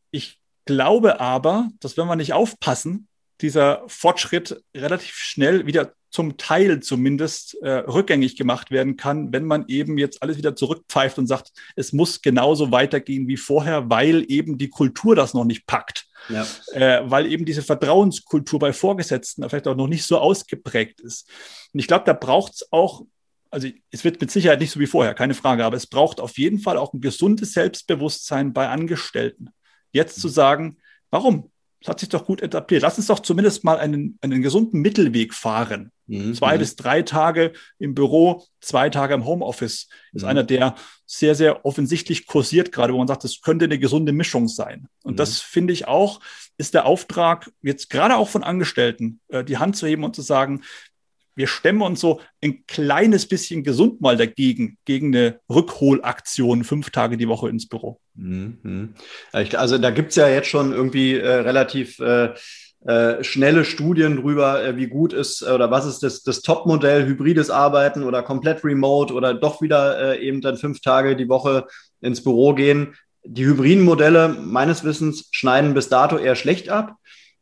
Ich 0.09 0.39
glaube 0.65 1.19
aber, 1.19 1.69
dass 1.79 1.97
wenn 1.97 2.07
wir 2.07 2.15
nicht 2.15 2.33
aufpassen, 2.33 3.07
dieser 3.41 3.83
Fortschritt 3.87 4.63
relativ 4.75 5.15
schnell 5.15 5.65
wieder 5.65 5.93
zum 6.13 6.37
Teil 6.37 6.79
zumindest 6.79 7.55
äh, 7.63 7.69
rückgängig 7.69 8.37
gemacht 8.37 8.69
werden 8.69 8.97
kann, 8.97 9.33
wenn 9.33 9.45
man 9.45 9.65
eben 9.67 9.97
jetzt 9.97 10.21
alles 10.21 10.37
wieder 10.37 10.55
zurückpfeift 10.55 11.17
und 11.17 11.25
sagt, 11.25 11.51
es 11.75 11.91
muss 11.91 12.21
genauso 12.21 12.71
weitergehen 12.71 13.27
wie 13.27 13.35
vorher, 13.35 13.89
weil 13.89 14.23
eben 14.29 14.59
die 14.59 14.69
Kultur 14.69 15.15
das 15.15 15.33
noch 15.33 15.43
nicht 15.43 15.65
packt. 15.65 16.05
Ja. 16.29 16.45
Äh, 16.71 17.01
weil 17.09 17.25
eben 17.25 17.45
diese 17.45 17.63
Vertrauenskultur 17.63 18.59
bei 18.59 18.73
Vorgesetzten 18.73 19.47
vielleicht 19.49 19.67
auch 19.67 19.75
noch 19.75 19.87
nicht 19.87 20.05
so 20.05 20.19
ausgeprägt 20.19 21.01
ist. 21.01 21.27
Und 21.73 21.79
ich 21.79 21.87
glaube, 21.87 22.05
da 22.05 22.13
braucht 22.13 22.53
es 22.53 22.67
auch, 22.71 23.01
also 23.49 23.67
es 23.89 24.03
wird 24.03 24.21
mit 24.21 24.31
Sicherheit 24.31 24.59
nicht 24.59 24.71
so 24.71 24.79
wie 24.79 24.87
vorher, 24.87 25.15
keine 25.15 25.33
Frage, 25.33 25.65
aber 25.65 25.75
es 25.75 25.87
braucht 25.87 26.21
auf 26.21 26.37
jeden 26.37 26.59
Fall 26.59 26.77
auch 26.77 26.93
ein 26.93 27.01
gesundes 27.01 27.53
Selbstbewusstsein 27.53 28.53
bei 28.53 28.69
Angestellten. 28.69 29.49
Jetzt 29.93 30.19
zu 30.19 30.27
sagen, 30.27 30.77
warum? 31.09 31.49
Das 31.79 31.89
hat 31.89 31.99
sich 31.99 32.09
doch 32.09 32.25
gut 32.25 32.41
etabliert. 32.41 32.81
Lass 32.81 32.97
uns 32.97 33.07
doch 33.07 33.19
zumindest 33.19 33.63
mal 33.63 33.77
einen, 33.77 34.17
einen 34.21 34.41
gesunden 34.41 34.81
Mittelweg 34.81 35.33
fahren. 35.33 35.91
Mhm. 36.07 36.33
Zwei 36.33 36.57
bis 36.57 36.75
drei 36.75 37.01
Tage 37.01 37.53
im 37.77 37.93
Büro, 37.93 38.43
zwei 38.61 38.89
Tage 38.89 39.13
im 39.13 39.25
Homeoffice 39.25 39.89
ist 40.13 40.23
mhm. 40.23 40.27
einer, 40.27 40.43
der 40.43 40.75
sehr, 41.05 41.35
sehr 41.35 41.65
offensichtlich 41.65 42.25
kursiert, 42.25 42.71
gerade 42.71 42.93
wo 42.93 42.97
man 42.97 43.07
sagt, 43.07 43.25
das 43.25 43.41
könnte 43.41 43.65
eine 43.65 43.79
gesunde 43.79 44.13
Mischung 44.13 44.47
sein. 44.47 44.87
Und 45.03 45.13
mhm. 45.13 45.17
das 45.17 45.39
finde 45.39 45.73
ich 45.73 45.87
auch, 45.87 46.21
ist 46.57 46.73
der 46.73 46.85
Auftrag, 46.85 47.51
jetzt 47.61 47.89
gerade 47.89 48.15
auch 48.15 48.29
von 48.29 48.43
Angestellten, 48.43 49.19
äh, 49.27 49.43
die 49.43 49.57
Hand 49.57 49.75
zu 49.75 49.85
heben 49.85 50.03
und 50.03 50.15
zu 50.15 50.21
sagen, 50.21 50.63
wir 51.35 51.47
stemmen 51.47 51.81
uns 51.81 51.99
so 51.99 52.21
ein 52.41 52.65
kleines 52.67 53.27
bisschen 53.27 53.63
gesund 53.63 54.01
mal 54.01 54.17
dagegen, 54.17 54.77
gegen 54.85 55.15
eine 55.15 55.39
Rückholaktion 55.49 56.63
fünf 56.63 56.89
Tage 56.91 57.17
die 57.17 57.27
Woche 57.27 57.49
ins 57.49 57.67
Büro. 57.67 57.99
Mhm. 58.15 58.93
Also 59.31 59.77
da 59.77 59.89
gibt 59.91 60.11
es 60.11 60.15
ja 60.15 60.27
jetzt 60.27 60.49
schon 60.49 60.73
irgendwie 60.73 61.15
äh, 61.15 61.27
relativ 61.27 61.99
äh, 61.99 62.33
äh, 62.85 63.23
schnelle 63.23 63.63
Studien 63.63 64.17
drüber, 64.17 64.63
äh, 64.63 64.75
wie 64.75 64.87
gut 64.87 65.13
ist 65.13 65.41
äh, 65.41 65.51
oder 65.51 65.71
was 65.71 65.85
ist 65.85 66.03
das, 66.03 66.21
das 66.21 66.41
Top-Modell, 66.41 67.05
hybrides 67.05 67.49
Arbeiten 67.49 68.03
oder 68.03 68.23
komplett 68.23 68.63
remote 68.65 69.13
oder 69.13 69.33
doch 69.33 69.61
wieder 69.61 70.17
äh, 70.17 70.19
eben 70.19 70.41
dann 70.41 70.57
fünf 70.57 70.81
Tage 70.81 71.15
die 71.15 71.29
Woche 71.29 71.65
ins 72.01 72.21
Büro 72.21 72.53
gehen. 72.53 72.95
Die 73.23 73.45
hybriden 73.45 73.85
Modelle 73.85 74.27
meines 74.27 74.83
Wissens 74.83 75.29
schneiden 75.31 75.73
bis 75.73 75.87
dato 75.87 76.17
eher 76.17 76.35
schlecht 76.35 76.67
ab. 76.67 76.97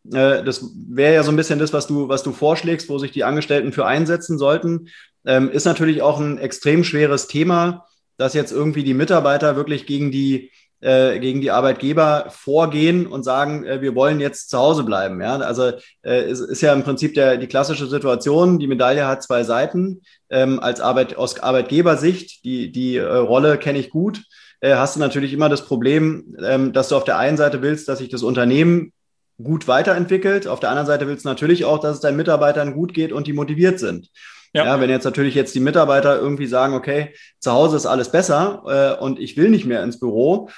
Äh, 0.10 0.44
das 0.44 0.66
wäre 0.88 1.14
ja 1.14 1.24
so 1.24 1.32
ein 1.32 1.36
bisschen 1.36 1.60
das, 1.60 1.74
was 1.74 1.88
du, 1.88 2.10
was 2.10 2.24
du 2.24 2.32
vorschlägst, 2.32 2.90
wo 2.90 2.98
sich 2.98 3.12
die 3.12 3.24
Angestellten 3.24 3.72
für 3.72 3.86
einsetzen 3.86 4.38
sollten. 4.38 4.88
Ähm, 5.26 5.50
ist 5.52 5.66
natürlich 5.66 6.02
auch 6.02 6.20
ein 6.20 6.38
extrem 6.38 6.84
schweres 6.84 7.28
Thema, 7.28 7.86
dass 8.18 8.34
jetzt 8.34 8.52
irgendwie 8.52 8.84
die 8.84 8.94
Mitarbeiter 8.94 9.56
wirklich 9.56 9.86
gegen 9.86 10.12
die, 10.12 10.52
äh, 10.80 11.20
gegen 11.20 11.42
die 11.42 11.52
Arbeitgeber 11.52 12.26
vorgehen 12.30 13.06
und 13.06 13.24
sagen, 13.24 13.64
äh, 13.66 13.82
wir 13.82 13.94
wollen 13.94 14.20
jetzt 14.20 14.50
zu 14.50 14.58
Hause 14.58 14.84
bleiben. 14.84 15.22
Ja? 15.22 15.38
Also 15.38 15.74
es 16.02 16.40
ist 16.40 16.62
ja 16.62 16.74
im 16.74 16.84
Prinzip 16.84 17.14
der, 17.14 17.38
die 17.38 17.48
klassische 17.48 17.86
Situation, 17.86 18.58
die 18.58 18.68
Medaille 18.68 19.08
hat 19.08 19.22
zwei 19.22 19.44
Seiten. 19.44 20.02
Ähm, 20.32 20.60
als 20.60 20.82
Arbeit, 20.82 21.16
aus 21.16 21.40
Arbeitgebersicht, 21.40 22.44
die, 22.44 22.72
die 22.72 22.98
Rolle 22.98 23.58
kenne 23.60 23.80
ich 23.80 23.90
gut, 23.90 24.24
hast 24.64 24.96
du 24.96 25.00
natürlich 25.00 25.34
immer 25.34 25.50
das 25.50 25.66
Problem, 25.66 26.36
ähm, 26.40 26.72
dass 26.72 26.90
du 26.90 26.96
auf 26.96 27.04
der 27.04 27.18
einen 27.18 27.36
Seite 27.36 27.64
willst, 27.64 27.88
dass 27.88 27.98
sich 27.98 28.10
das 28.10 28.22
Unternehmen 28.22 28.94
gut 29.44 29.68
weiterentwickelt. 29.68 30.48
Auf 30.48 30.60
der 30.60 30.70
anderen 30.70 30.88
Seite 30.88 31.08
willst 31.08 31.26
du 31.26 31.30
natürlich 31.30 31.66
auch, 31.66 31.80
dass 31.80 31.96
es 31.96 32.02
deinen 32.02 32.18
Mitarbeitern 32.18 32.74
gut 32.74 32.94
geht 32.94 33.12
und 33.12 33.28
die 33.28 33.34
motiviert 33.34 33.80
sind. 33.80 34.10
Ja. 34.54 34.66
ja. 34.66 34.82
wenn 34.82 34.90
jetzt 34.90 35.06
natürlich 35.06 35.36
jetzt 35.36 35.56
die 35.56 35.60
Mitarbeiter 35.60 36.20
irgendwie 36.20 36.48
sagen, 36.48 36.74
okay, 36.74 37.14
zu 37.40 37.52
Hause 37.52 37.78
ist 37.78 37.86
alles 37.86 38.12
besser 38.12 38.98
äh, 39.00 39.02
und 39.02 39.20
ich 39.20 39.38
will 39.38 39.50
nicht 39.50 39.66
mehr 39.66 39.84
ins 39.84 40.00
Büro, 40.00 40.50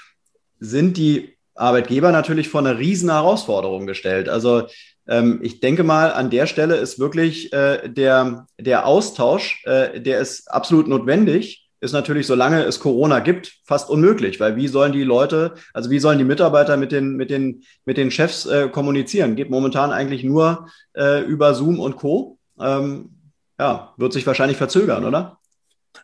sind 0.59 0.97
die 0.97 1.37
Arbeitgeber 1.55 2.11
natürlich 2.11 2.49
vor 2.49 2.61
eine 2.61 2.79
riesen 2.79 3.11
Herausforderung 3.11 3.85
gestellt. 3.85 4.29
Also 4.29 4.63
ähm, 5.07 5.39
ich 5.43 5.59
denke 5.59 5.83
mal, 5.83 6.11
an 6.11 6.29
der 6.29 6.47
Stelle 6.47 6.75
ist 6.77 6.97
wirklich 6.97 7.53
äh, 7.53 7.89
der, 7.89 8.47
der 8.59 8.87
Austausch, 8.87 9.63
äh, 9.65 10.01
der 10.01 10.19
ist 10.19 10.51
absolut 10.51 10.87
notwendig 10.87 11.62
ist 11.83 11.91
natürlich, 11.91 12.25
solange 12.27 12.63
es 12.63 12.79
Corona 12.79 13.19
gibt, 13.19 13.59
fast 13.65 13.89
unmöglich, 13.89 14.39
weil 14.39 14.55
wie 14.55 14.69
sollen 14.69 14.93
die 14.93 15.03
Leute, 15.03 15.55
also 15.73 15.89
wie 15.89 15.99
sollen 15.99 16.17
die 16.17 16.23
Mitarbeiter 16.23 16.77
mit 16.77 16.93
den, 16.93 17.15
mit 17.15 17.29
den, 17.29 17.63
mit 17.83 17.97
den 17.97 18.09
Chefs 18.09 18.45
äh, 18.45 18.69
kommunizieren? 18.69 19.35
Geht 19.35 19.49
momentan 19.49 19.91
eigentlich 19.91 20.23
nur 20.23 20.67
äh, 20.95 21.21
über 21.23 21.53
Zoom 21.53 21.79
und 21.79 21.97
Co. 21.97 22.39
Ähm, 22.57 23.09
ja, 23.59 23.93
wird 23.97 24.13
sich 24.13 24.25
wahrscheinlich 24.25 24.57
verzögern, 24.57 25.03
oder? 25.03 25.39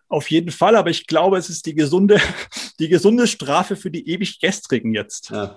Auf 0.07 0.31
jeden 0.31 0.51
Fall, 0.51 0.75
aber 0.75 0.89
ich 0.89 1.05
glaube, 1.05 1.37
es 1.37 1.49
ist 1.49 1.65
die 1.65 1.75
gesunde, 1.75 2.19
die 2.79 2.89
gesunde 2.89 3.27
Strafe 3.27 3.75
für 3.75 3.91
die 3.91 4.09
ewig 4.09 4.39
Gestrigen 4.39 4.93
jetzt. 4.93 5.29
Ja. 5.29 5.55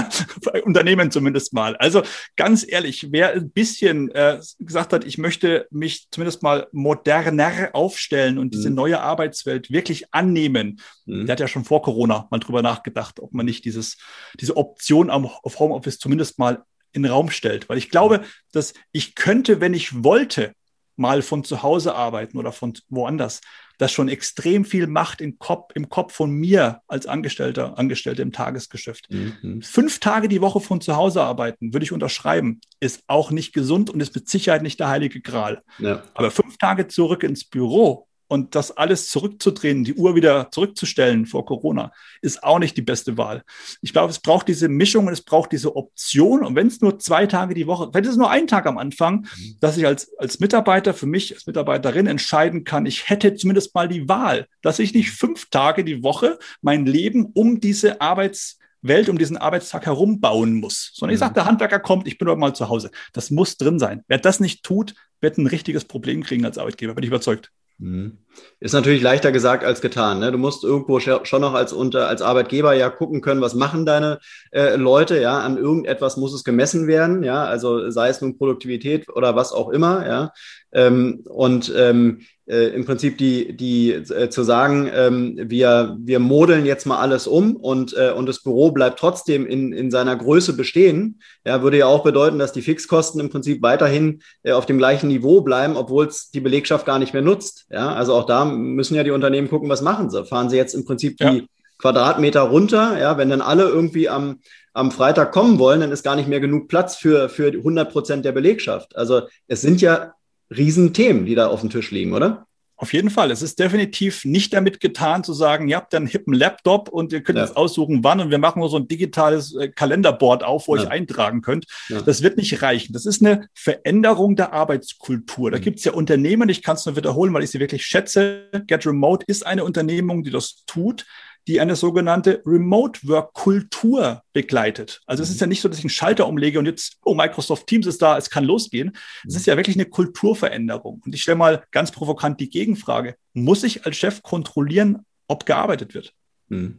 Unternehmen 0.64 1.10
zumindest 1.10 1.52
mal. 1.52 1.76
Also 1.76 2.02
ganz 2.36 2.64
ehrlich, 2.66 3.08
wer 3.10 3.32
ein 3.32 3.50
bisschen 3.50 4.10
äh, 4.10 4.40
gesagt 4.58 4.92
hat, 4.92 5.04
ich 5.04 5.18
möchte 5.18 5.66
mich 5.70 6.08
zumindest 6.10 6.42
mal 6.42 6.68
moderner 6.72 7.70
aufstellen 7.72 8.38
und 8.38 8.54
diese 8.54 8.70
mhm. 8.70 8.76
neue 8.76 9.00
Arbeitswelt 9.00 9.70
wirklich 9.70 10.12
annehmen, 10.14 10.80
mhm. 11.04 11.26
der 11.26 11.32
hat 11.32 11.40
ja 11.40 11.48
schon 11.48 11.64
vor 11.64 11.82
Corona 11.82 12.26
mal 12.30 12.38
drüber 12.38 12.62
nachgedacht, 12.62 13.20
ob 13.20 13.34
man 13.34 13.46
nicht 13.46 13.64
dieses, 13.64 13.98
diese 14.40 14.56
Option 14.56 15.10
am, 15.10 15.26
auf 15.26 15.58
Homeoffice 15.58 15.98
zumindest 15.98 16.38
mal 16.38 16.64
in 16.92 17.02
den 17.02 17.12
Raum 17.12 17.30
stellt. 17.30 17.68
Weil 17.68 17.78
ich 17.78 17.90
glaube, 17.90 18.24
dass 18.52 18.74
ich 18.92 19.14
könnte, 19.14 19.60
wenn 19.60 19.74
ich 19.74 20.02
wollte, 20.02 20.52
mal 21.00 21.22
von 21.22 21.42
zu 21.42 21.62
Hause 21.62 21.94
arbeiten 21.94 22.38
oder 22.38 22.52
von 22.52 22.74
woanders, 22.90 23.40
das 23.78 23.90
schon 23.90 24.10
extrem 24.10 24.66
viel 24.66 24.86
macht 24.86 25.22
im 25.22 25.38
Kopf, 25.38 25.72
im 25.74 25.88
Kopf 25.88 26.12
von 26.12 26.30
mir 26.30 26.82
als 26.86 27.06
Angestellter, 27.06 27.78
Angestellte 27.78 28.20
im 28.20 28.30
Tagesgeschäft. 28.30 29.08
Mhm. 29.10 29.62
Fünf 29.62 29.98
Tage 30.00 30.28
die 30.28 30.42
Woche 30.42 30.60
von 30.60 30.82
zu 30.82 30.96
Hause 30.96 31.22
arbeiten, 31.22 31.72
würde 31.72 31.84
ich 31.84 31.92
unterschreiben, 31.92 32.60
ist 32.78 33.04
auch 33.06 33.30
nicht 33.30 33.54
gesund 33.54 33.88
und 33.88 34.00
ist 34.00 34.14
mit 34.14 34.28
Sicherheit 34.28 34.62
nicht 34.62 34.78
der 34.78 34.88
heilige 34.88 35.22
Gral. 35.22 35.62
Ja. 35.78 36.02
Aber 36.12 36.30
fünf 36.30 36.58
Tage 36.58 36.86
zurück 36.88 37.22
ins 37.22 37.44
Büro 37.44 38.06
und 38.30 38.54
das 38.54 38.70
alles 38.76 39.08
zurückzudrehen, 39.08 39.82
die 39.82 39.94
Uhr 39.94 40.14
wieder 40.14 40.52
zurückzustellen 40.52 41.26
vor 41.26 41.44
Corona, 41.44 41.92
ist 42.22 42.44
auch 42.44 42.60
nicht 42.60 42.76
die 42.76 42.82
beste 42.82 43.18
Wahl. 43.18 43.42
Ich 43.82 43.92
glaube, 43.92 44.10
es 44.10 44.20
braucht 44.20 44.46
diese 44.46 44.68
Mischung 44.68 45.08
und 45.08 45.12
es 45.12 45.22
braucht 45.22 45.50
diese 45.50 45.74
Option. 45.74 46.44
Und 46.44 46.54
wenn 46.54 46.68
es 46.68 46.80
nur 46.80 47.00
zwei 47.00 47.26
Tage 47.26 47.54
die 47.54 47.66
Woche, 47.66 47.88
wenn 47.92 48.04
es 48.04 48.16
nur 48.16 48.30
ein 48.30 48.46
Tag 48.46 48.66
am 48.66 48.78
Anfang, 48.78 49.22
mhm. 49.36 49.56
dass 49.60 49.76
ich 49.76 49.84
als, 49.84 50.16
als 50.16 50.38
Mitarbeiter 50.38 50.94
für 50.94 51.06
mich, 51.06 51.34
als 51.34 51.48
Mitarbeiterin 51.48 52.06
entscheiden 52.06 52.62
kann, 52.62 52.86
ich 52.86 53.10
hätte 53.10 53.34
zumindest 53.34 53.74
mal 53.74 53.88
die 53.88 54.08
Wahl, 54.08 54.46
dass 54.62 54.78
ich 54.78 54.94
nicht 54.94 55.10
fünf 55.10 55.50
Tage 55.50 55.82
die 55.82 56.04
Woche 56.04 56.38
mein 56.62 56.86
Leben 56.86 57.32
um 57.34 57.58
diese 57.58 58.00
Arbeitswelt, 58.00 59.08
um 59.08 59.18
diesen 59.18 59.38
Arbeitstag 59.38 59.86
herum 59.86 60.20
bauen 60.20 60.54
muss. 60.54 60.92
Sondern 60.94 61.14
ich 61.14 61.18
sage, 61.18 61.32
mhm. 61.32 61.34
der 61.34 61.44
Handwerker 61.46 61.80
kommt, 61.80 62.06
ich 62.06 62.16
bin 62.16 62.28
aber 62.28 62.38
mal 62.38 62.54
zu 62.54 62.68
Hause. 62.68 62.92
Das 63.12 63.32
muss 63.32 63.56
drin 63.56 63.80
sein. 63.80 64.04
Wer 64.06 64.18
das 64.18 64.38
nicht 64.38 64.62
tut, 64.62 64.94
wird 65.20 65.36
ein 65.36 65.48
richtiges 65.48 65.84
Problem 65.84 66.22
kriegen 66.22 66.44
als 66.44 66.58
Arbeitgeber, 66.58 66.94
bin 66.94 67.02
ich 67.02 67.08
überzeugt. 67.08 67.50
Mhm. 67.80 68.18
Ist 68.60 68.74
natürlich 68.74 69.02
leichter 69.02 69.32
gesagt 69.32 69.64
als 69.64 69.80
getan. 69.80 70.20
Ne? 70.20 70.32
Du 70.32 70.38
musst 70.38 70.64
irgendwo 70.64 71.00
schon 71.00 71.40
noch 71.40 71.54
als, 71.54 71.72
unter, 71.72 72.08
als 72.08 72.22
Arbeitgeber 72.22 72.74
ja 72.74 72.90
gucken 72.90 73.22
können, 73.22 73.40
was 73.40 73.54
machen 73.54 73.86
deine 73.86 74.18
äh, 74.50 74.76
Leute. 74.76 75.20
Ja, 75.20 75.40
an 75.40 75.56
irgendetwas 75.56 76.16
muss 76.16 76.34
es 76.34 76.44
gemessen 76.44 76.86
werden. 76.86 77.22
Ja, 77.22 77.44
also 77.44 77.90
sei 77.90 78.08
es 78.08 78.20
nun 78.20 78.36
Produktivität 78.36 79.08
oder 79.08 79.34
was 79.34 79.52
auch 79.52 79.70
immer. 79.70 80.06
Ja, 80.06 80.32
ähm, 80.72 81.22
und 81.24 81.72
ähm, 81.76 82.20
äh, 82.50 82.68
im 82.74 82.84
Prinzip 82.84 83.16
die, 83.16 83.56
die 83.56 83.92
äh, 83.92 84.28
zu 84.28 84.42
sagen, 84.42 84.90
ähm, 84.92 85.38
wir, 85.40 85.96
wir 86.00 86.18
modeln 86.18 86.66
jetzt 86.66 86.84
mal 86.84 86.98
alles 86.98 87.26
um 87.26 87.54
und, 87.56 87.96
äh, 87.96 88.12
und 88.12 88.26
das 88.26 88.42
Büro 88.42 88.72
bleibt 88.72 88.98
trotzdem 88.98 89.46
in, 89.46 89.72
in 89.72 89.90
seiner 89.90 90.16
Größe 90.16 90.56
bestehen, 90.56 91.20
ja, 91.44 91.62
würde 91.62 91.78
ja 91.78 91.86
auch 91.86 92.02
bedeuten, 92.02 92.38
dass 92.38 92.52
die 92.52 92.62
Fixkosten 92.62 93.20
im 93.20 93.30
Prinzip 93.30 93.62
weiterhin 93.62 94.22
äh, 94.42 94.52
auf 94.52 94.66
dem 94.66 94.78
gleichen 94.78 95.08
Niveau 95.08 95.42
bleiben, 95.42 95.76
obwohl 95.76 96.06
es 96.06 96.30
die 96.30 96.40
Belegschaft 96.40 96.86
gar 96.86 96.98
nicht 96.98 97.12
mehr 97.12 97.22
nutzt. 97.22 97.66
Ja, 97.70 97.94
also 97.94 98.14
auch 98.20 98.26
da 98.26 98.44
müssen 98.44 98.94
ja 98.94 99.04
die 99.04 99.10
Unternehmen 99.10 99.48
gucken, 99.48 99.68
was 99.68 99.82
machen 99.82 100.10
sie? 100.10 100.24
Fahren 100.24 100.50
sie 100.50 100.56
jetzt 100.56 100.74
im 100.74 100.84
Prinzip 100.84 101.16
die 101.18 101.24
ja. 101.24 101.40
Quadratmeter 101.78 102.42
runter? 102.42 102.98
Ja, 102.98 103.18
wenn 103.18 103.30
dann 103.30 103.40
alle 103.40 103.64
irgendwie 103.64 104.08
am, 104.08 104.40
am 104.72 104.90
Freitag 104.90 105.32
kommen 105.32 105.58
wollen, 105.58 105.80
dann 105.80 105.92
ist 105.92 106.04
gar 106.04 106.16
nicht 106.16 106.28
mehr 106.28 106.40
genug 106.40 106.68
Platz 106.68 106.96
für, 106.96 107.28
für 107.28 107.48
100 107.48 107.90
Prozent 107.90 108.24
der 108.24 108.32
Belegschaft. 108.32 108.96
Also 108.96 109.22
es 109.48 109.60
sind 109.60 109.80
ja 109.80 110.14
Riesenthemen, 110.54 111.26
die 111.26 111.34
da 111.34 111.48
auf 111.48 111.60
dem 111.60 111.70
Tisch 111.70 111.90
liegen, 111.90 112.12
oder? 112.12 112.46
Auf 112.80 112.94
jeden 112.94 113.10
Fall. 113.10 113.30
Es 113.30 113.42
ist 113.42 113.58
definitiv 113.58 114.24
nicht 114.24 114.54
damit 114.54 114.80
getan 114.80 115.22
zu 115.22 115.34
sagen, 115.34 115.68
ihr 115.68 115.76
habt 115.76 115.94
einen 115.94 116.06
hippen 116.06 116.32
Laptop 116.32 116.88
und 116.88 117.12
ihr 117.12 117.22
könnt 117.22 117.36
ja. 117.36 117.44
jetzt 117.44 117.54
aussuchen, 117.54 118.02
wann 118.02 118.20
und 118.20 118.30
wir 118.30 118.38
machen 118.38 118.60
nur 118.60 118.70
so 118.70 118.78
ein 118.78 118.88
digitales 118.88 119.54
äh, 119.54 119.68
Kalenderboard 119.68 120.42
auf, 120.42 120.66
wo 120.66 120.76
ja. 120.76 120.84
ihr 120.84 120.90
eintragen 120.90 121.42
könnt. 121.42 121.66
Ja. 121.90 122.00
Das 122.00 122.22
wird 122.22 122.38
nicht 122.38 122.62
reichen. 122.62 122.94
Das 122.94 123.04
ist 123.04 123.20
eine 123.20 123.48
Veränderung 123.52 124.34
der 124.34 124.54
Arbeitskultur. 124.54 125.50
Da 125.50 125.58
mhm. 125.58 125.62
gibt 125.62 125.80
es 125.80 125.84
ja 125.84 125.92
Unternehmen, 125.92 126.48
ich 126.48 126.62
kann 126.62 126.76
es 126.76 126.86
nur 126.86 126.96
wiederholen, 126.96 127.34
weil 127.34 127.42
ich 127.42 127.50
sie 127.50 127.60
wirklich 127.60 127.84
schätze. 127.84 128.48
Get 128.66 128.86
Remote 128.86 129.26
ist 129.26 129.46
eine 129.46 129.62
Unternehmung, 129.62 130.24
die 130.24 130.30
das 130.30 130.64
tut 130.64 131.04
die 131.46 131.60
eine 131.60 131.76
sogenannte 131.76 132.42
Remote 132.46 133.00
Work 133.08 133.32
Kultur 133.32 134.22
begleitet. 134.32 135.00
Also 135.06 135.22
es 135.22 135.30
ist 135.30 135.40
ja 135.40 135.46
nicht 135.46 135.60
so, 135.60 135.68
dass 135.68 135.78
ich 135.78 135.84
einen 135.84 135.90
Schalter 135.90 136.26
umlege 136.26 136.58
und 136.58 136.66
jetzt, 136.66 136.98
oh, 137.04 137.14
Microsoft 137.14 137.66
Teams 137.66 137.86
ist 137.86 138.02
da, 138.02 138.16
es 138.18 138.30
kann 138.30 138.44
losgehen. 138.44 138.92
Es 139.26 139.36
ist 139.36 139.46
ja 139.46 139.56
wirklich 139.56 139.76
eine 139.76 139.86
Kulturveränderung. 139.86 141.02
Und 141.04 141.14
ich 141.14 141.22
stelle 141.22 141.36
mal 141.36 141.64
ganz 141.70 141.90
provokant 141.90 142.40
die 142.40 142.50
Gegenfrage. 142.50 143.16
Muss 143.32 143.64
ich 143.64 143.86
als 143.86 143.96
Chef 143.96 144.22
kontrollieren, 144.22 145.04
ob 145.28 145.46
gearbeitet 145.46 145.94
wird? 145.94 146.14
Hm. 146.48 146.78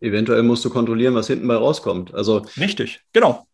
Eventuell 0.00 0.42
musst 0.42 0.64
du 0.64 0.70
kontrollieren, 0.70 1.14
was 1.14 1.26
hinten 1.26 1.48
bei 1.48 1.56
rauskommt. 1.56 2.14
Also 2.14 2.44
Richtig, 2.58 3.00
genau. 3.12 3.46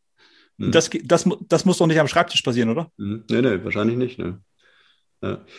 Hm. 0.59 0.73
Das, 0.73 0.91
das, 1.05 1.29
das 1.49 1.65
muss 1.65 1.79
doch 1.79 1.87
nicht 1.87 2.01
am 2.01 2.09
Schreibtisch 2.09 2.43
passieren, 2.43 2.71
oder? 2.71 2.91
Hm. 2.99 3.25
Nee, 3.31 3.43
nee, 3.43 3.65
wahrscheinlich 3.65 3.97
nicht. 3.97 4.19
Ne? 4.19 4.41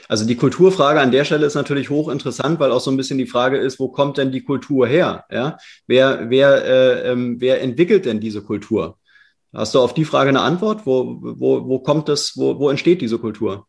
Also 0.09 0.25
die 0.25 0.35
Kulturfrage 0.35 0.99
an 0.99 1.11
der 1.11 1.23
Stelle 1.23 1.45
ist 1.45 1.55
natürlich 1.55 1.89
hochinteressant, 1.89 2.59
weil 2.59 2.71
auch 2.71 2.81
so 2.81 2.91
ein 2.91 2.97
bisschen 2.97 3.17
die 3.17 3.27
Frage 3.27 3.57
ist, 3.57 3.79
wo 3.79 3.87
kommt 3.87 4.17
denn 4.17 4.31
die 4.31 4.43
Kultur 4.43 4.87
her? 4.87 5.23
Ja? 5.31 5.57
Wer, 5.87 6.29
wer, 6.29 6.65
äh, 6.65 7.11
ähm, 7.11 7.39
wer 7.39 7.61
entwickelt 7.61 8.05
denn 8.05 8.19
diese 8.19 8.41
Kultur? 8.41 8.97
Hast 9.53 9.73
du 9.73 9.79
auf 9.79 9.93
die 9.93 10.05
Frage 10.05 10.29
eine 10.29 10.41
Antwort? 10.41 10.85
Wo, 10.85 11.19
wo, 11.21 11.67
wo 11.67 11.79
kommt 11.79 12.09
das, 12.09 12.33
wo, 12.35 12.59
wo 12.59 12.69
entsteht 12.69 13.01
diese 13.01 13.19
Kultur? 13.19 13.67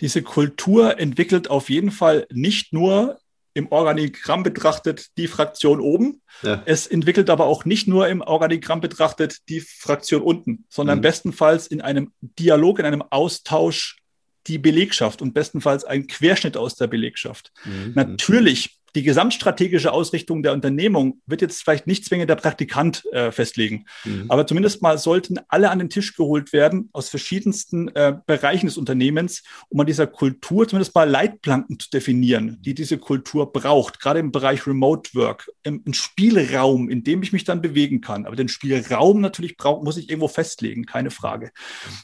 Diese 0.00 0.22
Kultur 0.22 0.98
entwickelt 0.98 1.50
auf 1.50 1.70
jeden 1.70 1.90
Fall 1.90 2.26
nicht 2.30 2.72
nur 2.72 3.18
im 3.54 3.70
Organigramm 3.70 4.42
betrachtet 4.42 5.16
die 5.16 5.28
Fraktion 5.28 5.80
oben. 5.80 6.22
Ja. 6.42 6.62
Es 6.66 6.86
entwickelt 6.86 7.30
aber 7.30 7.46
auch 7.46 7.64
nicht 7.64 7.86
nur 7.86 8.08
im 8.08 8.20
Organigramm 8.20 8.80
betrachtet 8.80 9.48
die 9.48 9.60
Fraktion 9.60 10.22
unten, 10.22 10.66
sondern 10.68 10.98
mhm. 10.98 11.02
bestenfalls 11.02 11.68
in 11.68 11.80
einem 11.80 12.12
Dialog, 12.20 12.80
in 12.80 12.84
einem 12.84 13.02
Austausch 13.10 13.98
die 14.46 14.58
Belegschaft 14.58 15.22
und 15.22 15.34
bestenfalls 15.34 15.84
ein 15.84 16.06
Querschnitt 16.06 16.56
aus 16.56 16.76
der 16.76 16.86
Belegschaft. 16.86 17.52
Mhm. 17.64 17.92
Natürlich, 17.94 18.78
die 18.94 19.02
gesamtstrategische 19.02 19.92
Ausrichtung 19.92 20.44
der 20.44 20.52
Unternehmung 20.52 21.20
wird 21.26 21.42
jetzt 21.42 21.62
vielleicht 21.62 21.88
nicht 21.88 22.04
zwingend 22.04 22.30
der 22.30 22.36
Praktikant 22.36 23.04
äh, 23.06 23.32
festlegen, 23.32 23.86
mhm. 24.04 24.26
aber 24.28 24.46
zumindest 24.46 24.82
mal 24.82 24.98
sollten 24.98 25.40
alle 25.48 25.70
an 25.70 25.80
den 25.80 25.90
Tisch 25.90 26.14
geholt 26.14 26.52
werden 26.52 26.90
aus 26.92 27.08
verschiedensten 27.08 27.88
äh, 27.88 28.16
Bereichen 28.26 28.66
des 28.66 28.76
Unternehmens, 28.76 29.42
um 29.68 29.80
an 29.80 29.86
dieser 29.86 30.06
Kultur 30.06 30.68
zumindest 30.68 30.94
mal 30.94 31.10
Leitplanken 31.10 31.80
zu 31.80 31.90
definieren, 31.90 32.58
die 32.60 32.74
diese 32.74 32.98
Kultur 32.98 33.52
braucht, 33.52 33.98
gerade 33.98 34.20
im 34.20 34.30
Bereich 34.30 34.66
Remote 34.66 35.10
Work, 35.14 35.50
im, 35.64 35.82
im 35.84 35.92
Spielraum, 35.92 36.88
in 36.88 37.02
dem 37.02 37.22
ich 37.22 37.32
mich 37.32 37.42
dann 37.42 37.62
bewegen 37.62 38.00
kann. 38.00 38.26
Aber 38.26 38.36
den 38.36 38.48
Spielraum 38.48 39.20
natürlich 39.20 39.56
braucht, 39.56 39.82
muss 39.82 39.96
ich 39.96 40.08
irgendwo 40.08 40.28
festlegen, 40.28 40.86
keine 40.86 41.10
Frage. 41.10 41.50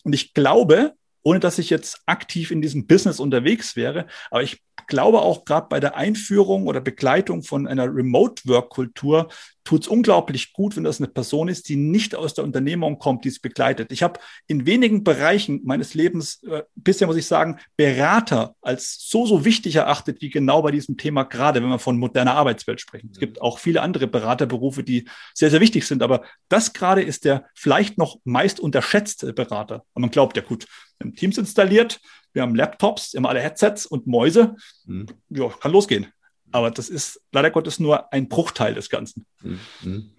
Und 0.02 0.12
ich 0.12 0.34
glaube, 0.34 0.94
ohne 1.22 1.40
dass 1.40 1.58
ich 1.58 1.70
jetzt 1.70 2.00
aktiv 2.06 2.50
in 2.50 2.62
diesem 2.62 2.86
Business 2.86 3.20
unterwegs 3.20 3.76
wäre. 3.76 4.06
Aber 4.30 4.42
ich 4.42 4.62
glaube 4.86 5.22
auch 5.22 5.44
gerade 5.44 5.68
bei 5.68 5.80
der 5.80 5.96
Einführung 5.96 6.66
oder 6.66 6.80
Begleitung 6.80 7.42
von 7.42 7.66
einer 7.66 7.84
Remote-Work-Kultur 7.86 9.28
tut 9.70 9.82
es 9.82 9.88
unglaublich 9.88 10.52
gut, 10.52 10.74
wenn 10.74 10.82
das 10.82 10.98
eine 10.98 11.06
Person 11.06 11.46
ist, 11.46 11.68
die 11.68 11.76
nicht 11.76 12.16
aus 12.16 12.34
der 12.34 12.42
Unternehmung 12.42 12.98
kommt, 12.98 13.24
die 13.24 13.28
es 13.28 13.38
begleitet. 13.38 13.92
Ich 13.92 14.02
habe 14.02 14.18
in 14.48 14.66
wenigen 14.66 15.04
Bereichen 15.04 15.60
meines 15.62 15.94
Lebens 15.94 16.42
äh, 16.42 16.64
bisher, 16.74 17.06
muss 17.06 17.14
ich 17.14 17.26
sagen, 17.26 17.60
Berater 17.76 18.56
als 18.62 18.96
so, 18.98 19.26
so 19.26 19.44
wichtig 19.44 19.76
erachtet, 19.76 20.22
wie 20.22 20.28
genau 20.28 20.60
bei 20.62 20.72
diesem 20.72 20.96
Thema, 20.96 21.22
gerade 21.22 21.62
wenn 21.62 21.68
wir 21.68 21.78
von 21.78 21.98
moderner 21.98 22.34
Arbeitswelt 22.34 22.80
sprechen. 22.80 23.10
Es 23.12 23.20
gibt 23.20 23.40
auch 23.40 23.60
viele 23.60 23.82
andere 23.82 24.08
Beraterberufe, 24.08 24.82
die 24.82 25.08
sehr, 25.34 25.50
sehr 25.50 25.60
wichtig 25.60 25.86
sind. 25.86 26.02
Aber 26.02 26.22
das 26.48 26.72
gerade 26.72 27.02
ist 27.02 27.24
der 27.24 27.44
vielleicht 27.54 27.96
noch 27.96 28.18
meist 28.24 28.58
unterschätzte 28.58 29.32
Berater. 29.32 29.84
Und 29.92 30.00
man 30.00 30.10
glaubt 30.10 30.36
ja 30.36 30.42
gut, 30.42 30.66
wir 30.98 31.06
haben 31.06 31.14
Teams 31.14 31.38
installiert, 31.38 32.00
wir 32.32 32.42
haben 32.42 32.56
Laptops, 32.56 33.12
wir 33.12 33.18
haben 33.18 33.26
alle 33.26 33.40
Headsets 33.40 33.86
und 33.86 34.08
Mäuse. 34.08 34.56
Mhm. 34.84 35.06
Ja, 35.28 35.48
kann 35.48 35.70
losgehen. 35.70 36.08
Aber 36.52 36.70
das 36.70 36.88
ist 36.88 37.20
leider 37.32 37.50
Gottes 37.50 37.78
nur 37.78 38.12
ein 38.12 38.28
Bruchteil 38.28 38.74
des 38.74 38.90
Ganzen. 38.90 39.26
Mhm. 39.42 40.10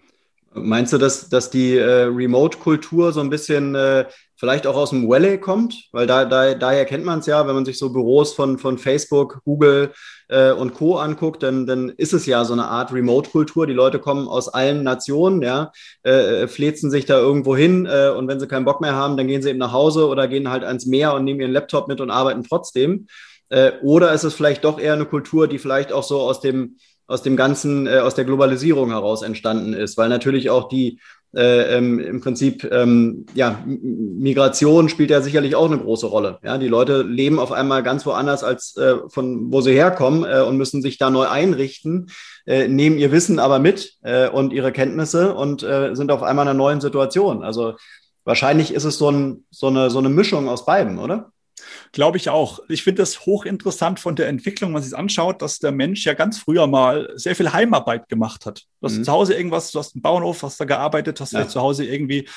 Meinst 0.53 0.91
du, 0.91 0.97
dass, 0.97 1.29
dass 1.29 1.49
die 1.49 1.77
äh, 1.77 2.03
Remote-Kultur 2.03 3.13
so 3.13 3.21
ein 3.21 3.29
bisschen 3.29 3.73
äh, 3.73 4.05
vielleicht 4.35 4.67
auch 4.67 4.75
aus 4.75 4.89
dem 4.89 5.07
Valley 5.07 5.37
kommt? 5.37 5.87
Weil 5.93 6.07
da, 6.07 6.25
da, 6.25 6.53
daher 6.55 6.83
kennt 6.83 7.05
man 7.05 7.19
es 7.19 7.25
ja, 7.25 7.47
wenn 7.47 7.55
man 7.55 7.63
sich 7.63 7.77
so 7.77 7.89
Büros 7.93 8.33
von, 8.33 8.57
von 8.57 8.77
Facebook, 8.77 9.39
Google 9.45 9.93
äh, 10.27 10.51
und 10.51 10.73
Co. 10.73 10.97
anguckt, 10.97 11.41
dann, 11.41 11.65
dann 11.67 11.87
ist 11.87 12.11
es 12.11 12.25
ja 12.25 12.43
so 12.43 12.51
eine 12.51 12.65
Art 12.65 12.91
Remote-Kultur. 12.91 13.65
Die 13.65 13.73
Leute 13.73 13.99
kommen 13.99 14.27
aus 14.27 14.49
allen 14.49 14.83
Nationen, 14.83 15.41
ja, 15.41 15.71
äh, 16.03 16.47
flezen 16.47 16.91
sich 16.91 17.05
da 17.05 17.17
irgendwo 17.17 17.55
hin 17.55 17.85
äh, 17.85 18.09
und 18.09 18.27
wenn 18.27 18.41
sie 18.41 18.47
keinen 18.47 18.65
Bock 18.65 18.81
mehr 18.81 18.93
haben, 18.93 19.15
dann 19.15 19.27
gehen 19.27 19.41
sie 19.41 19.51
eben 19.51 19.59
nach 19.59 19.71
Hause 19.71 20.09
oder 20.09 20.27
gehen 20.27 20.49
halt 20.49 20.65
ans 20.65 20.85
Meer 20.85 21.13
und 21.13 21.23
nehmen 21.23 21.39
ihren 21.39 21.53
Laptop 21.53 21.87
mit 21.87 22.01
und 22.01 22.11
arbeiten 22.11 22.43
trotzdem. 22.43 23.07
Äh, 23.51 23.73
oder 23.83 24.13
ist 24.13 24.23
es 24.23 24.33
vielleicht 24.33 24.63
doch 24.63 24.79
eher 24.79 24.93
eine 24.93 25.05
Kultur, 25.05 25.47
die 25.47 25.59
vielleicht 25.59 25.93
auch 25.93 26.03
so 26.03 26.21
aus 26.21 26.41
dem 26.41 26.77
aus 27.07 27.21
dem 27.23 27.35
ganzen, 27.35 27.87
äh, 27.87 27.99
aus 27.99 28.15
der 28.15 28.23
Globalisierung 28.23 28.91
heraus 28.91 29.21
entstanden 29.21 29.73
ist, 29.73 29.97
weil 29.97 30.07
natürlich 30.07 30.49
auch 30.49 30.69
die 30.69 30.99
äh, 31.33 31.77
ähm, 31.77 31.99
im 31.99 32.19
Prinzip, 32.19 32.69
ähm, 32.71 33.25
ja, 33.33 33.63
Migration 33.65 34.89
spielt 34.89 35.11
ja 35.11 35.21
sicherlich 35.21 35.55
auch 35.55 35.65
eine 35.65 35.79
große 35.79 36.05
Rolle. 36.07 36.39
Ja, 36.43 36.57
die 36.57 36.67
Leute 36.67 37.03
leben 37.03 37.39
auf 37.39 37.51
einmal 37.53 37.83
ganz 37.83 38.05
woanders 38.05 38.43
als 38.43 38.75
äh, 38.75 38.95
von 39.07 39.51
wo 39.51 39.61
sie 39.61 39.73
herkommen 39.73 40.25
äh, 40.25 40.41
und 40.41 40.57
müssen 40.57 40.81
sich 40.81 40.97
da 40.97 41.09
neu 41.09 41.27
einrichten, 41.27 42.09
äh, 42.45 42.67
nehmen 42.67 42.97
ihr 42.97 43.11
Wissen 43.11 43.39
aber 43.39 43.59
mit 43.59 43.95
äh, 44.03 44.27
und 44.29 44.51
ihre 44.51 44.73
Kenntnisse 44.73 45.33
und 45.33 45.63
äh, 45.63 45.95
sind 45.95 46.11
auf 46.11 46.23
einmal 46.23 46.45
in 46.45 46.49
einer 46.49 46.57
neuen 46.57 46.81
Situation. 46.81 47.43
Also 47.43 47.75
wahrscheinlich 48.25 48.73
ist 48.73 48.83
es 48.83 48.97
so, 48.97 49.09
ein, 49.09 49.45
so, 49.51 49.67
eine, 49.67 49.89
so 49.89 49.99
eine 49.99 50.09
Mischung 50.09 50.49
aus 50.49 50.65
beiden, 50.65 50.99
oder? 50.99 51.31
Glaube 51.91 52.17
ich 52.17 52.29
auch. 52.29 52.59
Ich 52.69 52.83
finde 52.83 53.01
das 53.01 53.25
hochinteressant 53.25 53.99
von 53.99 54.15
der 54.15 54.27
Entwicklung, 54.27 54.69
wenn 54.69 54.73
man 54.73 54.83
sich 54.83 54.95
anschaut, 54.95 55.41
dass 55.41 55.59
der 55.59 55.71
Mensch 55.71 56.05
ja 56.05 56.13
ganz 56.13 56.39
früher 56.39 56.67
mal 56.67 57.09
sehr 57.15 57.35
viel 57.35 57.51
Heimarbeit 57.51 58.09
gemacht 58.09 58.45
hat. 58.45 58.63
Du 58.79 58.87
hast 58.87 58.97
mhm. 58.97 59.03
zu 59.03 59.11
Hause 59.11 59.33
irgendwas, 59.33 59.71
du 59.71 59.79
hast 59.79 59.95
einen 59.95 60.01
Bauernhof, 60.01 60.43
hast 60.43 60.59
da 60.59 60.65
gearbeitet, 60.65 61.19
hast 61.19 61.33
ja. 61.33 61.47
zu 61.47 61.61
Hause 61.61 61.85
irgendwie 61.85 62.27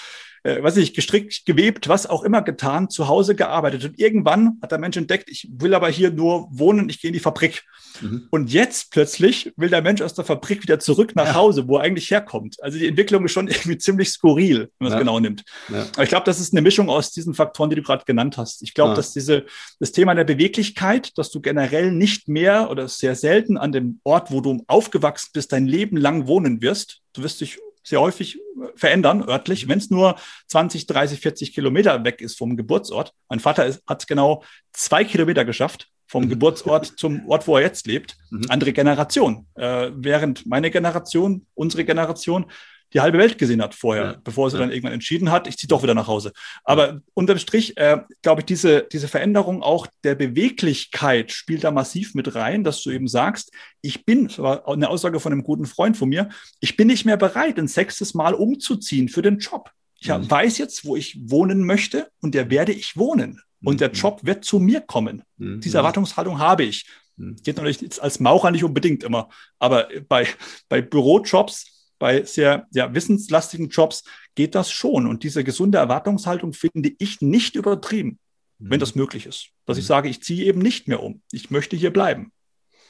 äh, 0.45 0.63
weiß 0.63 0.77
ich, 0.77 0.93
gestrickt, 0.93 1.47
gewebt, 1.47 1.89
was 1.89 2.07
auch 2.07 2.23
immer 2.23 2.43
getan, 2.43 2.91
zu 2.91 3.09
Hause 3.09 3.35
gearbeitet. 3.35 3.85
Und 3.85 3.99
irgendwann 3.99 4.59
hat 4.61 4.73
der 4.73 4.79
Mensch 4.79 4.97
entdeckt, 4.97 5.31
ich 5.31 5.49
will 5.51 5.75
aber 5.75 5.89
hier 5.89 6.11
nur 6.11 6.49
wohnen, 6.51 6.91
ich 6.91 7.01
gehe 7.01 7.09
in 7.09 7.15
die 7.15 7.21
Fabrik. 7.21 7.65
Mhm. 8.03 8.29
Und 8.31 8.53
jetzt 8.53 8.93
plötzlich 8.93 9.55
will 9.57 9.71
der 9.71 9.81
Mensch 9.81 10.03
aus 10.03 10.13
der 10.13 10.25
Fabrik 10.25 10.63
wieder 10.63 10.79
zurück 10.79 11.17
nach 11.17 11.29
ja. 11.29 11.35
Hause, 11.35 11.67
wo 11.67 11.79
er 11.79 11.85
eigentlich 11.85 12.11
herkommt. 12.11 12.63
Also 12.63 12.79
die 12.79 12.87
Entwicklung 12.87 13.25
ist 13.25 13.33
schon 13.33 13.49
irgendwie 13.49 13.79
ziemlich 13.79 14.11
skurril, 14.11 14.71
wenn 14.79 14.89
man 14.89 14.93
es 14.93 14.99
genau 14.99 15.19
nimmt. 15.19 15.45
Ja. 15.71 15.87
Aber 15.95 16.03
ich 16.03 16.11
glaube, 16.11 16.27
das 16.27 16.39
ist 16.39 16.53
eine 16.53 16.61
Mischung 16.61 16.91
aus 16.91 17.11
diesen 17.11 17.33
Faktoren, 17.33 17.71
die 17.71 17.77
du 17.77 17.83
gerade 17.83 18.05
genannt 18.05 18.37
hast. 18.37 18.63
Ich 18.63 18.75
glaube, 18.75 18.95
dass 18.95 19.15
diese, 19.15 19.47
das 19.81 19.93
Thema 19.93 20.15
der 20.15 20.25
Beweglichkeit, 20.25 21.17
dass 21.17 21.31
du 21.31 21.41
generell 21.41 21.91
nicht 21.91 22.29
mehr 22.29 22.71
oder 22.71 22.87
sehr 22.89 23.15
selten 23.15 23.57
an 23.57 23.73
dem 23.73 24.01
Ort, 24.05 24.31
wo 24.31 24.43
du 24.43 24.63
aufgewachsen 24.67 25.31
bist, 25.33 25.53
dein 25.53 25.67
Leben 25.67 25.97
lang 25.97 26.27
wohnen 26.27 26.61
wirst. 26.61 27.01
Du 27.15 27.23
wirst 27.23 27.41
dich 27.41 27.59
sehr 27.85 28.01
häufig 28.01 28.39
verändern, 28.75 29.23
örtlich, 29.29 29.69
wenn 29.69 29.79
es 29.79 29.91
nur 29.91 30.17
20, 30.49 30.87
30, 30.87 31.21
40 31.21 31.55
Kilometer 31.55 32.03
weg 32.05 32.21
ist 32.21 32.37
vom 32.39 32.57
Geburtsort. 32.57 33.13
Mein 33.29 33.41
Vater 33.41 33.77
hat 33.87 34.07
genau 34.07 34.43
zwei 34.73 35.05
Kilometer 35.05 35.45
geschafft 35.45 35.89
vom 36.07 36.25
mhm. 36.25 36.31
Geburtsort 36.31 36.87
zum 36.97 37.29
Ort, 37.29 37.47
wo 37.47 37.57
er 37.57 37.63
jetzt 37.63 37.87
lebt. 37.87 38.17
Mhm. 38.31 38.45
Andere 38.49 38.73
Generation. 38.73 39.47
Äh, 39.55 39.91
während 39.95 40.47
meine 40.47 40.71
Generation, 40.71 41.47
unsere 41.55 41.85
Generation, 41.85 42.47
die 42.95 43.01
halbe 43.01 43.19
Welt 43.19 43.39
gesehen 43.39 43.61
hat 43.61 43.75
vorher, 43.75 44.05
ja. 44.05 44.17
bevor 44.23 44.51
sie 44.51 44.57
ja. 44.57 44.63
dann 44.63 44.71
irgendwann 44.71 44.93
entschieden 44.93 45.31
hat, 45.31 45.49
ich 45.49 45.57
ziehe 45.57 45.69
doch 45.69 45.83
wieder 45.83 45.95
nach 45.95 46.07
Hause. 46.07 46.33
Aber 46.63 47.01
unterm 47.13 47.39
Strich, 47.39 47.77
äh, 47.77 47.99
glaube 48.23 48.43
ich, 48.43 48.47
diese, 48.47 48.87
diese 48.91 49.09
Veränderung 49.09 49.63
auch 49.63 49.87
der 50.05 50.15
Beweglichkeit 50.15 51.33
spielt 51.33 51.65
da 51.65 51.73
massiv 51.73 52.15
mit 52.15 52.35
rein, 52.35 52.63
dass 52.63 52.83
du 52.83 52.91
eben 52.91 53.09
sagst, 53.09 53.53
ich 53.81 54.05
bin, 54.05 54.29
das 54.29 54.39
war 54.39 54.69
eine 54.69 54.89
Aussage 54.89 55.19
von 55.19 55.33
einem 55.33 55.43
guten 55.43 55.67
Freund 55.67 55.97
von 55.97 56.09
mir, 56.09 56.29
ich 56.61 56.77
bin 56.77 56.87
nicht 56.87 57.05
mehr 57.05 57.17
bereit, 57.17 57.59
ein 57.59 57.69
sechstes 57.69 58.15
Mal 58.15 58.35
umzuziehen 58.35 59.09
für 59.09 59.23
den 59.23 59.39
Job. 59.39 59.71
Ich 59.99 60.09
mhm. 60.09 60.31
weiß 60.31 60.59
jetzt, 60.59 60.85
wo 60.85 60.97
ich 60.97 61.19
wohnen 61.31 61.65
möchte 61.65 62.09
und 62.21 62.35
der 62.35 62.51
werde 62.51 62.73
ich 62.73 62.97
wohnen. 62.97 63.41
Und 63.63 63.81
der 63.81 63.89
mhm. 63.89 63.95
Job 63.95 64.21
wird 64.23 64.45
zu 64.45 64.61
mir 64.61 64.81
kommen. 64.83 65.23
Mhm. 65.39 65.61
Diese 65.61 65.79
Erwartungshaltung 65.79 66.39
habe 66.39 66.65
ich. 66.65 66.87
Mhm. 67.17 67.37
Geht 67.43 67.57
natürlich 67.57 68.03
als 68.03 68.21
Maurer 68.21 68.51
nicht 68.51 68.65
unbedingt 68.65 69.03
immer. 69.03 69.31
Aber 69.59 69.89
bei, 70.09 70.29
bei 70.69 70.83
Bürojobs 70.83 71.74
bei 72.05 72.23
sehr 72.25 72.67
ja, 72.75 72.93
wissenslastigen 72.93 73.71
Jobs 73.71 74.05
geht 74.35 74.55
das 74.55 74.71
schon. 74.71 75.07
Und 75.07 75.23
diese 75.23 75.43
gesunde 75.43 75.79
Erwartungshaltung 75.79 76.53
finde 76.53 76.93
ich 76.99 77.23
nicht 77.23 77.57
übertrieben, 77.57 78.19
mhm. 78.59 78.71
wenn 78.73 78.79
das 78.79 78.95
möglich 78.95 79.25
ist. 79.25 79.49
Dass 79.65 79.79
mhm. 79.79 79.81
ich 79.81 79.87
sage, 79.87 80.09
ich 80.11 80.23
ziehe 80.23 80.45
eben 80.45 80.59
nicht 80.59 80.87
mehr 80.87 81.03
um. 81.03 81.23
Ich 81.33 81.51
möchte 81.51 81.77
hier 81.77 81.91
bleiben. 81.91 82.31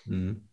Mhm. 0.05 0.49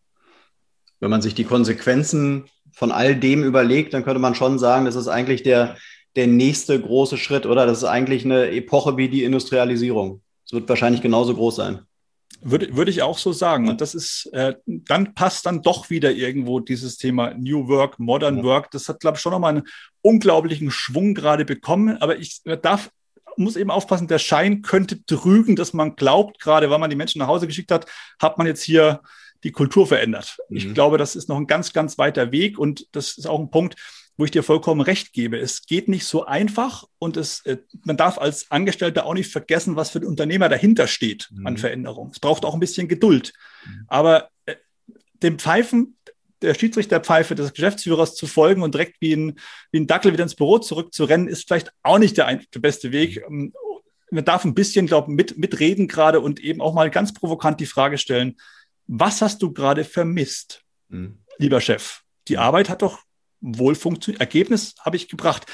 Wenn 0.99 1.09
man 1.09 1.23
sich 1.23 1.33
die 1.33 1.43
Konsequenzen 1.43 2.43
von 2.71 2.91
all 2.91 3.15
dem 3.15 3.43
überlegt, 3.43 3.95
dann 3.95 4.03
könnte 4.03 4.19
man 4.19 4.35
schon 4.35 4.59
sagen, 4.59 4.85
das 4.85 4.93
ist 4.93 5.07
eigentlich 5.07 5.41
der, 5.41 5.75
der 6.15 6.27
nächste 6.27 6.79
große 6.79 7.17
Schritt, 7.17 7.47
oder? 7.47 7.65
Das 7.65 7.79
ist 7.79 7.85
eigentlich 7.85 8.25
eine 8.25 8.51
Epoche 8.51 8.95
wie 8.95 9.09
die 9.09 9.23
Industrialisierung. 9.23 10.21
Es 10.45 10.53
wird 10.53 10.69
wahrscheinlich 10.69 11.01
genauso 11.01 11.33
groß 11.33 11.55
sein. 11.55 11.79
Würde, 12.43 12.75
würde 12.75 12.89
ich 12.89 13.01
auch 13.01 13.17
so 13.17 13.33
sagen. 13.33 13.69
Und 13.69 13.81
das 13.81 13.93
ist, 13.93 14.27
äh, 14.33 14.55
dann 14.65 15.13
passt 15.13 15.45
dann 15.45 15.61
doch 15.61 15.89
wieder 15.89 16.11
irgendwo 16.11 16.59
dieses 16.59 16.97
Thema 16.97 17.33
New 17.35 17.67
Work, 17.67 17.99
Modern 17.99 18.37
ja. 18.37 18.43
Work. 18.43 18.71
Das 18.71 18.89
hat, 18.89 18.99
glaube 18.99 19.17
ich, 19.17 19.21
schon 19.21 19.31
nochmal 19.31 19.57
einen 19.57 19.67
unglaublichen 20.01 20.71
Schwung 20.71 21.13
gerade 21.13 21.45
bekommen. 21.45 21.97
Aber 22.01 22.17
ich 22.17 22.41
darf, 22.61 22.89
muss 23.37 23.55
eben 23.55 23.69
aufpassen, 23.69 24.07
der 24.07 24.19
Schein 24.19 24.61
könnte 24.63 25.05
trügen, 25.05 25.55
dass 25.55 25.73
man 25.73 25.95
glaubt, 25.95 26.39
gerade 26.39 26.69
weil 26.69 26.79
man 26.79 26.89
die 26.89 26.95
Menschen 26.95 27.19
nach 27.19 27.27
Hause 27.27 27.47
geschickt 27.47 27.71
hat, 27.71 27.85
hat 28.19 28.37
man 28.37 28.47
jetzt 28.47 28.63
hier 28.63 29.01
die 29.43 29.51
Kultur 29.51 29.85
verändert. 29.85 30.37
Mhm. 30.49 30.57
Ich 30.57 30.73
glaube, 30.73 30.97
das 30.97 31.15
ist 31.15 31.29
noch 31.29 31.37
ein 31.37 31.47
ganz, 31.47 31.73
ganz 31.73 31.97
weiter 31.97 32.31
Weg. 32.31 32.57
Und 32.57 32.87
das 32.91 33.17
ist 33.17 33.27
auch 33.27 33.39
ein 33.39 33.51
Punkt, 33.51 33.75
wo 34.21 34.25
ich 34.25 34.29
dir 34.29 34.43
vollkommen 34.43 34.81
recht 34.81 35.13
gebe. 35.13 35.39
Es 35.39 35.65
geht 35.65 35.87
nicht 35.87 36.05
so 36.05 36.27
einfach 36.27 36.85
und 36.99 37.17
es, 37.17 37.43
äh, 37.47 37.57
man 37.85 37.97
darf 37.97 38.19
als 38.19 38.51
Angestellter 38.51 39.07
auch 39.07 39.15
nicht 39.15 39.31
vergessen, 39.31 39.75
was 39.75 39.89
für 39.89 39.97
ein 39.97 40.05
Unternehmer 40.05 40.47
dahinter 40.47 40.85
steht 40.85 41.27
mhm. 41.31 41.47
an 41.47 41.57
Veränderung. 41.57 42.11
Es 42.11 42.19
braucht 42.19 42.45
auch 42.45 42.53
ein 42.53 42.59
bisschen 42.59 42.87
Geduld. 42.87 43.33
Mhm. 43.65 43.85
Aber 43.87 44.29
äh, 44.45 44.57
dem 45.23 45.39
Pfeifen, 45.39 45.97
der 46.43 46.53
Schiedsrichterpfeife 46.53 47.33
des 47.33 47.53
Geschäftsführers 47.53 48.13
zu 48.13 48.27
folgen 48.27 48.61
und 48.61 48.75
direkt 48.75 49.01
wie 49.01 49.13
ein, 49.13 49.39
wie 49.71 49.79
ein 49.79 49.87
Dackel 49.87 50.13
wieder 50.13 50.21
ins 50.21 50.35
Büro 50.35 50.59
zurückzurennen, 50.59 51.27
ist 51.27 51.47
vielleicht 51.47 51.71
auch 51.81 51.97
nicht 51.97 52.15
der, 52.15 52.27
ein, 52.27 52.45
der 52.53 52.59
beste 52.59 52.91
Weg. 52.91 53.27
Mhm. 53.27 53.53
Man 54.11 54.23
darf 54.23 54.45
ein 54.45 54.53
bisschen, 54.53 54.85
glaube 54.85 55.09
ich, 55.09 55.17
mit, 55.17 55.37
mitreden 55.39 55.87
gerade 55.87 56.19
und 56.19 56.39
eben 56.39 56.61
auch 56.61 56.75
mal 56.75 56.91
ganz 56.91 57.11
provokant 57.11 57.59
die 57.59 57.65
Frage 57.65 57.97
stellen, 57.97 58.37
was 58.85 59.23
hast 59.23 59.41
du 59.41 59.51
gerade 59.51 59.83
vermisst, 59.83 60.61
mhm. 60.89 61.23
lieber 61.39 61.59
Chef? 61.59 62.01
Die 62.27 62.37
Arbeit 62.37 62.69
hat 62.69 62.83
doch 62.83 62.99
wohl 63.41 63.75
funktioniert. 63.75 64.21
Ergebnis 64.21 64.75
habe 64.79 64.95
ich 64.95 65.09
gebracht. 65.09 65.45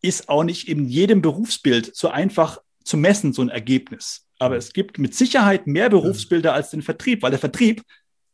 Ist 0.00 0.28
auch 0.28 0.44
nicht 0.44 0.68
in 0.68 0.86
jedem 0.86 1.22
Berufsbild 1.22 1.94
so 1.94 2.08
einfach 2.08 2.58
zu 2.84 2.96
messen, 2.96 3.32
so 3.32 3.42
ein 3.42 3.48
Ergebnis. 3.48 4.26
Aber 4.38 4.56
es 4.56 4.72
gibt 4.72 4.98
mit 4.98 5.14
Sicherheit 5.14 5.66
mehr 5.66 5.90
Berufsbilder 5.90 6.52
als 6.52 6.70
den 6.70 6.82
Vertrieb, 6.82 7.22
weil 7.22 7.30
der 7.30 7.40
Vertrieb 7.40 7.82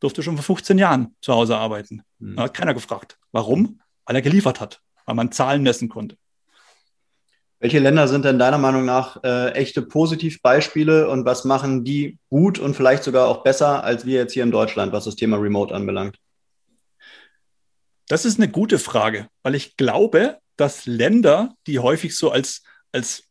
durfte 0.01 0.23
schon 0.23 0.37
vor 0.37 0.57
15 0.57 0.79
Jahren 0.79 1.15
zu 1.21 1.33
Hause 1.33 1.57
arbeiten. 1.57 2.03
Mhm. 2.19 2.37
Da 2.37 2.45
hat 2.45 2.55
keiner 2.55 2.75
gefragt. 2.75 3.19
Warum? 3.33 3.81
Weil 4.07 4.17
er 4.17 4.23
geliefert 4.23 4.61
hat, 4.61 4.81
weil 5.07 5.15
man 5.15 5.31
Zahlen 5.31 5.63
messen 5.63 5.89
konnte. 5.89 6.17
Welche 7.61 7.79
Länder 7.79 8.09
sind 8.09 8.25
denn 8.25 8.39
deiner 8.39 8.57
Meinung 8.57 8.87
nach 8.87 9.23
äh, 9.23 9.51
echte 9.51 9.83
Positivbeispiele 9.83 11.11
und 11.11 11.27
was 11.27 11.45
machen 11.45 11.85
die 11.85 12.19
gut 12.31 12.59
und 12.59 12.75
vielleicht 12.75 13.05
sogar 13.05 13.29
auch 13.29 13.43
besser 13.43 13.85
als 13.85 14.07
wir 14.07 14.15
jetzt 14.15 14.33
hier 14.33 14.45
in 14.45 14.51
Deutschland, 14.51 14.93
was 14.93 15.05
das 15.05 15.15
Thema 15.15 15.37
Remote 15.37 15.75
anbelangt? 15.75 16.17
Das 18.11 18.25
ist 18.25 18.41
eine 18.41 18.49
gute 18.49 18.81
Frage, 18.81 19.29
weil 19.45 19.55
ich 19.55 19.77
glaube, 19.77 20.39
dass 20.57 20.85
Länder, 20.85 21.55
die 21.69 21.79
häufig 21.79 22.17
so 22.17 22.33
als, 22.33 22.65
als 22.91 23.23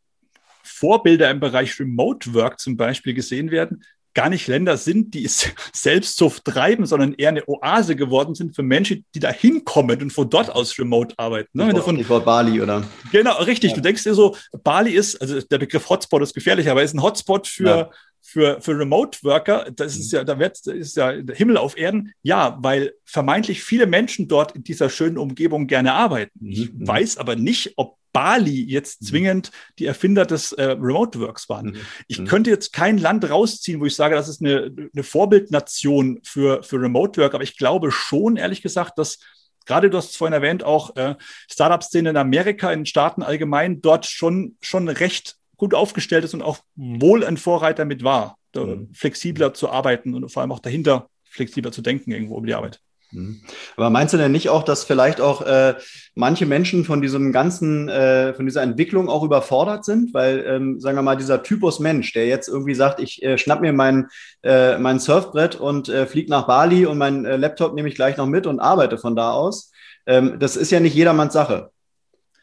Vorbilder 0.63 1.29
im 1.29 1.41
Bereich 1.41 1.77
Remote 1.81 2.33
Work 2.33 2.61
zum 2.61 2.77
Beispiel 2.77 3.13
gesehen 3.13 3.51
werden, 3.51 3.83
gar 4.13 4.29
nicht 4.29 4.47
Länder 4.47 4.77
sind, 4.77 5.13
die 5.13 5.25
es 5.25 5.49
selbst 5.73 6.15
so 6.15 6.31
treiben, 6.45 6.85
sondern 6.85 7.13
eher 7.13 7.27
eine 7.27 7.43
Oase 7.45 7.97
geworden 7.97 8.35
sind 8.35 8.55
für 8.55 8.63
Menschen, 8.63 9.03
die 9.13 9.19
da 9.19 9.31
hinkommen 9.31 10.01
und 10.01 10.13
von 10.13 10.29
dort 10.29 10.49
aus 10.49 10.79
remote 10.79 11.13
arbeiten. 11.17 11.49
Ne? 11.57 11.67
Wenn 11.67 11.81
von, 11.81 12.01
von 12.01 12.23
Bali, 12.23 12.61
oder? 12.61 12.87
Genau, 13.11 13.37
richtig. 13.43 13.71
Ja. 13.71 13.75
Du 13.75 13.81
denkst 13.81 14.03
dir 14.03 14.13
so, 14.13 14.37
Bali 14.63 14.91
ist, 14.91 15.21
also 15.21 15.41
der 15.41 15.57
Begriff 15.57 15.89
Hotspot 15.89 16.21
ist 16.21 16.33
gefährlich, 16.33 16.69
aber 16.69 16.83
ist 16.83 16.95
ein 16.95 17.03
Hotspot 17.03 17.47
für, 17.47 17.65
ja 17.65 17.89
für, 18.21 18.61
für 18.61 18.77
Remote 18.77 19.19
Worker, 19.23 19.71
das 19.71 19.97
ist 19.97 20.11
mhm. 20.11 20.17
ja, 20.17 20.23
da 20.23 20.39
wird, 20.39 20.65
ist 20.67 20.97
ja 20.97 21.13
der 21.13 21.35
Himmel 21.35 21.57
auf 21.57 21.77
Erden. 21.77 22.13
Ja, 22.21 22.57
weil 22.61 22.93
vermeintlich 23.05 23.63
viele 23.63 23.87
Menschen 23.87 24.27
dort 24.27 24.55
in 24.55 24.63
dieser 24.63 24.89
schönen 24.89 25.17
Umgebung 25.17 25.67
gerne 25.67 25.93
arbeiten. 25.93 26.39
Ich 26.45 26.71
mhm. 26.71 26.87
weiß 26.87 27.17
aber 27.17 27.35
nicht, 27.35 27.73
ob 27.77 27.97
Bali 28.11 28.63
jetzt 28.63 29.01
mhm. 29.01 29.05
zwingend 29.05 29.51
die 29.77 29.85
Erfinder 29.85 30.25
des 30.25 30.51
äh, 30.53 30.63
Remote 30.63 31.19
Works 31.19 31.49
waren. 31.49 31.77
Ich 32.07 32.25
könnte 32.25 32.49
jetzt 32.49 32.73
kein 32.73 32.97
Land 32.97 33.29
rausziehen, 33.29 33.79
wo 33.79 33.85
ich 33.85 33.95
sage, 33.95 34.15
das 34.15 34.27
ist 34.27 34.41
eine, 34.41 34.71
eine 34.93 35.03
Vorbildnation 35.03 36.19
für, 36.23 36.63
für 36.63 36.81
Remote 36.81 37.21
Work, 37.21 37.33
aber 37.33 37.43
ich 37.43 37.57
glaube 37.57 37.91
schon, 37.91 38.35
ehrlich 38.35 38.61
gesagt, 38.61 38.97
dass 38.97 39.19
gerade 39.65 39.89
du 39.89 39.97
hast 39.97 40.11
es 40.11 40.15
vorhin 40.17 40.33
erwähnt, 40.33 40.63
auch 40.63 40.95
äh, 40.95 41.15
Startup-Szene 41.49 42.09
in 42.09 42.17
Amerika, 42.17 42.71
in 42.73 42.85
Staaten 42.85 43.21
allgemein, 43.21 43.81
dort 43.81 44.07
schon, 44.07 44.57
schon 44.61 44.89
recht 44.89 45.38
gut 45.59 45.75
aufgestellt 45.75 46.23
ist 46.23 46.33
und 46.33 46.41
auch 46.41 46.59
wohl 46.75 47.23
ein 47.23 47.37
Vorreiter 47.37 47.85
mit 47.85 48.03
war, 48.03 48.37
mhm. 48.55 48.89
flexibler 48.93 49.53
zu 49.53 49.69
arbeiten 49.69 50.15
und 50.15 50.29
vor 50.31 50.41
allem 50.41 50.51
auch 50.51 50.59
dahinter 50.59 51.09
flexibler 51.29 51.71
zu 51.71 51.83
denken 51.83 52.11
irgendwo 52.11 52.37
über 52.37 52.47
die 52.47 52.55
Arbeit. 52.55 52.79
Mhm. 53.11 53.41
Aber 53.75 53.89
meinst 53.89 54.13
du 54.13 54.17
denn 54.17 54.31
nicht 54.31 54.49
auch, 54.49 54.63
dass 54.63 54.83
vielleicht 54.83 55.19
auch 55.19 55.41
äh, 55.41 55.75
manche 56.15 56.45
Menschen 56.45 56.85
von 56.85 57.01
diesem 57.01 57.31
ganzen, 57.31 57.89
äh, 57.89 58.33
von 58.33 58.45
dieser 58.45 58.61
Entwicklung 58.61 59.09
auch 59.09 59.23
überfordert 59.23 59.83
sind? 59.83 60.13
Weil, 60.13 60.45
ähm, 60.47 60.79
sagen 60.79 60.97
wir 60.97 61.01
mal, 61.01 61.17
dieser 61.17 61.43
Typus 61.43 61.79
Mensch, 61.79 62.13
der 62.13 62.27
jetzt 62.27 62.47
irgendwie 62.47 62.75
sagt, 62.75 62.99
ich 62.99 63.21
äh, 63.23 63.37
schnapp 63.37 63.61
mir 63.61 63.73
mein, 63.73 64.07
äh, 64.43 64.77
mein 64.77 64.99
Surfbrett 64.99 65.55
und 65.55 65.89
äh, 65.89 66.05
flieg 66.05 66.29
nach 66.29 66.47
Bali 66.47 66.85
und 66.85 66.97
mein 66.97 67.25
äh, 67.25 67.37
Laptop 67.37 67.73
nehme 67.73 67.89
ich 67.89 67.95
gleich 67.95 68.17
noch 68.17 68.27
mit 68.27 68.47
und 68.47 68.59
arbeite 68.59 68.97
von 68.97 69.15
da 69.15 69.31
aus, 69.31 69.71
ähm, 70.05 70.37
das 70.39 70.55
ist 70.55 70.71
ja 70.71 70.79
nicht 70.79 70.95
jedermanns 70.95 71.33
Sache. 71.33 71.71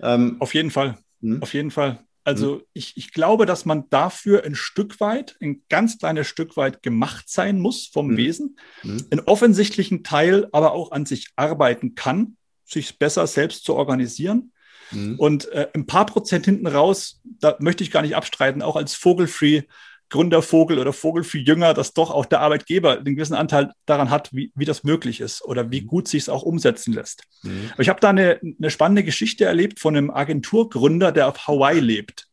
Ähm, 0.00 0.36
Auf 0.40 0.52
jeden 0.52 0.70
Fall. 0.70 0.96
Hm? 1.22 1.42
Auf 1.42 1.54
jeden 1.54 1.70
Fall. 1.70 2.00
Also 2.26 2.56
mhm. 2.56 2.62
ich, 2.72 2.96
ich 2.96 3.12
glaube, 3.12 3.46
dass 3.46 3.66
man 3.66 3.88
dafür 3.88 4.42
ein 4.44 4.56
Stück 4.56 4.98
weit, 4.98 5.36
ein 5.40 5.62
ganz 5.68 5.98
kleines 5.98 6.26
Stück 6.26 6.56
weit 6.56 6.82
gemacht 6.82 7.26
sein 7.28 7.60
muss 7.60 7.86
vom 7.86 8.08
mhm. 8.08 8.16
Wesen, 8.16 8.58
mhm. 8.82 9.06
einen 9.10 9.20
offensichtlichen 9.20 10.02
Teil 10.02 10.48
aber 10.50 10.72
auch 10.72 10.90
an 10.90 11.06
sich 11.06 11.28
arbeiten 11.36 11.94
kann, 11.94 12.36
sich 12.64 12.98
besser 12.98 13.28
selbst 13.28 13.64
zu 13.64 13.74
organisieren. 13.74 14.52
Mhm. 14.90 15.14
Und 15.20 15.52
äh, 15.52 15.68
ein 15.72 15.86
paar 15.86 16.06
Prozent 16.06 16.46
hinten 16.46 16.66
raus, 16.66 17.20
da 17.22 17.56
möchte 17.60 17.84
ich 17.84 17.92
gar 17.92 18.02
nicht 18.02 18.16
abstreiten, 18.16 18.60
auch 18.60 18.74
als 18.74 18.94
Vogelfree 18.94 19.62
Gründervogel 20.08 20.78
oder 20.78 20.92
Vogel 20.92 21.24
für 21.24 21.38
Jünger, 21.38 21.74
dass 21.74 21.92
doch 21.92 22.10
auch 22.10 22.26
der 22.26 22.40
Arbeitgeber 22.40 22.98
einen 22.98 23.16
gewissen 23.16 23.34
Anteil 23.34 23.72
daran 23.86 24.10
hat, 24.10 24.32
wie, 24.32 24.52
wie 24.54 24.64
das 24.64 24.84
möglich 24.84 25.20
ist 25.20 25.44
oder 25.44 25.70
wie 25.70 25.82
mhm. 25.82 25.86
gut 25.86 26.08
sich 26.08 26.22
es 26.22 26.28
auch 26.28 26.42
umsetzen 26.42 26.92
lässt. 26.92 27.24
Mhm. 27.42 27.70
Aber 27.72 27.82
ich 27.82 27.88
habe 27.88 28.00
da 28.00 28.10
eine, 28.10 28.40
eine 28.40 28.70
spannende 28.70 29.02
Geschichte 29.02 29.44
erlebt 29.44 29.80
von 29.80 29.96
einem 29.96 30.10
Agenturgründer, 30.10 31.12
der 31.12 31.28
auf 31.28 31.46
Hawaii 31.48 31.80
lebt. 31.80 32.28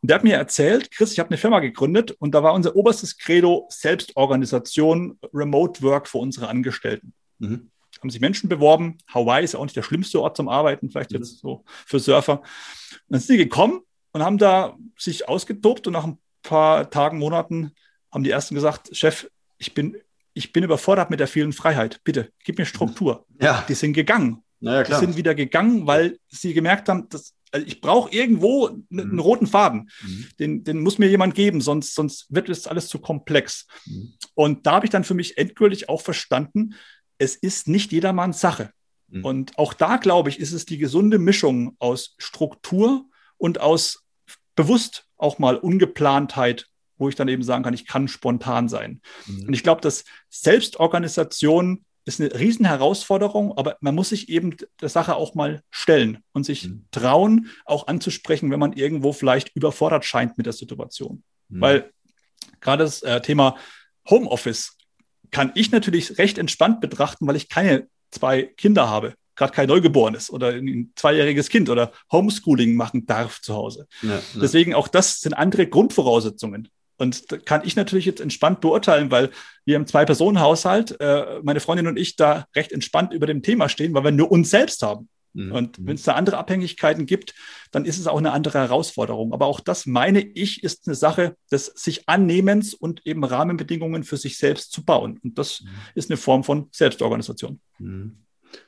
Und 0.00 0.10
der 0.10 0.16
hat 0.16 0.24
mir 0.24 0.36
erzählt, 0.36 0.90
Chris, 0.90 1.12
ich 1.12 1.18
habe 1.18 1.28
eine 1.28 1.36
Firma 1.36 1.60
gegründet 1.60 2.12
und 2.12 2.34
da 2.34 2.42
war 2.42 2.54
unser 2.54 2.74
oberstes 2.74 3.18
Credo 3.18 3.66
Selbstorganisation, 3.68 5.18
Remote 5.34 5.82
Work 5.82 6.08
für 6.08 6.18
unsere 6.18 6.48
Angestellten. 6.48 7.12
Mhm. 7.38 7.70
Haben 8.00 8.10
sich 8.10 8.20
Menschen 8.22 8.48
beworben. 8.48 8.96
Hawaii 9.08 9.44
ist 9.44 9.52
ja 9.52 9.58
auch 9.58 9.64
nicht 9.64 9.76
der 9.76 9.82
schlimmste 9.82 10.22
Ort 10.22 10.38
zum 10.38 10.48
Arbeiten, 10.48 10.88
vielleicht 10.88 11.10
mhm. 11.10 11.18
jetzt 11.18 11.40
so 11.40 11.64
für 11.86 12.00
Surfer. 12.00 12.40
Und 12.40 13.00
dann 13.10 13.20
sind 13.20 13.36
sie 13.36 13.36
gekommen 13.36 13.80
und 14.12 14.22
haben 14.22 14.38
da 14.38 14.74
sich 14.96 15.28
ausgetobt 15.28 15.86
und 15.86 15.92
nach 15.92 16.04
ein 16.04 16.18
paar 16.42 16.90
Tagen, 16.90 17.18
Monaten 17.18 17.72
haben 18.10 18.24
die 18.24 18.30
ersten 18.30 18.54
gesagt, 18.54 18.96
Chef, 18.96 19.28
ich 19.58 19.74
bin, 19.74 19.96
ich 20.34 20.52
bin 20.52 20.64
überfordert 20.64 21.10
mit 21.10 21.20
der 21.20 21.28
vielen 21.28 21.52
Freiheit. 21.52 22.00
Bitte, 22.04 22.32
gib 22.44 22.58
mir 22.58 22.66
Struktur. 22.66 23.26
Ja. 23.40 23.64
Die 23.68 23.74
sind 23.74 23.92
gegangen. 23.92 24.42
Naja, 24.60 24.84
klar. 24.84 25.00
Die 25.00 25.06
sind 25.06 25.16
wieder 25.16 25.34
gegangen, 25.34 25.86
weil 25.86 26.18
sie 26.28 26.52
gemerkt 26.54 26.88
haben, 26.88 27.08
dass 27.08 27.34
also 27.52 27.66
ich 27.66 27.80
brauche 27.80 28.12
irgendwo 28.12 28.68
einen, 28.68 29.12
mhm. 29.12 29.18
roten 29.18 29.46
Faden. 29.46 29.90
Mhm. 30.02 30.28
Den, 30.38 30.64
den 30.64 30.80
muss 30.80 30.98
mir 30.98 31.08
jemand 31.08 31.34
geben, 31.34 31.60
sonst, 31.60 31.94
sonst 31.94 32.26
wird 32.28 32.48
es 32.48 32.66
alles 32.66 32.88
zu 32.88 32.98
komplex. 32.98 33.66
Mhm. 33.86 34.14
Und 34.34 34.66
da 34.66 34.72
habe 34.72 34.86
ich 34.86 34.90
dann 34.90 35.04
für 35.04 35.14
mich 35.14 35.36
endgültig 35.38 35.88
auch 35.88 36.00
verstanden, 36.00 36.74
es 37.18 37.34
ist 37.34 37.68
nicht 37.68 37.92
jedermanns 37.92 38.40
Sache. 38.40 38.70
Mhm. 39.08 39.24
Und 39.24 39.58
auch 39.58 39.74
da, 39.74 39.96
glaube 39.96 40.28
ich, 40.28 40.38
ist 40.38 40.52
es 40.52 40.64
die 40.64 40.78
gesunde 40.78 41.18
Mischung 41.18 41.76
aus 41.78 42.14
Struktur 42.18 43.06
und 43.36 43.60
aus 43.60 44.04
bewusst 44.54 45.06
auch 45.20 45.38
mal 45.38 45.56
Ungeplantheit, 45.56 46.66
wo 46.96 47.08
ich 47.08 47.14
dann 47.14 47.28
eben 47.28 47.42
sagen 47.42 47.64
kann, 47.64 47.74
ich 47.74 47.86
kann 47.86 48.08
spontan 48.08 48.68
sein. 48.68 49.00
Mhm. 49.26 49.48
Und 49.48 49.54
ich 49.54 49.62
glaube, 49.62 49.80
dass 49.80 50.04
Selbstorganisation 50.28 51.84
ist 52.04 52.20
eine 52.20 52.38
Riesenherausforderung, 52.38 53.56
aber 53.56 53.76
man 53.80 53.94
muss 53.94 54.10
sich 54.10 54.28
eben 54.28 54.56
der 54.80 54.88
Sache 54.88 55.14
auch 55.16 55.34
mal 55.34 55.62
stellen 55.70 56.18
und 56.32 56.44
sich 56.44 56.68
mhm. 56.68 56.86
trauen, 56.90 57.50
auch 57.64 57.86
anzusprechen, 57.86 58.50
wenn 58.50 58.60
man 58.60 58.72
irgendwo 58.72 59.12
vielleicht 59.12 59.54
überfordert 59.54 60.04
scheint 60.04 60.36
mit 60.36 60.46
der 60.46 60.52
Situation. 60.52 61.22
Mhm. 61.48 61.60
Weil 61.60 61.90
gerade 62.60 62.84
das 62.84 63.02
äh, 63.02 63.20
Thema 63.20 63.56
Homeoffice 64.08 64.76
kann 65.30 65.52
ich 65.54 65.70
natürlich 65.70 66.18
recht 66.18 66.38
entspannt 66.38 66.80
betrachten, 66.80 67.26
weil 67.26 67.36
ich 67.36 67.48
keine 67.48 67.88
zwei 68.10 68.42
Kinder 68.42 68.88
habe 68.88 69.14
gerade 69.40 69.54
kein 69.54 69.68
Neugeborenes 69.68 70.30
oder 70.30 70.48
ein 70.48 70.92
zweijähriges 70.96 71.48
Kind 71.48 71.70
oder 71.70 71.92
Homeschooling 72.12 72.76
machen 72.76 73.06
darf 73.06 73.40
zu 73.40 73.54
Hause. 73.54 73.88
Ja, 74.02 74.10
ja. 74.10 74.20
Deswegen 74.34 74.74
auch 74.74 74.86
das 74.86 75.20
sind 75.20 75.32
andere 75.32 75.66
Grundvoraussetzungen. 75.66 76.68
Und 76.98 77.32
da 77.32 77.38
kann 77.38 77.62
ich 77.64 77.74
natürlich 77.74 78.04
jetzt 78.04 78.20
entspannt 78.20 78.60
beurteilen, 78.60 79.10
weil 79.10 79.30
wir 79.64 79.76
im 79.76 79.86
Zwei-Personen-Haushalt, 79.86 81.00
äh, 81.00 81.40
meine 81.42 81.60
Freundin 81.60 81.86
und 81.86 81.98
ich, 81.98 82.16
da 82.16 82.44
recht 82.54 82.72
entspannt 82.72 83.14
über 83.14 83.26
dem 83.26 83.42
Thema 83.42 83.70
stehen, 83.70 83.94
weil 83.94 84.04
wir 84.04 84.10
nur 84.10 84.30
uns 84.30 84.50
selbst 84.50 84.82
haben. 84.82 85.08
Mhm. 85.32 85.52
Und 85.52 85.78
wenn 85.80 85.94
es 85.94 86.02
da 86.02 86.12
andere 86.12 86.36
Abhängigkeiten 86.36 87.06
gibt, 87.06 87.32
dann 87.70 87.86
ist 87.86 87.98
es 87.98 88.06
auch 88.06 88.18
eine 88.18 88.32
andere 88.32 88.58
Herausforderung. 88.58 89.32
Aber 89.32 89.46
auch 89.46 89.60
das, 89.60 89.86
meine 89.86 90.20
ich, 90.20 90.62
ist 90.62 90.86
eine 90.86 90.94
Sache 90.94 91.36
des 91.50 91.72
sich 91.74 92.06
Annehmens 92.06 92.74
und 92.74 93.06
eben 93.06 93.24
Rahmenbedingungen 93.24 94.04
für 94.04 94.18
sich 94.18 94.36
selbst 94.36 94.70
zu 94.70 94.84
bauen. 94.84 95.18
Und 95.24 95.38
das 95.38 95.62
mhm. 95.62 95.68
ist 95.94 96.10
eine 96.10 96.18
Form 96.18 96.44
von 96.44 96.68
Selbstorganisation. 96.72 97.58
Mhm 97.78 98.18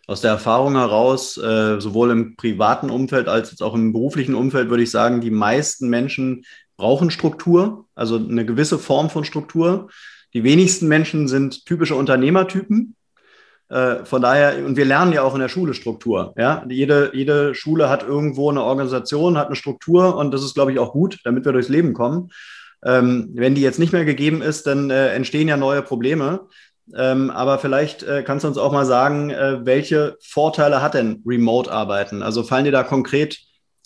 aus 0.07 0.21
der 0.21 0.31
Erfahrung 0.31 0.77
heraus, 0.77 1.37
äh, 1.39 1.81
sowohl 1.81 2.11
im 2.11 2.37
privaten 2.37 2.91
Umfeld 2.91 3.29
als 3.29 3.61
auch 3.61 3.75
im 3.75 3.93
beruflichen 3.93 4.35
Umfeld, 4.35 4.69
würde 4.69 4.83
ich 4.83 4.91
sagen, 4.91 5.21
die 5.21 5.31
meisten 5.31 5.89
Menschen 5.89 6.45
brauchen 6.77 7.11
Struktur, 7.11 7.87
also 7.95 8.17
eine 8.17 8.45
gewisse 8.45 8.79
Form 8.79 9.11
von 9.11 9.25
Struktur. 9.25 9.89
Die 10.35 10.45
wenigsten 10.45 10.89
Menschen 10.89 11.29
sind 11.29 11.67
typische 11.67 11.95
Unternehmertypen. 11.95 12.97
Äh, 13.69 14.05
von 14.05 14.21
daher, 14.21 14.65
und 14.67 14.77
wir 14.77 14.85
lernen 14.85 15.13
ja 15.13 15.23
auch 15.23 15.35
in 15.35 15.41
der 15.41 15.49
Schule 15.49 15.75
Struktur. 15.75 16.35
Ja? 16.37 16.65
Jede, 16.69 17.11
jede 17.15 17.55
Schule 17.55 17.89
hat 17.89 18.03
irgendwo 18.03 18.51
eine 18.51 18.63
Organisation, 18.63 19.39
hat 19.39 19.47
eine 19.47 19.57
Struktur 19.57 20.17
und 20.17 20.33
das 20.33 20.43
ist, 20.43 20.55
glaube 20.55 20.73
ich, 20.73 20.79
auch 20.79 20.93
gut, 20.93 21.21
damit 21.25 21.45
wir 21.45 21.53
durchs 21.53 21.69
Leben 21.69 21.95
kommen. 21.95 22.31
Ähm, 22.85 23.31
wenn 23.35 23.55
die 23.55 23.63
jetzt 23.63 23.79
nicht 23.79 23.93
mehr 23.93 24.05
gegeben 24.05 24.43
ist, 24.43 24.67
dann 24.67 24.91
äh, 24.91 25.15
entstehen 25.15 25.49
ja 25.49 25.57
neue 25.57 25.83
Probleme. 25.83 26.49
Ähm, 26.95 27.31
aber 27.31 27.59
vielleicht 27.59 28.03
äh, 28.03 28.23
kannst 28.23 28.45
du 28.45 28.49
uns 28.49 28.59
auch 28.59 28.73
mal 28.73 28.87
sagen, 28.87 29.31
äh, 29.31 29.65
welche 29.65 30.17
Vorteile 30.21 30.83
hat 30.83 30.95
denn 30.95 31.23
Remote-Arbeiten? 31.25 32.23
Also 32.23 32.43
fallen 32.43 32.65
dir 32.65 32.73
da 32.73 32.83
konkret 32.83 33.39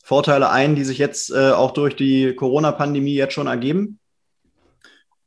Vorteile 0.02 0.50
ein, 0.50 0.76
die 0.76 0.84
sich 0.84 0.98
jetzt 0.98 1.30
äh, 1.30 1.50
auch 1.50 1.72
durch 1.72 1.96
die 1.96 2.34
Corona-Pandemie 2.34 3.14
jetzt 3.14 3.34
schon 3.34 3.48
ergeben? 3.48 3.98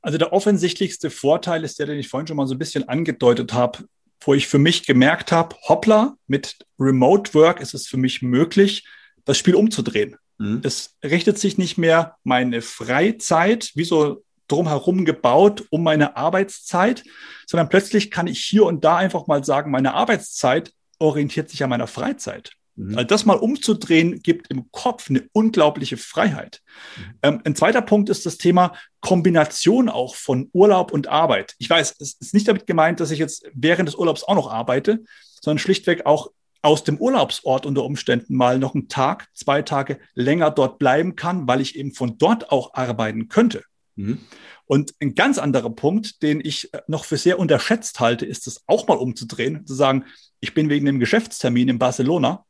Also 0.01 0.17
der 0.17 0.33
offensichtlichste 0.33 1.09
Vorteil 1.09 1.63
ist 1.63 1.79
der, 1.79 1.85
den 1.85 1.99
ich 1.99 2.07
vorhin 2.07 2.27
schon 2.27 2.37
mal 2.37 2.47
so 2.47 2.55
ein 2.55 2.59
bisschen 2.59 2.87
angedeutet 2.87 3.53
habe, 3.53 3.79
wo 4.21 4.33
ich 4.33 4.47
für 4.47 4.59
mich 4.59 4.85
gemerkt 4.85 5.31
habe, 5.31 5.55
hoppla, 5.67 6.15
mit 6.27 6.57
Remote 6.79 7.33
Work 7.33 7.59
ist 7.59 7.73
es 7.73 7.87
für 7.87 7.97
mich 7.97 8.21
möglich, 8.21 8.87
das 9.25 9.37
Spiel 9.37 9.55
umzudrehen. 9.55 10.15
Mhm. 10.37 10.61
Es 10.63 10.95
richtet 11.03 11.37
sich 11.37 11.57
nicht 11.57 11.77
mehr 11.77 12.15
meine 12.23 12.61
Freizeit, 12.61 13.71
wie 13.75 13.83
so 13.83 14.23
drumherum 14.51 15.05
gebaut 15.05 15.63
um 15.69 15.83
meine 15.83 16.17
Arbeitszeit, 16.17 17.03
sondern 17.45 17.69
plötzlich 17.69 18.11
kann 18.11 18.27
ich 18.27 18.43
hier 18.43 18.65
und 18.65 18.83
da 18.83 18.97
einfach 18.97 19.27
mal 19.27 19.43
sagen, 19.43 19.71
meine 19.71 19.93
Arbeitszeit 19.93 20.73
orientiert 20.99 21.49
sich 21.49 21.63
an 21.63 21.69
meiner 21.69 21.87
Freizeit. 21.87 22.51
Mhm. 22.79 22.95
Also 22.95 23.07
das 23.07 23.25
mal 23.25 23.37
umzudrehen, 23.37 24.21
gibt 24.21 24.47
im 24.49 24.71
Kopf 24.71 25.09
eine 25.09 25.27
unglaubliche 25.33 25.97
Freiheit. 25.97 26.61
Mhm. 26.97 27.03
Ähm, 27.23 27.41
ein 27.43 27.55
zweiter 27.55 27.81
Punkt 27.81 28.09
ist 28.09 28.25
das 28.25 28.37
Thema 28.37 28.73
Kombination 29.01 29.89
auch 29.89 30.15
von 30.15 30.49
Urlaub 30.53 30.91
und 30.91 31.07
Arbeit. 31.07 31.55
Ich 31.59 31.69
weiß, 31.69 31.95
es 31.99 32.13
ist 32.19 32.33
nicht 32.33 32.47
damit 32.47 32.67
gemeint, 32.67 32.99
dass 32.99 33.11
ich 33.11 33.19
jetzt 33.19 33.45
während 33.53 33.89
des 33.89 33.95
Urlaubs 33.95 34.23
auch 34.23 34.35
noch 34.35 34.51
arbeite, 34.51 35.03
sondern 35.41 35.59
schlichtweg 35.59 36.05
auch 36.05 36.31
aus 36.61 36.83
dem 36.83 36.97
Urlaubsort 36.97 37.65
unter 37.65 37.83
Umständen 37.83 38.35
mal 38.35 38.59
noch 38.59 38.75
einen 38.75 38.89
Tag, 38.89 39.27
zwei 39.33 39.61
Tage 39.61 39.99
länger 40.13 40.51
dort 40.51 40.77
bleiben 40.77 41.15
kann, 41.15 41.47
weil 41.47 41.61
ich 41.61 41.77
eben 41.77 41.93
von 41.93 42.17
dort 42.17 42.51
auch 42.51 42.73
arbeiten 42.73 43.29
könnte. 43.29 43.63
Mhm. 43.99 44.19
Und 44.65 44.93
ein 45.01 45.13
ganz 45.13 45.37
anderer 45.37 45.69
Punkt, 45.69 46.21
den 46.21 46.39
ich 46.43 46.73
äh, 46.73 46.81
noch 46.87 47.03
für 47.03 47.17
sehr 47.17 47.37
unterschätzt 47.37 47.99
halte, 47.99 48.25
ist 48.25 48.47
es 48.47 48.63
auch 48.65 48.87
mal 48.87 48.97
umzudrehen, 48.97 49.65
zu 49.65 49.75
sagen, 49.75 50.05
ich 50.39 50.53
bin 50.53 50.69
wegen 50.69 50.85
dem 50.85 50.99
Geschäftstermin 50.99 51.67
in 51.67 51.79
Barcelona, 51.79 52.45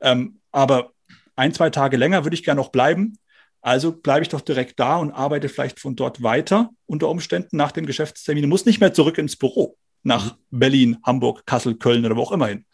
ähm, 0.00 0.40
aber 0.52 0.92
ein, 1.36 1.54
zwei 1.54 1.70
Tage 1.70 1.96
länger 1.96 2.24
würde 2.24 2.34
ich 2.34 2.44
gerne 2.44 2.60
noch 2.60 2.68
bleiben. 2.68 3.18
Also 3.62 3.92
bleibe 3.92 4.22
ich 4.22 4.28
doch 4.28 4.42
direkt 4.42 4.78
da 4.78 4.98
und 4.98 5.10
arbeite 5.10 5.48
vielleicht 5.48 5.80
von 5.80 5.96
dort 5.96 6.22
weiter 6.22 6.68
unter 6.84 7.08
Umständen 7.08 7.56
nach 7.56 7.72
dem 7.72 7.86
Geschäftstermin. 7.86 8.44
Ich 8.44 8.50
muss 8.50 8.66
nicht 8.66 8.80
mehr 8.80 8.92
zurück 8.92 9.16
ins 9.16 9.36
Büro 9.36 9.78
nach. 10.04 10.36
Berlin, 10.50 10.98
Hamburg, 11.02 11.46
Kassel, 11.46 11.74
Köln 11.74 12.06
oder 12.06 12.16
wo 12.16 12.22
auch 12.22 12.32
immer 12.32 12.46
hin. 12.46 12.64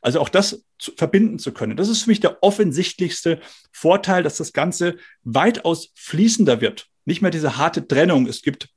Also 0.00 0.20
auch 0.20 0.30
das 0.30 0.64
zu, 0.78 0.92
verbinden 0.92 1.38
zu 1.38 1.52
können. 1.52 1.76
Das 1.76 1.88
ist 1.88 2.02
für 2.02 2.10
mich 2.10 2.20
der 2.20 2.42
offensichtlichste 2.42 3.40
Vorteil, 3.72 4.22
dass 4.22 4.38
das 4.38 4.54
Ganze 4.54 4.96
weitaus 5.22 5.92
fließender 5.94 6.62
wird 6.62 6.88
nicht 7.06 7.22
mehr 7.22 7.30
diese 7.30 7.56
harte 7.56 7.86
Trennung. 7.88 8.26
Es 8.26 8.42
gibt 8.42 8.68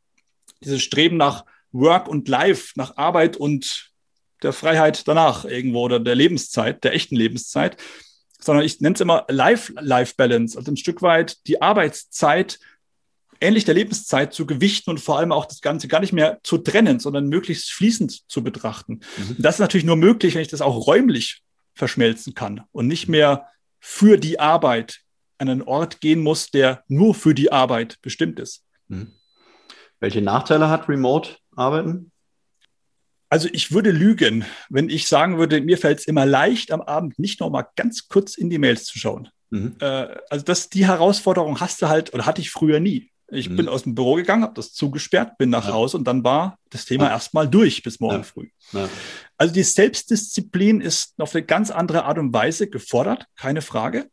dieses 0.62 0.82
Streben 0.82 1.18
nach 1.18 1.45
Work 1.72 2.07
und 2.07 2.28
Life, 2.30 2.74
nach 2.76 2.95
Arbeit 2.95 3.36
und 3.36 3.91
der 4.41 4.53
Freiheit 4.53 5.07
danach 5.07 5.43
irgendwo 5.43 5.82
oder 5.82 5.99
der 5.99 6.16
Lebenszeit, 6.16 6.84
der 6.84 6.93
echten 6.93 7.16
Lebenszeit, 7.16 7.76
sondern 8.39 8.64
ich 8.64 8.80
nenne 8.80 8.95
es 8.95 9.01
immer 9.01 9.26
Life-Life-Balance, 9.28 10.57
also 10.57 10.72
ein 10.72 10.78
Stück 10.78 11.01
weit 11.01 11.45
die 11.47 11.62
Arbeitszeit 11.62 12.60
ähnlich 13.42 13.66
der 13.66 13.76
Lebenszeit 13.76 14.34
zu 14.34 14.46
gewichten 14.46 14.90
und 14.90 15.00
vor 15.00 15.18
allem 15.18 15.32
auch 15.32 15.46
das 15.46 15.62
Ganze 15.62 15.88
gar 15.88 16.00
nicht 16.00 16.14
mehr 16.14 16.40
zu 16.44 16.58
trennen, 16.58 17.00
sondern 17.00 17.28
möglichst 17.28 17.72
fließend 17.72 18.30
zu 18.30 18.44
betrachten. 18.44 19.02
Mhm. 19.18 19.36
Das 19.40 19.56
ist 19.56 19.60
natürlich 19.60 19.86
nur 19.86 19.96
möglich, 19.96 20.36
wenn 20.36 20.42
ich 20.42 20.48
das 20.48 20.62
auch 20.62 20.88
räumlich 20.88 21.42
verschmelzen 21.74 22.34
kann 22.34 22.64
und 22.72 22.88
nicht 22.88 23.08
mehr 23.08 23.48
für 23.80 24.18
die 24.18 24.40
Arbeit 24.40 25.00
an 25.38 25.50
einen 25.50 25.62
Ort 25.62 26.02
gehen 26.02 26.22
muss, 26.22 26.52
der 26.52 26.84
nur 26.88 27.16
für 27.16 27.34
die 27.34 27.52
Arbeit 27.52 27.98
bestimmt 28.02 28.40
ist. 28.40 28.64
Mhm. 28.88 29.14
Welche 30.00 30.22
Nachteile 30.22 30.70
hat 30.70 30.88
Remote-Arbeiten? 30.88 32.12
Also 33.30 33.48
ich 33.52 33.72
würde 33.72 33.92
lügen, 33.92 34.44
wenn 34.70 34.90
ich 34.90 35.08
sagen 35.08 35.38
würde, 35.38 35.62
mir 35.62 35.78
fällt 35.78 36.00
es 36.00 36.08
immer 36.08 36.26
leicht, 36.26 36.72
am 36.72 36.82
Abend 36.82 37.20
nicht 37.20 37.40
noch 37.40 37.50
mal 37.50 37.68
ganz 37.76 38.08
kurz 38.08 38.36
in 38.36 38.50
die 38.50 38.58
Mails 38.58 38.86
zu 38.86 38.98
schauen. 38.98 39.30
Mhm. 39.52 39.76
Äh, 39.80 40.08
also 40.30 40.44
das, 40.44 40.70
die 40.70 40.88
Herausforderung 40.88 41.60
hast 41.60 41.82
du 41.82 41.90
halt 41.90 42.14
oder 42.14 42.26
hatte 42.26 42.42
ich 42.42 42.50
früher 42.50 42.80
nie. 42.80 43.12
Ich 43.32 43.49
mhm. 43.49 43.57
bin 43.57 43.67
aus 43.67 43.84
dem 43.84 43.95
Büro 43.95 44.15
gegangen, 44.15 44.43
habe 44.43 44.53
das 44.55 44.73
zugesperrt, 44.73 45.38
bin 45.38 45.49
nach 45.49 45.67
ja. 45.67 45.73
Hause 45.73 45.97
und 45.97 46.05
dann 46.05 46.23
war 46.23 46.57
das 46.69 46.86
Thema 46.86 47.05
ja. 47.05 47.11
erstmal 47.11 47.47
durch 47.47 47.84
bis 47.84 47.99
morgen 47.99 48.17
ja. 48.17 48.23
früh. 48.23 48.49
Also 49.38 49.53
die 49.53 49.63
Selbstdisziplin 49.63 50.82
ist 50.82 51.13
auf 51.19 51.36
eine 51.36 51.45
ganz 51.45 51.71
andere 51.71 52.05
Art 52.05 52.17
und 52.17 52.34
Weise 52.34 52.69
gefordert, 52.69 53.25
keine 53.36 53.61
Frage. 53.61 54.09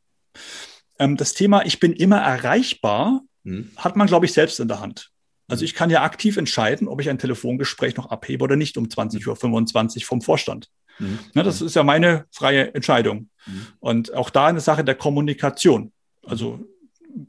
ähm, 0.98 1.16
das 1.16 1.34
Thema, 1.34 1.64
ich 1.64 1.80
bin 1.80 1.92
immer 1.92 2.18
erreichbar, 2.18 3.22
mhm. 3.44 3.70
hat 3.76 3.96
man, 3.96 4.06
glaube 4.06 4.26
ich, 4.26 4.32
selbst 4.32 4.60
in 4.60 4.68
der 4.68 4.80
Hand. 4.80 5.10
Also 5.48 5.64
ich 5.64 5.74
kann 5.74 5.90
ja 5.90 6.02
aktiv 6.02 6.36
entscheiden, 6.36 6.88
ob 6.88 7.00
ich 7.00 7.08
ein 7.08 7.18
Telefongespräch 7.18 7.96
noch 7.96 8.06
abhebe 8.06 8.42
oder 8.42 8.56
nicht 8.56 8.76
um 8.76 8.86
20.25 8.86 9.96
Uhr 9.98 10.06
vom 10.06 10.20
Vorstand. 10.20 10.70
Mhm. 10.98 11.18
Ne, 11.34 11.42
das 11.42 11.60
ist 11.60 11.76
ja 11.76 11.84
meine 11.84 12.26
freie 12.30 12.74
Entscheidung. 12.74 13.28
Mhm. 13.46 13.66
Und 13.78 14.14
auch 14.14 14.30
da 14.30 14.46
eine 14.46 14.60
Sache 14.60 14.84
der 14.84 14.94
Kommunikation. 14.94 15.92
Also 16.24 16.66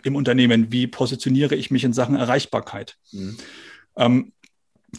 im 0.03 0.15
Unternehmen, 0.15 0.71
wie 0.71 0.87
positioniere 0.87 1.55
ich 1.55 1.71
mich 1.71 1.83
in 1.83 1.93
Sachen 1.93 2.15
Erreichbarkeit? 2.15 2.95
Mhm. 3.11 3.37
Ähm, 3.97 4.31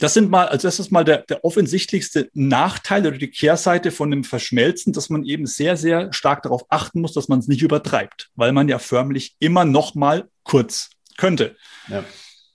das 0.00 0.14
sind 0.14 0.30
mal, 0.30 0.46
also 0.48 0.68
das 0.68 0.78
ist 0.78 0.92
mal 0.92 1.04
der, 1.04 1.22
der 1.22 1.44
offensichtlichste 1.44 2.30
Nachteil 2.34 3.06
oder 3.06 3.16
die 3.16 3.30
Kehrseite 3.30 3.90
von 3.90 4.10
dem 4.10 4.22
Verschmelzen, 4.22 4.92
dass 4.92 5.08
man 5.08 5.24
eben 5.24 5.46
sehr, 5.46 5.76
sehr 5.76 6.12
stark 6.12 6.42
darauf 6.42 6.66
achten 6.68 7.00
muss, 7.00 7.14
dass 7.14 7.28
man 7.28 7.38
es 7.38 7.48
nicht 7.48 7.62
übertreibt, 7.62 8.30
weil 8.34 8.52
man 8.52 8.68
ja 8.68 8.78
förmlich 8.78 9.36
immer 9.38 9.64
noch 9.64 9.94
mal 9.94 10.28
kurz 10.44 10.90
könnte. 11.16 11.56
Ja. 11.88 12.04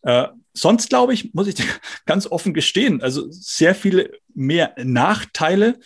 Äh, 0.03 0.29
sonst 0.53 0.89
glaube 0.89 1.13
ich, 1.13 1.33
muss 1.33 1.47
ich 1.47 1.55
ganz 2.05 2.27
offen 2.27 2.53
gestehen, 2.53 3.01
also 3.01 3.25
sehr 3.29 3.73
viele 3.73 4.11
mehr 4.35 4.75
Nachteile 4.77 5.79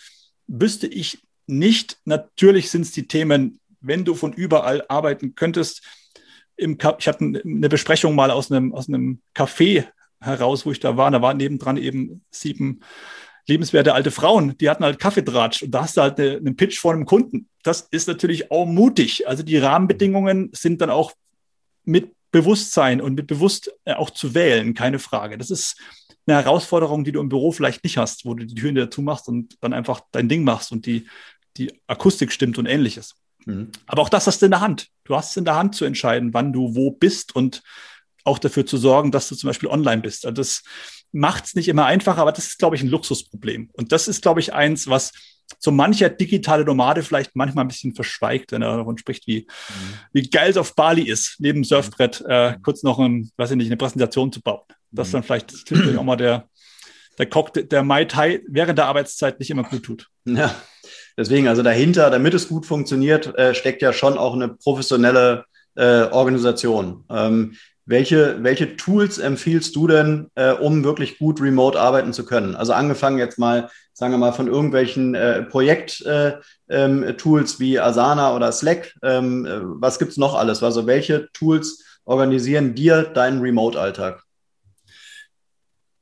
wüsste 0.46 0.86
ich 0.86 1.18
nicht. 1.46 1.98
Natürlich 2.04 2.70
sind 2.70 2.82
es 2.82 2.92
die 2.92 3.08
Themen, 3.08 3.60
wenn 3.80 4.04
du 4.04 4.14
von 4.14 4.32
überall 4.32 4.84
arbeiten 4.88 5.34
könntest. 5.34 5.82
Im, 6.58 6.76
ich 6.98 7.08
hatte 7.08 7.24
eine 7.24 7.68
Besprechung 7.68 8.14
mal 8.14 8.30
aus 8.30 8.52
einem, 8.52 8.74
aus 8.74 8.88
einem 8.88 9.20
Café 9.34 9.86
heraus, 10.20 10.66
wo 10.66 10.72
ich 10.72 10.80
da 10.80 10.96
war. 10.96 11.10
Da 11.10 11.22
waren 11.22 11.38
nebendran 11.38 11.76
eben 11.76 12.22
sieben 12.30 12.80
lebenswerte 13.48 13.94
alte 13.94 14.10
Frauen, 14.10 14.56
die 14.58 14.68
hatten 14.68 14.84
halt 14.84 14.98
Kaffeetratsch 14.98 15.62
und 15.62 15.70
da 15.70 15.82
hast 15.82 15.96
du 15.96 16.02
halt 16.02 16.20
eine, 16.20 16.36
einen 16.36 16.56
Pitch 16.56 16.78
vor 16.78 16.92
einem 16.92 17.06
Kunden. 17.06 17.48
Das 17.62 17.88
ist 17.90 18.06
natürlich 18.06 18.50
auch 18.50 18.66
mutig. 18.66 19.26
Also 19.26 19.42
die 19.42 19.56
Rahmenbedingungen 19.56 20.50
sind 20.52 20.82
dann 20.82 20.90
auch 20.90 21.12
mit 21.84 22.12
Bewusstsein 22.30 23.00
und 23.00 23.14
mit 23.14 23.26
bewusst 23.26 23.72
äh, 23.86 23.94
auch 23.94 24.10
zu 24.10 24.34
wählen, 24.34 24.74
keine 24.74 24.98
Frage. 24.98 25.38
Das 25.38 25.50
ist 25.50 25.80
eine 26.26 26.36
Herausforderung, 26.36 27.04
die 27.04 27.12
du 27.12 27.20
im 27.20 27.30
Büro 27.30 27.50
vielleicht 27.52 27.82
nicht 27.84 27.96
hast, 27.96 28.26
wo 28.26 28.34
du 28.34 28.44
die 28.44 28.54
Türen 28.54 28.74
dazu 28.74 29.00
machst 29.00 29.28
und 29.28 29.56
dann 29.62 29.72
einfach 29.72 30.02
dein 30.12 30.28
Ding 30.28 30.44
machst 30.44 30.70
und 30.70 30.84
die, 30.84 31.06
die 31.56 31.72
Akustik 31.86 32.32
stimmt 32.32 32.58
und 32.58 32.66
ähnliches. 32.66 33.14
Mhm. 33.48 33.70
Aber 33.86 34.02
auch 34.02 34.08
das 34.08 34.26
hast 34.26 34.42
du 34.42 34.46
in 34.46 34.52
der 34.52 34.60
Hand. 34.60 34.88
Du 35.04 35.16
hast 35.16 35.30
es 35.30 35.36
in 35.36 35.44
der 35.44 35.56
Hand 35.56 35.74
zu 35.74 35.84
entscheiden, 35.84 36.34
wann 36.34 36.52
du 36.52 36.74
wo 36.74 36.90
bist 36.90 37.34
und 37.34 37.62
auch 38.24 38.38
dafür 38.38 38.66
zu 38.66 38.76
sorgen, 38.76 39.10
dass 39.10 39.28
du 39.28 39.34
zum 39.34 39.48
Beispiel 39.48 39.70
online 39.70 40.02
bist. 40.02 40.26
Also 40.26 40.34
das 40.34 40.62
macht 41.12 41.46
es 41.46 41.54
nicht 41.54 41.68
immer 41.68 41.86
einfacher, 41.86 42.20
aber 42.20 42.32
das 42.32 42.46
ist, 42.46 42.58
glaube 42.58 42.76
ich, 42.76 42.82
ein 42.82 42.88
Luxusproblem. 42.88 43.70
Und 43.72 43.92
das 43.92 44.06
ist, 44.06 44.20
glaube 44.20 44.40
ich, 44.40 44.52
eins, 44.52 44.86
was 44.86 45.12
so 45.58 45.70
mancher 45.70 46.10
digitale 46.10 46.62
Nomade 46.62 47.02
vielleicht 47.02 47.34
manchmal 47.34 47.64
ein 47.64 47.68
bisschen 47.68 47.94
verschweigt, 47.94 48.52
wenn 48.52 48.60
er 48.60 48.76
davon 48.76 48.98
spricht, 48.98 49.26
wie, 49.26 49.46
mhm. 49.48 49.94
wie 50.12 50.28
geil 50.28 50.50
es 50.50 50.58
auf 50.58 50.74
Bali 50.74 51.08
ist, 51.08 51.36
neben 51.38 51.64
Surfbrett 51.64 52.22
äh, 52.28 52.58
kurz 52.62 52.82
noch 52.82 52.98
ein, 52.98 53.30
weiß 53.38 53.52
ich 53.52 53.56
nicht, 53.56 53.68
eine 53.68 53.78
Präsentation 53.78 54.30
zu 54.30 54.42
bauen. 54.42 54.60
Das 54.90 55.08
mhm. 55.08 55.12
dann 55.12 55.22
vielleicht 55.22 55.96
auch 55.96 56.04
mal 56.04 56.16
der, 56.16 56.50
der 57.16 57.26
Cocktail, 57.26 57.64
der 57.64 57.82
Mai 57.82 58.04
Tai 58.04 58.42
während 58.46 58.76
der 58.76 58.86
Arbeitszeit 58.86 59.38
nicht 59.38 59.48
immer 59.48 59.64
gut 59.64 59.84
tut. 59.84 60.08
Ja, 60.26 60.54
deswegen, 61.18 61.48
also 61.48 61.62
dahinter, 61.62 62.08
damit 62.08 62.32
es 62.32 62.48
gut 62.48 62.64
funktioniert, 62.64 63.36
äh, 63.36 63.54
steckt 63.54 63.82
ja 63.82 63.92
schon 63.92 64.16
auch 64.16 64.34
eine 64.34 64.48
professionelle 64.48 65.44
äh, 65.74 66.04
Organisation. 66.04 67.04
Ähm, 67.10 67.56
welche, 67.84 68.42
welche 68.42 68.76
Tools 68.76 69.18
empfiehlst 69.18 69.74
du 69.74 69.86
denn, 69.86 70.30
äh, 70.34 70.52
um 70.52 70.84
wirklich 70.84 71.18
gut 71.18 71.40
remote 71.40 71.80
arbeiten 71.80 72.12
zu 72.12 72.26
können? 72.26 72.54
Also 72.54 72.74
angefangen 72.74 73.18
jetzt 73.18 73.38
mal, 73.38 73.70
sagen 73.94 74.12
wir 74.12 74.18
mal, 74.18 74.32
von 74.32 74.46
irgendwelchen 74.46 75.14
äh, 75.14 75.42
Projekt-Tools 75.42 76.04
äh, 76.06 76.74
ähm, 76.74 77.58
wie 77.58 77.80
Asana 77.80 78.36
oder 78.36 78.52
Slack. 78.52 78.92
Ähm, 79.02 79.46
äh, 79.46 79.60
was 79.62 79.98
gibt's 79.98 80.18
noch 80.18 80.34
alles? 80.34 80.62
Also 80.62 80.86
welche 80.86 81.28
Tools 81.32 81.82
organisieren 82.04 82.74
dir 82.74 83.04
deinen 83.04 83.40
Remote-Alltag? 83.40 84.22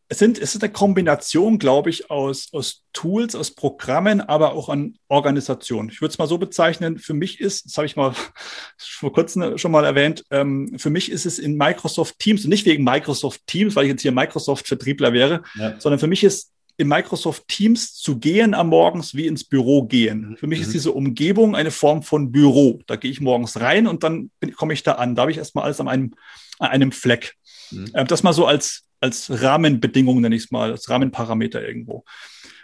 Es, 0.08 0.18
sind, 0.18 0.38
es 0.38 0.54
ist 0.54 0.62
eine 0.62 0.72
Kombination, 0.72 1.58
glaube 1.58 1.90
ich, 1.90 2.10
aus, 2.10 2.48
aus 2.52 2.84
Tools, 2.92 3.34
aus 3.34 3.50
Programmen, 3.52 4.20
aber 4.20 4.52
auch 4.54 4.68
an 4.68 4.94
Organisationen. 5.08 5.88
Ich 5.90 6.00
würde 6.00 6.12
es 6.12 6.18
mal 6.18 6.28
so 6.28 6.38
bezeichnen, 6.38 6.98
für 6.98 7.14
mich 7.14 7.40
ist, 7.40 7.66
das 7.66 7.76
habe 7.76 7.86
ich 7.86 7.96
mal 7.96 8.14
vor 8.78 9.12
kurzem 9.12 9.58
schon 9.58 9.72
mal 9.72 9.84
erwähnt, 9.84 10.24
ähm, 10.30 10.78
für 10.78 10.90
mich 10.90 11.10
ist 11.10 11.26
es 11.26 11.38
in 11.38 11.56
Microsoft 11.56 12.18
Teams, 12.18 12.44
und 12.44 12.50
nicht 12.50 12.66
wegen 12.66 12.84
Microsoft 12.84 13.40
Teams, 13.46 13.74
weil 13.74 13.84
ich 13.84 13.90
jetzt 13.90 14.02
hier 14.02 14.12
Microsoft-Vertriebler 14.12 15.12
wäre, 15.12 15.42
ja. 15.56 15.78
sondern 15.80 15.98
für 15.98 16.06
mich 16.06 16.22
ist 16.22 16.52
in 16.78 16.88
Microsoft 16.88 17.48
Teams 17.48 17.94
zu 17.94 18.18
gehen 18.18 18.54
am 18.54 18.68
Morgens 18.68 19.14
wie 19.14 19.26
ins 19.26 19.44
Büro 19.44 19.84
gehen. 19.84 20.30
Mhm. 20.30 20.36
Für 20.36 20.46
mich 20.46 20.58
mhm. 20.58 20.64
ist 20.66 20.74
diese 20.74 20.92
Umgebung 20.92 21.56
eine 21.56 21.70
Form 21.70 22.02
von 22.02 22.32
Büro. 22.32 22.80
Da 22.86 22.96
gehe 22.96 23.10
ich 23.10 23.20
morgens 23.20 23.60
rein 23.60 23.86
und 23.86 24.02
dann 24.02 24.30
komme 24.56 24.74
ich 24.74 24.82
da 24.82 24.92
an. 24.92 25.14
Da 25.14 25.22
habe 25.22 25.30
ich 25.30 25.38
erstmal 25.38 25.64
alles 25.64 25.80
an 25.80 25.88
einem, 25.88 26.14
an 26.58 26.68
einem 26.68 26.92
Fleck. 26.92 27.34
Mhm. 27.70 27.90
Ähm, 27.94 28.06
das 28.06 28.22
mal 28.22 28.34
so 28.34 28.46
als, 28.46 28.84
als 29.06 29.42
Rahmenbedingung, 29.42 30.20
nenne 30.20 30.36
ich 30.36 30.44
es 30.44 30.50
mal, 30.50 30.72
als 30.72 30.90
Rahmenparameter 30.90 31.66
irgendwo. 31.66 32.04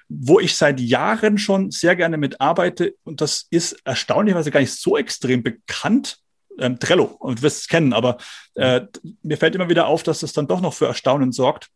Wo 0.09 0.40
ich 0.40 0.57
seit 0.57 0.80
Jahren 0.80 1.38
schon 1.38 1.70
sehr 1.70 1.97
gerne 1.97 2.18
mitarbeite, 2.18 2.95
und 3.05 3.20
das 3.20 3.47
ist 3.51 3.80
erstaunlicherweise 3.84 4.51
gar 4.51 4.61
nicht 4.61 4.74
so 4.74 4.99
extrem 4.99 5.43
bekannt, 5.43 6.18
ähm, 6.59 6.78
Trello, 6.78 7.05
und 7.05 7.38
du 7.38 7.43
wirst 7.43 7.61
es 7.62 7.68
kennen, 7.68 7.93
aber 7.93 8.18
äh, 8.55 8.82
mir 9.22 9.38
fällt 9.38 9.55
immer 9.55 9.70
wieder 9.70 9.86
auf, 9.86 10.03
dass 10.03 10.22
es 10.22 10.32
dann 10.32 10.49
doch 10.49 10.61
noch 10.61 10.74
für 10.74 10.86
Erstaunen 10.86 11.32
sorgt. 11.32 11.68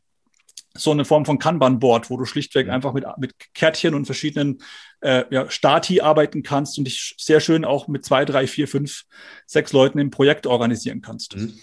So 0.74 0.90
eine 0.90 1.06
Form 1.06 1.24
von 1.24 1.38
Kanban-Board, 1.38 2.10
wo 2.10 2.18
du 2.18 2.26
schlichtweg 2.26 2.68
einfach 2.68 2.92
mit, 2.92 3.04
mit 3.16 3.32
Kärtchen 3.54 3.94
und 3.94 4.04
verschiedenen 4.04 4.58
äh, 5.00 5.24
ja, 5.30 5.48
Stati 5.48 6.02
arbeiten 6.02 6.42
kannst 6.42 6.76
und 6.76 6.84
dich 6.84 7.14
sehr 7.16 7.40
schön 7.40 7.64
auch 7.64 7.88
mit 7.88 8.04
zwei, 8.04 8.26
drei, 8.26 8.46
vier, 8.46 8.68
fünf, 8.68 9.04
sechs 9.46 9.72
Leuten 9.72 9.98
im 9.98 10.10
Projekt 10.10 10.46
organisieren 10.46 11.00
kannst. 11.00 11.36
Mhm. 11.36 11.58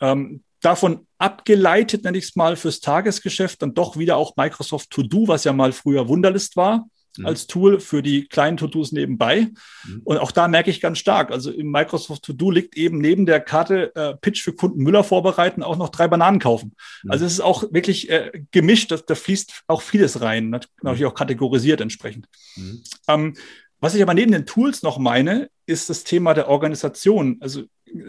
Ähm, 0.00 0.44
davon 0.64 1.06
abgeleitet, 1.18 2.04
nenne 2.04 2.18
ich 2.18 2.24
es 2.24 2.36
mal, 2.36 2.56
fürs 2.56 2.80
Tagesgeschäft, 2.80 3.62
dann 3.62 3.74
doch 3.74 3.96
wieder 3.96 4.16
auch 4.16 4.36
Microsoft 4.36 4.90
To 4.90 5.02
Do, 5.02 5.28
was 5.28 5.44
ja 5.44 5.52
mal 5.52 5.72
früher 5.72 6.08
Wunderlist 6.08 6.56
war, 6.56 6.86
mhm. 7.16 7.26
als 7.26 7.46
Tool 7.46 7.80
für 7.80 8.02
die 8.02 8.26
kleinen 8.26 8.56
To-Dos 8.56 8.92
nebenbei. 8.92 9.48
Mhm. 9.84 10.02
Und 10.04 10.18
auch 10.18 10.32
da 10.32 10.48
merke 10.48 10.70
ich 10.70 10.80
ganz 10.80 10.98
stark, 10.98 11.30
also 11.30 11.50
im 11.50 11.70
Microsoft 11.70 12.22
To 12.24 12.32
Do 12.32 12.50
liegt 12.50 12.76
eben 12.76 12.98
neben 12.98 13.26
der 13.26 13.40
Karte 13.40 13.94
äh, 13.94 14.14
Pitch 14.16 14.42
für 14.42 14.54
Kunden 14.54 14.82
Müller 14.82 15.04
vorbereiten, 15.04 15.62
auch 15.62 15.76
noch 15.76 15.90
drei 15.90 16.08
Bananen 16.08 16.38
kaufen. 16.38 16.74
Mhm. 17.02 17.10
Also 17.10 17.26
es 17.26 17.32
ist 17.32 17.40
auch 17.40 17.64
wirklich 17.72 18.08
äh, 18.10 18.32
gemischt, 18.50 18.90
da, 18.90 18.96
da 18.96 19.14
fließt 19.14 19.64
auch 19.66 19.82
vieles 19.82 20.20
rein, 20.20 20.50
natürlich 20.50 21.00
mhm. 21.00 21.06
auch 21.06 21.14
kategorisiert 21.14 21.80
entsprechend. 21.80 22.26
Mhm. 22.56 22.82
Ähm, 23.08 23.34
was 23.80 23.94
ich 23.94 24.02
aber 24.02 24.14
neben 24.14 24.32
den 24.32 24.46
Tools 24.46 24.82
noch 24.82 24.98
meine, 24.98 25.50
ist 25.66 25.90
das 25.90 26.04
Thema 26.04 26.32
der 26.32 26.48
Organisation. 26.48 27.36
Also 27.40 27.64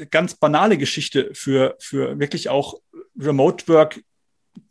ganz 0.09 0.35
banale 0.35 0.77
Geschichte 0.77 1.29
für, 1.33 1.75
für 1.79 2.19
wirklich 2.19 2.49
auch 2.49 2.75
Remote 3.17 3.67
Work 3.67 4.01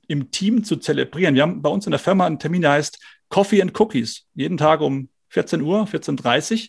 im 0.09 0.31
Team 0.31 0.65
zu 0.65 0.77
zelebrieren. 0.77 1.35
Wir 1.35 1.43
haben 1.43 1.62
bei 1.62 1.71
uns 1.71 1.87
in 1.87 1.91
der 1.91 2.01
Firma 2.01 2.27
einen 2.27 2.39
Termin, 2.39 2.62
der 2.62 2.73
heißt 2.73 2.99
Coffee 3.29 3.62
and 3.62 3.79
Cookies. 3.79 4.27
Jeden 4.35 4.57
Tag 4.57 4.81
um 4.81 5.09
14 5.29 5.62
Uhr, 5.62 5.87
14.30 5.87 6.53
Uhr 6.65 6.69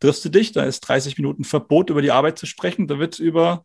triffst 0.00 0.24
du 0.24 0.28
dich. 0.28 0.52
Da 0.52 0.64
ist 0.64 0.80
30 0.80 1.16
Minuten 1.18 1.44
Verbot, 1.44 1.90
über 1.90 2.02
die 2.02 2.10
Arbeit 2.10 2.38
zu 2.38 2.46
sprechen. 2.46 2.86
Da 2.86 2.98
wird 2.98 3.18
über 3.18 3.64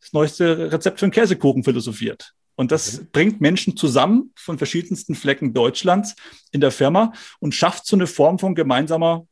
das 0.00 0.12
neueste 0.12 0.72
Rezept 0.72 0.98
für 0.98 1.06
einen 1.06 1.12
Käsekuchen 1.12 1.64
philosophiert. 1.64 2.32
Und 2.54 2.72
das 2.72 2.96
okay. 2.96 3.06
bringt 3.12 3.40
Menschen 3.40 3.76
zusammen 3.76 4.32
von 4.34 4.58
verschiedensten 4.58 5.14
Flecken 5.14 5.52
Deutschlands 5.52 6.16
in 6.52 6.60
der 6.60 6.70
Firma 6.70 7.12
und 7.38 7.54
schafft 7.54 7.86
so 7.86 7.96
eine 7.96 8.06
Form 8.06 8.38
von 8.38 8.54
gemeinsamer 8.54 9.26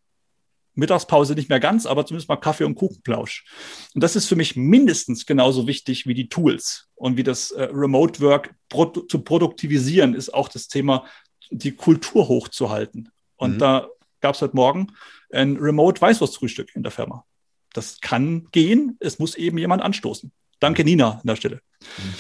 Mittagspause 0.75 1.35
nicht 1.35 1.49
mehr 1.49 1.61
ganz, 1.61 1.87
aber 1.87 2.05
zumindest 2.07 2.29
mal 2.29 2.37
Kaffee 2.37 2.65
und 2.65 2.75
Kuchenplausch. 2.75 3.45
Und 3.95 4.03
das 4.03 4.17
ist 4.17 4.27
für 4.27 4.37
mich 4.37 4.57
mindestens 4.57 5.27
genauso 5.27 5.67
wichtig 5.67 6.07
wie 6.07 6.15
die 6.15 6.29
Tools 6.29 6.89
und 6.95 7.17
wie 7.17 7.23
das 7.23 7.51
äh, 7.53 7.69
Remote 7.73 8.21
Work 8.21 8.55
pro 8.69 8.87
zu 8.87 9.21
produktivisieren, 9.21 10.15
ist 10.15 10.33
auch 10.33 10.49
das 10.49 10.69
Thema, 10.69 11.07
die 11.51 11.73
Kultur 11.73 12.29
hochzuhalten. 12.29 13.11
Und 13.37 13.55
mhm. 13.55 13.59
da 13.59 13.89
gab 14.21 14.35
es 14.35 14.43
heute 14.43 14.57
Morgen 14.57 14.89
ein 15.33 15.57
Remote 15.57 16.01
Weißwurstfrühstück 16.01 16.75
in 16.75 16.83
der 16.83 16.93
Firma. 16.93 17.25
Das 17.73 18.01
kann 18.01 18.49
gehen, 18.53 18.97
es 19.01 19.19
muss 19.19 19.35
eben 19.35 19.59
jemand 19.59 19.83
anstoßen. 19.83 20.33
Danke, 20.61 20.85
Nina, 20.85 21.19
an 21.21 21.27
der 21.27 21.37
Stelle. 21.37 21.61
Mhm. 21.99 22.15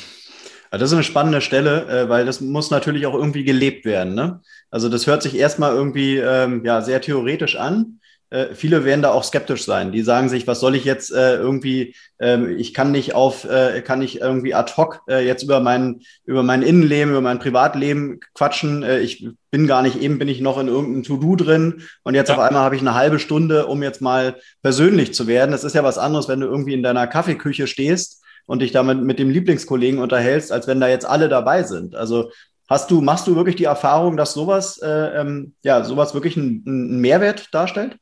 Das 0.79 0.91
ist 0.91 0.93
eine 0.93 1.05
spannende 1.05 1.41
Stelle, 1.41 1.87
äh, 1.87 2.09
weil 2.09 2.27
das 2.27 2.41
muss 2.41 2.71
natürlich 2.71 3.07
auch 3.07 3.15
irgendwie 3.15 3.45
gelebt 3.45 3.85
werden. 3.85 4.15
Ne? 4.15 4.41
Also 4.71 4.89
das 4.89 5.07
hört 5.07 5.23
sich 5.23 5.37
erstmal 5.37 5.73
irgendwie 5.73 6.17
ähm, 6.17 6.65
ja, 6.65 6.83
sehr 6.83 7.01
theoretisch 7.01 7.57
an, 7.57 8.01
äh, 8.35 8.55
viele 8.55 8.85
werden 8.85 9.03
da 9.03 9.13
auch 9.13 9.23
skeptisch 9.23 9.65
sein. 9.65 9.93
Die 9.93 10.03
sagen 10.03 10.29
sich, 10.29 10.49
was 10.49 10.59
soll 10.59 10.75
ich 10.75 10.85
jetzt 10.85 11.13
äh, 11.13 11.37
irgendwie, 11.37 11.95
äh, 12.19 12.53
ich 12.55 12.75
kann 12.75 12.91
nicht 12.91 13.15
auf, 13.15 13.45
äh, 13.45 13.81
kann 13.81 14.01
nicht 14.01 14.21
irgendwie 14.21 14.55
ad 14.55 14.73
hoc 14.77 15.03
äh, 15.09 15.25
jetzt 15.25 15.45
über 15.45 15.61
mein, 15.61 16.01
über 16.25 16.43
mein 16.43 16.63
Innenleben, 16.63 17.13
über 17.13 17.21
mein 17.21 17.39
Privatleben 17.39 18.19
quatschen. 18.35 18.83
Äh, 18.83 18.99
ich 19.01 19.29
bin 19.53 19.69
gar 19.69 19.83
nicht, 19.83 20.03
eben 20.03 20.19
bin 20.19 20.27
ich 20.27 20.41
noch 20.41 20.59
in 20.59 20.67
irgendeinem 20.67 21.05
To-Do 21.05 21.37
drin 21.37 21.83
und 22.03 22.15
jetzt 22.15 22.29
ja. 22.29 22.35
auf 22.35 22.41
einmal 22.41 22.63
habe 22.63 22.75
ich 22.75 22.83
eine 22.83 22.95
halbe 22.95 23.21
Stunde, 23.21 23.67
um 23.67 23.85
jetzt 23.85 24.03
mal 24.03 24.35
persönlich 24.63 25.15
zu 25.15 25.29
werden. 25.29 25.53
Das 25.53 25.63
ist 25.63 25.77
ja 25.77 25.85
was 25.85 25.99
anderes, 25.99 26.29
wenn 26.29 26.41
du 26.41 26.49
irgendwie 26.49 26.75
in 26.75 26.83
deiner 26.83 27.07
Kaffeeküche 27.07 27.69
stehst 27.69 28.25
und 28.47 28.63
dich 28.63 28.73
damit 28.73 29.01
mit 29.01 29.21
dem 29.21 29.31
Lieblingskollegen 29.31 30.01
unterhältst, 30.01 30.51
als 30.51 30.67
wenn 30.67 30.81
da 30.81 30.89
jetzt 30.89 31.07
alle 31.07 31.29
dabei 31.29 31.63
sind. 31.63 31.95
Also 31.95 32.31
Hast 32.67 32.91
du, 32.91 33.03
machst 33.03 33.27
du 33.27 33.37
wirklich 33.37 33.57
die 33.57 33.65
Erfahrung, 33.65 34.17
dass 34.17 34.33
sowas, 34.33 34.79
äh, 34.79 35.21
ähm, 35.21 35.53
ja, 35.63 35.85
sowas 35.85 36.15
wirklich 36.15 36.39
einen, 36.39 36.65
einen 36.67 36.99
Mehrwert 36.99 37.53
darstellt? 37.53 37.99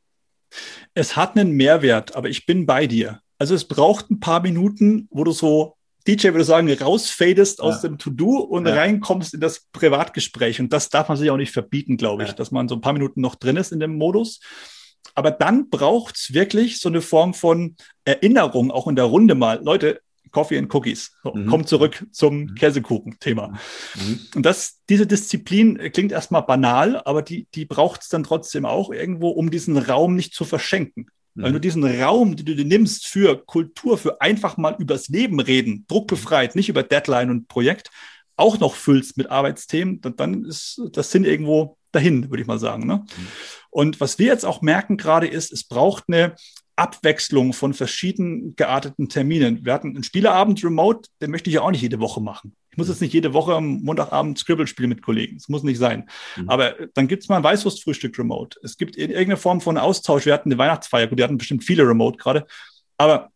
Es 0.95 1.17
hat 1.17 1.37
einen 1.37 1.53
Mehrwert, 1.53 2.15
aber 2.17 2.29
ich 2.29 2.47
bin 2.47 2.67
bei 2.67 2.87
dir. 2.87 3.21
Also 3.39 3.55
es 3.55 3.65
braucht 3.65 4.11
ein 4.11 4.21
paar 4.21 4.41
Minuten, 4.41 5.09
wo 5.11 5.25
du 5.25 5.33
so 5.33 5.77
DJ 6.07 6.29
würde 6.29 6.45
sagen, 6.45 6.73
rausfadest 6.73 7.59
ja. 7.59 7.65
aus 7.65 7.81
dem 7.81 7.99
To-Do 7.99 8.39
und 8.39 8.67
ja. 8.67 8.75
reinkommst 8.75 9.35
in 9.35 9.41
das 9.41 9.67
Privatgespräch. 9.73 10.61
Und 10.61 10.73
das 10.73 10.89
darf 10.89 11.09
man 11.09 11.17
sich 11.17 11.31
auch 11.31 11.37
nicht 11.37 11.53
verbieten, 11.53 11.97
glaube 11.97 12.25
ich, 12.25 12.31
ja. 12.31 12.35
dass 12.35 12.51
man 12.51 12.69
so 12.69 12.75
ein 12.75 12.81
paar 12.81 12.93
Minuten 12.93 13.21
noch 13.21 13.35
drin 13.35 13.57
ist 13.57 13.73
in 13.73 13.81
dem 13.81 13.97
Modus. 13.97 14.41
Aber 15.15 15.31
dann 15.31 15.71
braucht 15.71 16.17
es 16.17 16.33
wirklich 16.33 16.81
so 16.81 16.89
eine 16.89 17.03
Form 17.03 17.35
von 17.35 17.77
Erinnerung, 18.05 18.71
auch 18.71 18.89
in 18.89 18.97
der 18.97 19.05
Runde 19.05 19.35
mal. 19.35 19.61
Leute, 19.63 20.01
Coffee 20.33 20.59
and 20.59 20.75
Cookies. 20.75 21.13
So, 21.23 21.33
mhm. 21.35 21.47
Kommt 21.47 21.69
zurück 21.69 22.07
zum 22.11 22.41
mhm. 22.41 22.55
Käsekuchen-Thema. 22.55 23.49
Mhm. 23.49 24.21
Und 24.35 24.47
das, 24.47 24.81
diese 24.89 25.07
Disziplin 25.07 25.79
klingt 25.93 26.13
erstmal 26.13 26.43
banal, 26.43 27.01
aber 27.05 27.23
die, 27.23 27.47
die 27.55 27.65
braucht 27.65 28.03
es 28.03 28.09
dann 28.09 28.25
trotzdem 28.25 28.65
auch 28.65 28.91
irgendwo, 28.91 29.29
um 29.29 29.51
diesen 29.51 29.77
Raum 29.77 30.17
nicht 30.17 30.35
zu 30.35 30.45
verschenken. 30.45 31.07
Mhm. 31.35 31.43
Wenn 31.43 31.53
du 31.53 31.61
diesen 31.61 31.85
Raum, 31.85 32.37
den 32.37 32.47
du 32.47 32.57
dir 32.57 32.65
nimmst 32.65 33.07
für 33.07 33.45
Kultur, 33.45 33.99
für 33.99 34.21
einfach 34.21 34.57
mal 34.57 34.75
übers 34.79 35.09
Leben 35.09 35.41
reden, 35.41 35.85
druckbefreit, 35.89 36.57
nicht 36.57 36.69
über 36.69 36.83
Deadline 36.83 37.31
und 37.31 37.49
Projekt, 37.49 37.91
auch 38.37 38.59
noch 38.59 38.75
füllst 38.75 39.17
mit 39.17 39.31
Arbeitsthemen, 39.31 40.01
dann, 40.01 40.17
dann 40.17 40.45
ist 40.45 40.81
das 40.93 41.11
Sinn 41.11 41.25
irgendwo 41.25 41.77
dahin, 41.93 42.31
würde 42.31 42.41
ich 42.41 42.49
mal 42.49 42.59
sagen. 42.59 42.87
Ne? 42.87 42.97
Mhm. 42.97 43.27
Und 43.71 44.01
was 44.01 44.19
wir 44.19 44.27
jetzt 44.27 44.45
auch 44.45 44.63
merken 44.63 44.97
gerade 44.97 45.27
ist, 45.27 45.53
es 45.53 45.65
braucht 45.65 46.05
eine 46.09 46.35
Abwechslung 46.77 47.53
von 47.53 47.75
verschieden 47.75 48.57
gearteten 48.57 49.09
Terminen. 49.09 49.65
Wir 49.65 49.73
hatten 49.75 49.89
einen 49.89 50.05
Spieleabend 50.05 50.65
remote, 50.65 51.09
den 51.21 51.31
möchte 51.31 51.51
ich 51.51 51.55
ja 51.55 51.63
auch 51.63 51.71
nicht 51.71 51.83
jede 51.83 52.01
Woche 52.01 52.21
machen. 52.21 52.57
Ich 52.71 52.79
muss 52.79 52.89
jetzt 52.89 53.03
nicht 53.03 53.13
jede 53.13 53.35
Woche 53.35 53.55
am 53.55 53.83
Montagabend 53.83 54.39
Scribble 54.39 54.67
spielen 54.67 54.89
mit 54.89 55.03
Kollegen. 55.03 55.37
Das 55.37 55.51
muss 55.51 55.63
nicht 55.63 55.79
sein. 55.79 56.09
Mhm. 56.37 56.49
Aber 56.49 56.75
dann 56.95 57.07
gibt 57.07 57.23
es 57.23 57.29
mal 57.29 57.37
ein 57.37 57.45
Weißwurstfrühstück 57.45 58.19
remote. 58.19 58.59
Es 58.63 58.79
gibt 58.79 58.97
irgendeine 58.97 59.37
Form 59.37 59.61
von 59.61 59.77
Austausch. 59.77 60.25
Wir 60.25 60.33
hatten 60.33 60.51
eine 60.51 60.59
Weihnachtsfeier, 60.59 61.07
gut, 61.07 61.19
die 61.19 61.23
hatten 61.23 61.37
bestimmt 61.37 61.65
viele 61.65 61.87
remote 61.87 62.17
gerade. 62.17 62.47
Aber 62.97 63.31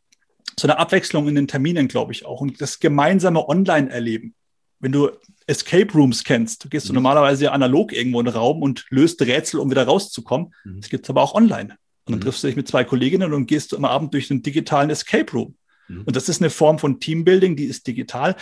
so 0.58 0.66
eine 0.66 0.78
Abwechslung 0.78 1.28
in 1.28 1.34
den 1.34 1.48
Terminen, 1.48 1.88
glaube 1.88 2.12
ich 2.12 2.24
auch. 2.24 2.40
Und 2.40 2.60
das 2.62 2.78
gemeinsame 2.78 3.46
Online-Erleben. 3.46 4.34
Wenn 4.78 4.92
du 4.92 5.10
Escape 5.46 5.92
Rooms 5.92 6.24
kennst, 6.24 6.70
gehst 6.70 6.88
du 6.88 6.92
mhm. 6.92 6.96
normalerweise 6.96 7.52
analog 7.52 7.92
irgendwo 7.92 8.20
in 8.20 8.26
den 8.26 8.34
Raum 8.34 8.62
und 8.62 8.86
löst 8.88 9.20
Rätsel, 9.20 9.60
um 9.60 9.70
wieder 9.70 9.84
rauszukommen. 9.84 10.54
Mhm. 10.64 10.80
Das 10.80 10.88
gibt 10.88 11.04
es 11.04 11.10
aber 11.10 11.22
auch 11.22 11.34
online. 11.34 11.76
Und 12.06 12.12
dann 12.12 12.18
mhm. 12.20 12.22
triffst 12.22 12.42
du 12.42 12.46
dich 12.46 12.56
mit 12.56 12.68
zwei 12.68 12.84
Kolleginnen 12.84 13.32
und 13.32 13.46
gehst 13.46 13.74
am 13.74 13.84
Abend 13.84 14.14
durch 14.14 14.30
einen 14.30 14.42
digitalen 14.42 14.90
Escape 14.90 15.30
Room. 15.32 15.56
Mhm. 15.88 16.02
Und 16.02 16.16
das 16.16 16.28
ist 16.28 16.40
eine 16.40 16.50
Form 16.50 16.78
von 16.78 17.00
Teambuilding, 17.00 17.56
die 17.56 17.64
ist 17.64 17.86
digital. 17.86 18.36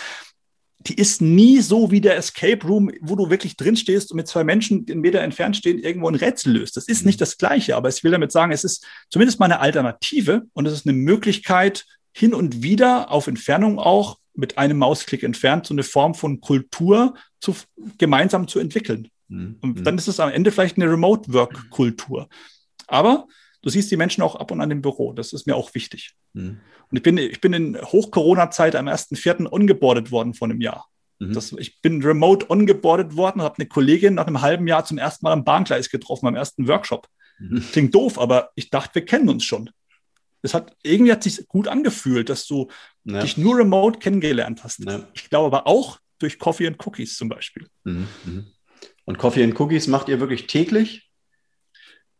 Die 0.80 0.94
ist 0.94 1.22
nie 1.22 1.60
so 1.60 1.90
wie 1.90 2.02
der 2.02 2.16
Escape 2.16 2.66
Room, 2.66 2.90
wo 3.00 3.16
du 3.16 3.30
wirklich 3.30 3.56
drin 3.56 3.76
stehst 3.76 4.10
und 4.10 4.18
mit 4.18 4.28
zwei 4.28 4.44
Menschen 4.44 4.84
einen 4.88 5.00
Meter 5.00 5.20
entfernt 5.22 5.56
stehen, 5.56 5.78
irgendwo 5.78 6.08
ein 6.08 6.14
Rätsel 6.14 6.52
löst. 6.52 6.76
Das 6.76 6.88
ist 6.88 7.02
mhm. 7.02 7.06
nicht 7.06 7.20
das 7.22 7.38
Gleiche, 7.38 7.74
aber 7.74 7.88
ich 7.88 8.04
will 8.04 8.10
damit 8.10 8.32
sagen, 8.32 8.52
es 8.52 8.64
ist 8.64 8.86
zumindest 9.08 9.40
mal 9.40 9.46
eine 9.46 9.60
Alternative 9.60 10.42
und 10.52 10.66
es 10.66 10.74
ist 10.74 10.86
eine 10.86 10.96
Möglichkeit, 10.96 11.86
hin 12.12 12.34
und 12.34 12.62
wieder 12.62 13.10
auf 13.10 13.26
Entfernung 13.26 13.78
auch 13.78 14.18
mit 14.34 14.58
einem 14.58 14.78
Mausklick 14.78 15.22
entfernt, 15.22 15.66
so 15.66 15.74
eine 15.74 15.82
Form 15.82 16.14
von 16.14 16.40
Kultur 16.40 17.14
zu, 17.40 17.56
gemeinsam 17.98 18.46
zu 18.46 18.58
entwickeln. 18.58 19.08
Mhm. 19.28 19.56
Und 19.60 19.84
dann 19.84 19.96
ist 19.96 20.08
es 20.08 20.20
am 20.20 20.30
Ende 20.30 20.52
vielleicht 20.52 20.76
eine 20.76 20.90
Remote-Work-Kultur. 20.90 22.28
Aber 22.86 23.26
du 23.64 23.70
siehst 23.70 23.90
die 23.90 23.96
Menschen 23.96 24.22
auch 24.22 24.36
ab 24.36 24.50
und 24.50 24.60
an 24.60 24.70
im 24.70 24.82
Büro. 24.82 25.14
Das 25.14 25.32
ist 25.32 25.46
mir 25.46 25.56
auch 25.56 25.74
wichtig. 25.74 26.14
Mhm. 26.34 26.60
Und 26.90 26.96
ich 26.96 27.02
bin, 27.02 27.16
ich 27.16 27.40
bin 27.40 27.52
in 27.54 27.80
Hoch-Corona-Zeit 27.80 28.76
am 28.76 28.88
1.4. 28.88 29.50
ongeboardet 29.50 30.10
worden 30.10 30.34
vor 30.34 30.48
einem 30.48 30.60
Jahr. 30.60 30.86
Mhm. 31.18 31.32
Das, 31.32 31.52
ich 31.52 31.80
bin 31.80 32.02
remote 32.02 32.50
ongeboardet 32.50 33.16
worden 33.16 33.40
und 33.40 33.44
habe 33.44 33.56
eine 33.58 33.66
Kollegin 33.66 34.14
nach 34.14 34.26
einem 34.26 34.42
halben 34.42 34.68
Jahr 34.68 34.84
zum 34.84 34.98
ersten 34.98 35.24
Mal 35.24 35.32
am 35.32 35.44
Bahngleis 35.44 35.88
getroffen, 35.88 36.26
beim 36.26 36.34
ersten 36.34 36.68
Workshop. 36.68 37.08
Mhm. 37.38 37.64
Klingt 37.72 37.94
doof, 37.94 38.18
aber 38.18 38.50
ich 38.54 38.68
dachte, 38.68 38.96
wir 38.96 39.04
kennen 39.04 39.30
uns 39.30 39.44
schon. 39.44 39.70
Es 40.42 40.52
hat 40.52 40.76
irgendwie 40.82 41.10
hat 41.10 41.22
sich 41.22 41.48
gut 41.48 41.68
angefühlt, 41.68 42.28
dass 42.28 42.46
du 42.46 42.68
ja. 43.04 43.22
dich 43.22 43.38
nur 43.38 43.56
remote 43.56 43.98
kennengelernt 43.98 44.62
hast. 44.62 44.84
Ja. 44.84 45.08
Ich 45.14 45.30
glaube 45.30 45.56
aber 45.56 45.66
auch 45.66 45.98
durch 46.18 46.38
Coffee 46.38 46.66
and 46.66 46.86
Cookies 46.86 47.16
zum 47.16 47.30
Beispiel. 47.30 47.66
Mhm. 47.84 48.08
mhm. 48.24 48.46
Und 49.06 49.18
Coffee 49.18 49.44
and 49.44 49.58
Cookies 49.60 49.86
macht 49.86 50.08
ihr 50.08 50.18
wirklich 50.18 50.46
täglich? 50.46 51.10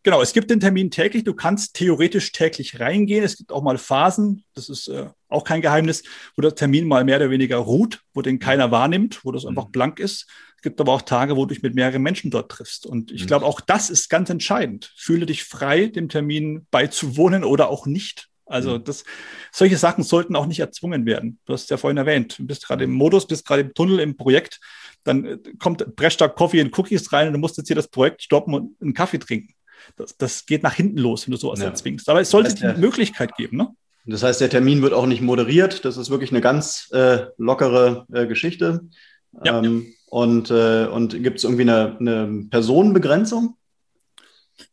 Genau, 0.04 0.20
es 0.20 0.34
gibt 0.34 0.50
den 0.50 0.60
Termin 0.60 0.90
täglich. 0.90 1.24
Du 1.24 1.32
kannst 1.32 1.74
theoretisch 1.76 2.30
täglich 2.30 2.78
reingehen. 2.78 3.24
Es 3.24 3.38
gibt 3.38 3.50
auch 3.50 3.62
mal 3.62 3.78
Phasen, 3.78 4.44
das 4.54 4.68
ist 4.68 4.88
äh, 4.88 5.06
auch 5.28 5.44
kein 5.44 5.62
Geheimnis, 5.62 6.02
wo 6.36 6.42
der 6.42 6.54
Termin 6.54 6.86
mal 6.86 7.04
mehr 7.04 7.16
oder 7.16 7.30
weniger 7.30 7.56
ruht, 7.56 8.02
wo 8.12 8.20
den 8.20 8.38
keiner 8.38 8.70
wahrnimmt, 8.70 9.24
wo 9.24 9.32
das 9.32 9.46
einfach 9.46 9.68
mhm. 9.68 9.72
blank 9.72 9.98
ist. 9.98 10.26
Es 10.56 10.62
gibt 10.62 10.78
aber 10.78 10.92
auch 10.92 11.00
Tage, 11.00 11.36
wo 11.36 11.46
du 11.46 11.54
dich 11.54 11.62
mit 11.62 11.74
mehreren 11.74 12.02
Menschen 12.02 12.30
dort 12.30 12.50
triffst. 12.50 12.84
Und 12.84 13.12
ich 13.12 13.22
mhm. 13.22 13.28
glaube, 13.28 13.46
auch 13.46 13.62
das 13.62 13.88
ist 13.88 14.10
ganz 14.10 14.28
entscheidend. 14.28 14.92
Fühle 14.94 15.24
dich 15.24 15.42
frei, 15.42 15.86
dem 15.86 16.10
Termin 16.10 16.66
beizuwohnen 16.70 17.42
oder 17.42 17.70
auch 17.70 17.86
nicht. 17.86 18.28
Also 18.44 18.78
mhm. 18.78 18.84
das, 18.84 19.04
solche 19.52 19.78
Sachen 19.78 20.04
sollten 20.04 20.36
auch 20.36 20.44
nicht 20.44 20.60
erzwungen 20.60 21.06
werden. 21.06 21.38
Du 21.46 21.54
hast 21.54 21.62
es 21.62 21.70
ja 21.70 21.78
vorhin 21.78 21.96
erwähnt. 21.96 22.38
Du 22.38 22.46
bist 22.46 22.66
gerade 22.66 22.84
im 22.84 22.92
Modus, 22.92 23.26
bist 23.26 23.46
gerade 23.46 23.62
im 23.62 23.72
Tunnel, 23.72 24.00
im 24.00 24.18
Projekt. 24.18 24.60
Dann 25.02 25.24
äh, 25.24 25.38
kommt 25.58 25.96
prescht 25.96 26.20
da 26.20 26.28
Coffee 26.28 26.60
und 26.60 26.78
Cookies 26.78 27.10
rein 27.10 27.28
und 27.28 27.32
du 27.32 27.38
musst 27.38 27.56
jetzt 27.56 27.68
hier 27.68 27.76
das 27.76 27.88
Projekt 27.88 28.22
stoppen 28.22 28.52
und 28.52 28.76
einen 28.82 28.92
Kaffee 28.92 29.18
trinken 29.18 29.54
das, 29.96 30.16
das 30.16 30.46
geht 30.46 30.62
nach 30.62 30.74
hinten 30.74 30.98
los, 30.98 31.26
wenn 31.26 31.32
du 31.32 31.38
sowas 31.38 31.60
ja. 31.60 31.66
erzwingst. 31.66 32.08
Aber 32.08 32.20
es 32.20 32.30
sollte 32.30 32.50
das 32.50 32.62
heißt, 32.62 32.76
die 32.76 32.80
Möglichkeit 32.80 33.36
geben. 33.36 33.56
Ne? 33.56 33.68
Das 34.06 34.22
heißt, 34.22 34.40
der 34.40 34.50
Termin 34.50 34.82
wird 34.82 34.92
auch 34.92 35.06
nicht 35.06 35.22
moderiert. 35.22 35.84
Das 35.84 35.96
ist 35.96 36.10
wirklich 36.10 36.30
eine 36.30 36.40
ganz 36.40 36.88
äh, 36.92 37.26
lockere 37.38 38.06
äh, 38.12 38.26
Geschichte. 38.26 38.82
Ja. 39.44 39.58
Ähm, 39.60 39.94
und 40.06 40.50
äh, 40.50 40.86
und 40.86 41.22
gibt 41.22 41.38
es 41.38 41.44
irgendwie 41.44 41.62
eine, 41.62 41.96
eine 41.98 42.46
Personenbegrenzung? 42.50 43.56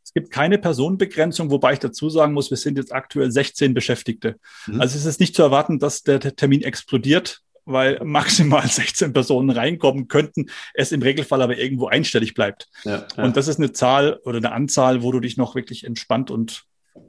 Es 0.04 0.14
gibt 0.14 0.30
keine 0.30 0.58
Personenbegrenzung, 0.58 1.50
wobei 1.50 1.74
ich 1.74 1.80
dazu 1.80 2.10
sagen 2.10 2.34
muss, 2.34 2.50
wir 2.50 2.58
sind 2.58 2.78
jetzt 2.78 2.94
aktuell 2.94 3.32
16 3.32 3.74
Beschäftigte. 3.74 4.36
Mhm. 4.68 4.82
Also 4.82 4.98
es 4.98 5.06
ist 5.06 5.20
nicht 5.20 5.36
zu 5.36 5.42
erwarten, 5.42 5.80
dass 5.80 6.04
der 6.04 6.20
Termin 6.20 6.62
explodiert 6.64 7.42
weil 7.66 8.00
maximal 8.04 8.68
16 8.68 9.14
Personen 9.14 9.50
reinkommen 9.50 10.08
könnten, 10.08 10.50
es 10.74 10.92
im 10.92 11.02
Regelfall 11.02 11.42
aber 11.42 11.58
irgendwo 11.58 11.88
einstellig 11.88 12.34
bleibt. 12.34 12.68
Ja, 12.84 13.06
ja. 13.16 13.24
Und 13.24 13.38
das 13.38 13.48
ist 13.48 13.58
eine 13.58 13.72
Zahl 13.72 14.20
oder 14.24 14.38
eine 14.38 14.52
Anzahl, 14.52 15.04
wo 15.04 15.12
du 15.12 15.20
dich 15.20 15.38
noch 15.38 15.56
wirklich 15.56 15.84
entspannt 15.84 16.32
und 16.32 16.64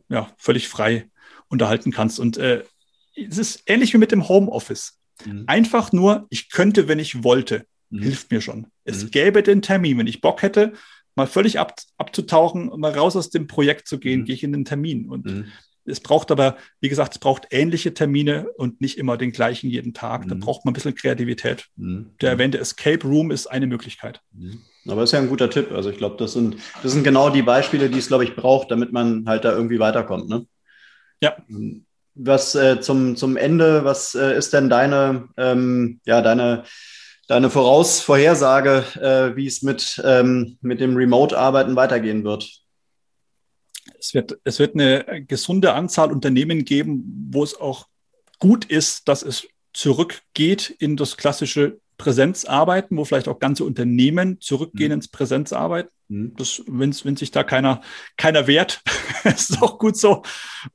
ja, 0.08 0.30
völlig 0.36 0.68
frei 0.68 1.08
unterhalten 1.48 1.90
kannst. 1.90 2.18
Und 2.20 2.36
äh, 2.36 2.64
es 3.14 3.38
ist 3.38 3.62
ähnlich 3.66 3.92
wie 3.92 3.98
mit 3.98 4.12
dem 4.12 4.28
Homeoffice. 4.28 4.98
Mhm. 5.24 5.44
Einfach 5.46 5.92
nur, 5.92 6.26
ich 6.30 6.50
könnte, 6.50 6.88
wenn 6.88 6.98
ich 6.98 7.24
wollte, 7.24 7.66
mhm. 7.90 8.02
hilft 8.02 8.30
mir 8.30 8.40
schon. 8.40 8.66
Es 8.84 9.04
mhm. 9.04 9.10
gäbe 9.10 9.42
den 9.42 9.62
Termin, 9.62 9.98
wenn 9.98 10.06
ich 10.06 10.20
Bock 10.20 10.42
hätte, 10.42 10.72
mal 11.14 11.26
völlig 11.26 11.58
ab, 11.58 11.74
abzutauchen, 11.98 12.70
mal 12.78 12.92
raus 12.92 13.16
aus 13.16 13.30
dem 13.30 13.46
Projekt 13.46 13.86
zu 13.86 13.98
gehen, 13.98 14.20
mhm. 14.20 14.24
gehe 14.24 14.34
ich 14.34 14.42
in 14.42 14.52
den 14.52 14.64
Termin. 14.64 15.08
Und 15.08 15.26
mhm. 15.26 15.52
Es 15.84 16.00
braucht 16.00 16.30
aber, 16.30 16.56
wie 16.80 16.88
gesagt, 16.88 17.14
es 17.14 17.18
braucht 17.18 17.48
ähnliche 17.50 17.92
Termine 17.94 18.48
und 18.56 18.80
nicht 18.80 18.98
immer 18.98 19.16
den 19.16 19.32
gleichen 19.32 19.68
jeden 19.68 19.94
Tag. 19.94 20.28
Da 20.28 20.34
mhm. 20.34 20.40
braucht 20.40 20.64
man 20.64 20.72
ein 20.72 20.74
bisschen 20.74 20.94
Kreativität. 20.94 21.66
Mhm. 21.76 22.10
Der 22.20 22.30
erwähnte 22.30 22.58
Escape 22.58 23.06
Room 23.06 23.30
ist 23.30 23.46
eine 23.48 23.66
Möglichkeit. 23.66 24.20
Mhm. 24.32 24.60
Aber 24.88 25.02
ist 25.02 25.12
ja 25.12 25.18
ein 25.18 25.28
guter 25.28 25.50
Tipp. 25.50 25.72
Also 25.72 25.90
ich 25.90 25.98
glaube, 25.98 26.16
das 26.18 26.32
sind, 26.32 26.56
das 26.82 26.92
sind 26.92 27.04
genau 27.04 27.30
die 27.30 27.42
Beispiele, 27.42 27.88
die 27.88 27.98
es, 27.98 28.08
glaube 28.08 28.24
ich, 28.24 28.36
braucht, 28.36 28.70
damit 28.70 28.92
man 28.92 29.24
halt 29.26 29.44
da 29.44 29.52
irgendwie 29.52 29.78
weiterkommt. 29.78 30.28
Ne? 30.28 30.46
Ja. 31.20 31.36
Was 32.14 32.54
äh, 32.54 32.80
zum, 32.80 33.16
zum 33.16 33.36
Ende, 33.36 33.84
was 33.84 34.14
äh, 34.14 34.36
ist 34.36 34.52
denn 34.52 34.68
deine, 34.68 35.28
ähm, 35.36 36.00
ja, 36.04 36.20
deine, 36.20 36.64
deine 37.28 37.48
Voraus 37.48 38.00
Vorhersage, 38.00 38.84
äh, 39.00 39.36
wie 39.36 39.46
es 39.46 39.62
mit, 39.62 40.02
ähm, 40.04 40.58
mit 40.60 40.80
dem 40.80 40.96
Remote-Arbeiten 40.96 41.76
weitergehen 41.76 42.24
wird? 42.24 42.61
Es 44.02 44.14
wird, 44.14 44.38
es 44.44 44.58
wird 44.58 44.74
eine 44.74 45.24
gesunde 45.26 45.74
Anzahl 45.74 46.12
Unternehmen 46.12 46.64
geben, 46.64 47.28
wo 47.30 47.44
es 47.44 47.58
auch 47.58 47.86
gut 48.38 48.64
ist, 48.64 49.08
dass 49.08 49.22
es 49.22 49.46
zurückgeht 49.72 50.70
in 50.78 50.96
das 50.96 51.16
klassische 51.16 51.78
Präsenzarbeiten, 51.98 52.96
wo 52.96 53.04
vielleicht 53.04 53.28
auch 53.28 53.38
ganze 53.38 53.64
Unternehmen 53.64 54.40
zurückgehen 54.40 54.88
mhm. 54.88 54.94
ins 54.94 55.08
Präsenzarbeiten. 55.08 55.90
Mhm. 56.08 56.34
Das, 56.36 56.62
wenn, 56.66 56.92
wenn 57.04 57.16
sich 57.16 57.30
da 57.30 57.44
keiner, 57.44 57.80
keiner 58.16 58.48
wehrt, 58.48 58.82
ist 59.24 59.62
auch 59.62 59.78
gut 59.78 59.96
so. 59.96 60.22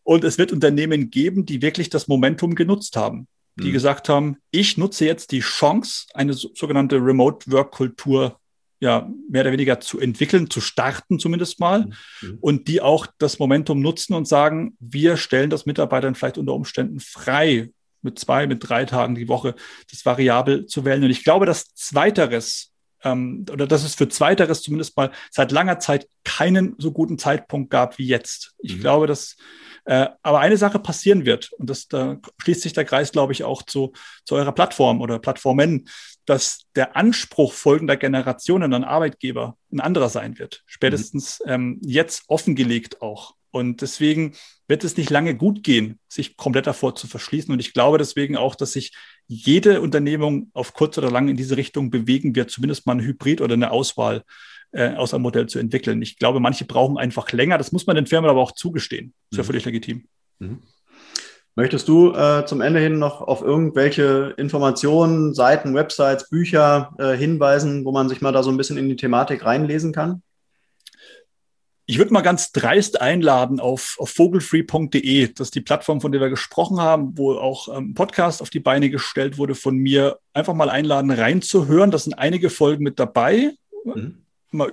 Und 0.04 0.24
es 0.24 0.38
wird 0.38 0.54
Unternehmen 0.54 1.10
geben, 1.10 1.46
die 1.46 1.62
wirklich 1.62 1.90
das 1.90 2.08
Momentum 2.08 2.56
genutzt 2.56 2.96
haben, 2.96 3.28
die 3.58 3.70
mhm. 3.70 3.74
gesagt 3.74 4.08
haben, 4.08 4.38
ich 4.52 4.78
nutze 4.78 5.06
jetzt 5.06 5.34
die 5.34 5.42
Chance, 5.42 6.06
eine 6.14 6.34
sogenannte 6.34 6.96
Remote 6.96 7.52
Work 7.52 7.72
Kultur 7.72 8.40
ja, 8.80 9.10
mehr 9.30 9.42
oder 9.42 9.52
weniger 9.52 9.80
zu 9.80 10.00
entwickeln, 10.00 10.50
zu 10.50 10.62
starten 10.62 11.20
zumindest 11.20 11.60
mal 11.60 11.86
mhm. 11.86 11.94
mhm. 12.22 12.38
und 12.42 12.68
die 12.68 12.82
auch 12.82 13.08
das 13.18 13.40
Momentum 13.40 13.82
nutzen 13.82 14.14
und 14.14 14.28
sagen, 14.28 14.76
wir 14.80 15.18
stellen 15.18 15.50
das 15.50 15.66
Mitarbeitern 15.66 16.16
vielleicht 16.16 16.38
unter 16.38 16.54
Umständen 16.54 17.00
frei, 17.00 17.70
mit 18.02 18.20
zwei, 18.20 18.46
mit 18.48 18.68
drei 18.68 18.86
Tagen 18.86 19.16
die 19.16 19.28
Woche 19.28 19.56
das 19.92 20.06
variabel 20.06 20.68
zu 20.68 20.86
wählen. 20.86 21.04
Und 21.04 21.10
ich 21.10 21.24
glaube, 21.24 21.46
dass 21.46 21.74
Zweiteres 21.74 22.72
ähm, 23.04 23.46
oder 23.52 23.68
dass 23.68 23.84
es 23.84 23.96
für 23.96 24.08
Zweiteres 24.08 24.62
zumindest 24.62 24.96
mal 24.98 25.12
seit 25.32 25.52
langer 25.52 25.80
Zeit 25.80 26.08
keinen 26.24 26.76
so 26.78 26.92
guten 26.92 27.18
Zeitpunkt 27.18 27.70
gab 27.70 27.98
wie 27.98 28.08
jetzt. 28.08 28.54
Ich 28.60 28.78
mhm. 28.78 28.82
glaube, 28.82 29.08
dass 29.08 29.36
äh, 29.88 30.10
aber 30.22 30.40
eine 30.40 30.58
Sache 30.58 30.80
passieren 30.80 31.26
wird, 31.26 31.54
und 31.54 31.70
das 31.70 31.88
da 31.88 32.18
schließt 32.42 32.62
sich 32.62 32.74
der 32.74 32.84
Kreis, 32.84 33.14
glaube 33.14 33.32
ich, 33.32 33.46
auch 33.46 33.64
zu, 33.64 33.94
zu 34.26 34.36
eurer 34.36 34.52
Plattform 34.52 35.00
oder 35.00 35.18
Plattformen, 35.18 35.88
dass 36.26 36.66
der 36.76 36.98
Anspruch 36.98 37.54
folgender 37.54 37.96
Generationen 37.96 38.74
an 38.74 38.84
Arbeitgeber 38.84 39.56
ein 39.72 39.80
anderer 39.80 40.10
sein 40.10 40.38
wird. 40.40 40.64
Spätestens 40.66 41.40
mhm. 41.46 41.52
ähm, 41.52 41.82
jetzt 41.86 42.24
offengelegt 42.28 43.02
auch. 43.02 43.36
Und 43.50 43.82
deswegen 43.82 44.36
wird 44.68 44.84
es 44.84 44.98
nicht 44.98 45.10
lange 45.10 45.36
gut 45.38 45.64
gehen, 45.64 46.00
sich 46.10 46.36
komplett 46.36 46.68
davor 46.68 46.96
zu 46.96 47.08
verschließen. 47.08 47.54
Und 47.54 47.62
ich 47.62 47.72
glaube 47.74 47.98
deswegen 47.98 48.36
auch, 48.36 48.56
dass 48.56 48.74
sich 48.74 48.94
jede 49.26 49.80
Unternehmung 49.80 50.52
auf 50.54 50.74
kurz 50.74 50.98
oder 50.98 51.10
lang 51.10 51.30
in 51.30 51.38
diese 51.38 51.56
Richtung 51.56 51.90
bewegen 51.92 52.36
wird, 52.36 52.52
zumindest 52.52 52.86
mal 52.86 52.96
ein 52.96 53.02
Hybrid 53.02 53.40
oder 53.40 53.54
eine 53.54 53.72
Auswahl 53.72 54.24
äh, 54.72 54.94
aus 54.96 55.14
einem 55.14 55.24
Modell 55.24 55.48
zu 55.48 55.60
entwickeln. 55.60 56.02
Ich 56.02 56.18
glaube, 56.18 56.40
manche 56.40 56.66
brauchen 56.66 56.98
einfach 56.98 57.32
länger. 57.32 57.58
Das 57.58 57.72
muss 57.72 57.88
man 57.88 57.96
den 57.96 58.08
Firmen 58.08 58.30
aber 58.30 58.42
auch 58.42 58.52
zugestehen. 58.52 59.14
Ist 59.32 59.38
ja 59.38 59.44
mhm. 59.44 59.48
völlig 59.48 59.66
legitim. 59.66 60.06
Mhm. 60.40 60.60
Möchtest 61.56 61.88
du 61.88 62.14
äh, 62.14 62.46
zum 62.46 62.62
Ende 62.62 62.80
hin 62.80 63.00
noch 63.00 63.22
auf 63.22 63.42
irgendwelche 63.42 64.36
Informationen, 64.38 65.34
Seiten, 65.34 65.74
Websites, 65.74 66.30
Bücher 66.30 66.94
äh, 67.00 67.18
hinweisen, 67.18 67.84
wo 67.84 67.92
man 67.92 68.10
sich 68.10 68.22
mal 68.22 68.32
da 68.32 68.44
so 68.44 68.52
ein 68.52 68.58
bisschen 68.58 68.78
in 68.78 68.90
die 68.90 68.96
Thematik 68.96 69.44
reinlesen 69.44 69.92
kann? 69.92 70.22
Ich 71.88 71.98
würde 71.98 72.14
mal 72.14 72.22
ganz 72.22 72.52
dreist 72.52 73.02
einladen 73.02 73.60
auf, 73.60 73.96
auf 73.98 74.10
vogelfree.de. 74.12 75.30
Das 75.34 75.48
ist 75.48 75.56
die 75.56 75.62
Plattform, 75.62 76.00
von 76.00 76.12
der 76.12 76.22
wir 76.22 76.30
gesprochen 76.30 76.80
haben, 76.80 77.18
wo 77.18 77.32
auch 77.34 77.70
ein 77.70 77.86
ähm, 77.86 77.94
Podcast 77.96 78.44
auf 78.44 78.52
die 78.52 78.60
Beine 78.60 78.92
gestellt 78.92 79.40
wurde 79.40 79.56
von 79.56 79.78
mir. 79.78 80.20
Einfach 80.34 80.54
mal 80.54 80.70
einladen, 80.70 81.10
reinzuhören. 81.10 81.90
Das 81.90 82.04
sind 82.04 82.14
einige 82.14 82.52
Folgen 82.52 82.84
mit 82.84 83.00
dabei. 83.00 83.54
Mhm 83.84 84.27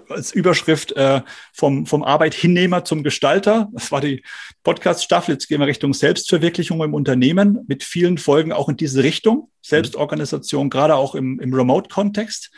als 0.08 0.32
Überschrift 0.32 0.92
äh, 0.92 1.22
vom, 1.52 1.86
vom 1.86 2.04
Arbeithinnehmer 2.04 2.84
zum 2.84 3.02
Gestalter. 3.02 3.68
Das 3.72 3.90
war 3.92 4.00
die 4.00 4.22
Podcast-Staffel. 4.62 5.34
Jetzt 5.34 5.48
gehen 5.48 5.60
wir 5.60 5.66
Richtung 5.66 5.94
Selbstverwirklichung 5.94 6.82
im 6.82 6.94
Unternehmen 6.94 7.60
mit 7.66 7.82
vielen 7.82 8.18
Folgen 8.18 8.52
auch 8.52 8.68
in 8.68 8.76
diese 8.76 9.02
Richtung. 9.02 9.50
Selbstorganisation, 9.62 10.70
gerade 10.70 10.94
auch 10.94 11.14
im, 11.14 11.40
im 11.40 11.52
Remote-Kontext. 11.54 12.50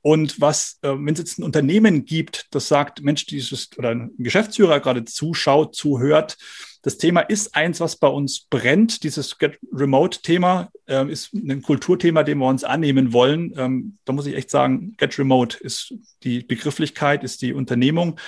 Und 0.00 0.40
was, 0.40 0.78
äh, 0.82 0.90
wenn 0.90 1.12
es 1.12 1.18
jetzt 1.18 1.38
ein 1.38 1.44
Unternehmen 1.44 2.04
gibt, 2.04 2.46
das 2.52 2.68
sagt, 2.68 3.02
Mensch, 3.02 3.26
dieses 3.26 3.70
oder 3.76 3.90
ein 3.90 4.12
Geschäftsführer 4.18 4.80
gerade 4.80 5.04
zuschaut, 5.04 5.74
zuhört, 5.74 6.38
das 6.82 6.98
Thema 6.98 7.20
ist 7.20 7.54
eins, 7.54 7.80
was 7.80 7.96
bei 7.96 8.08
uns 8.08 8.46
brennt. 8.48 9.02
Dieses 9.02 9.38
Get 9.38 9.58
Remote-Thema 9.72 10.70
äh, 10.86 11.10
ist 11.10 11.34
ein 11.34 11.62
Kulturthema, 11.62 12.22
dem 12.22 12.38
wir 12.38 12.48
uns 12.48 12.64
annehmen 12.64 13.12
wollen. 13.12 13.52
Ähm, 13.56 13.98
da 14.04 14.12
muss 14.12 14.26
ich 14.26 14.36
echt 14.36 14.50
sagen, 14.50 14.94
Get 14.96 15.18
Remote 15.18 15.58
ist 15.58 15.94
die 16.22 16.42
Begrifflichkeit, 16.42 17.24
ist 17.24 17.42
die 17.42 17.52
Unternehmung. 17.52 18.18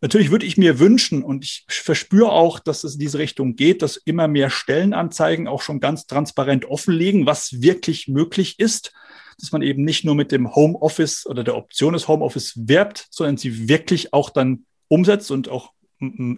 Natürlich 0.00 0.30
würde 0.30 0.46
ich 0.46 0.56
mir 0.56 0.78
wünschen 0.78 1.24
und 1.24 1.44
ich 1.44 1.64
verspüre 1.68 2.30
auch, 2.30 2.60
dass 2.60 2.84
es 2.84 2.94
in 2.94 3.00
diese 3.00 3.18
Richtung 3.18 3.56
geht, 3.56 3.82
dass 3.82 3.96
immer 3.96 4.28
mehr 4.28 4.50
Stellenanzeigen 4.50 5.48
auch 5.48 5.62
schon 5.62 5.80
ganz 5.80 6.06
transparent 6.06 6.66
offenlegen, 6.66 7.26
was 7.26 7.62
wirklich 7.62 8.06
möglich 8.06 8.58
ist 8.58 8.92
dass 9.38 9.52
man 9.52 9.62
eben 9.62 9.84
nicht 9.84 10.04
nur 10.04 10.14
mit 10.14 10.32
dem 10.32 10.54
Homeoffice 10.54 11.26
oder 11.26 11.44
der 11.44 11.56
Option 11.56 11.92
des 11.92 12.08
Homeoffice 12.08 12.54
werbt, 12.56 13.06
sondern 13.10 13.36
sie 13.36 13.68
wirklich 13.68 14.12
auch 14.12 14.30
dann 14.30 14.64
umsetzt 14.88 15.30
und 15.30 15.48
auch 15.48 15.72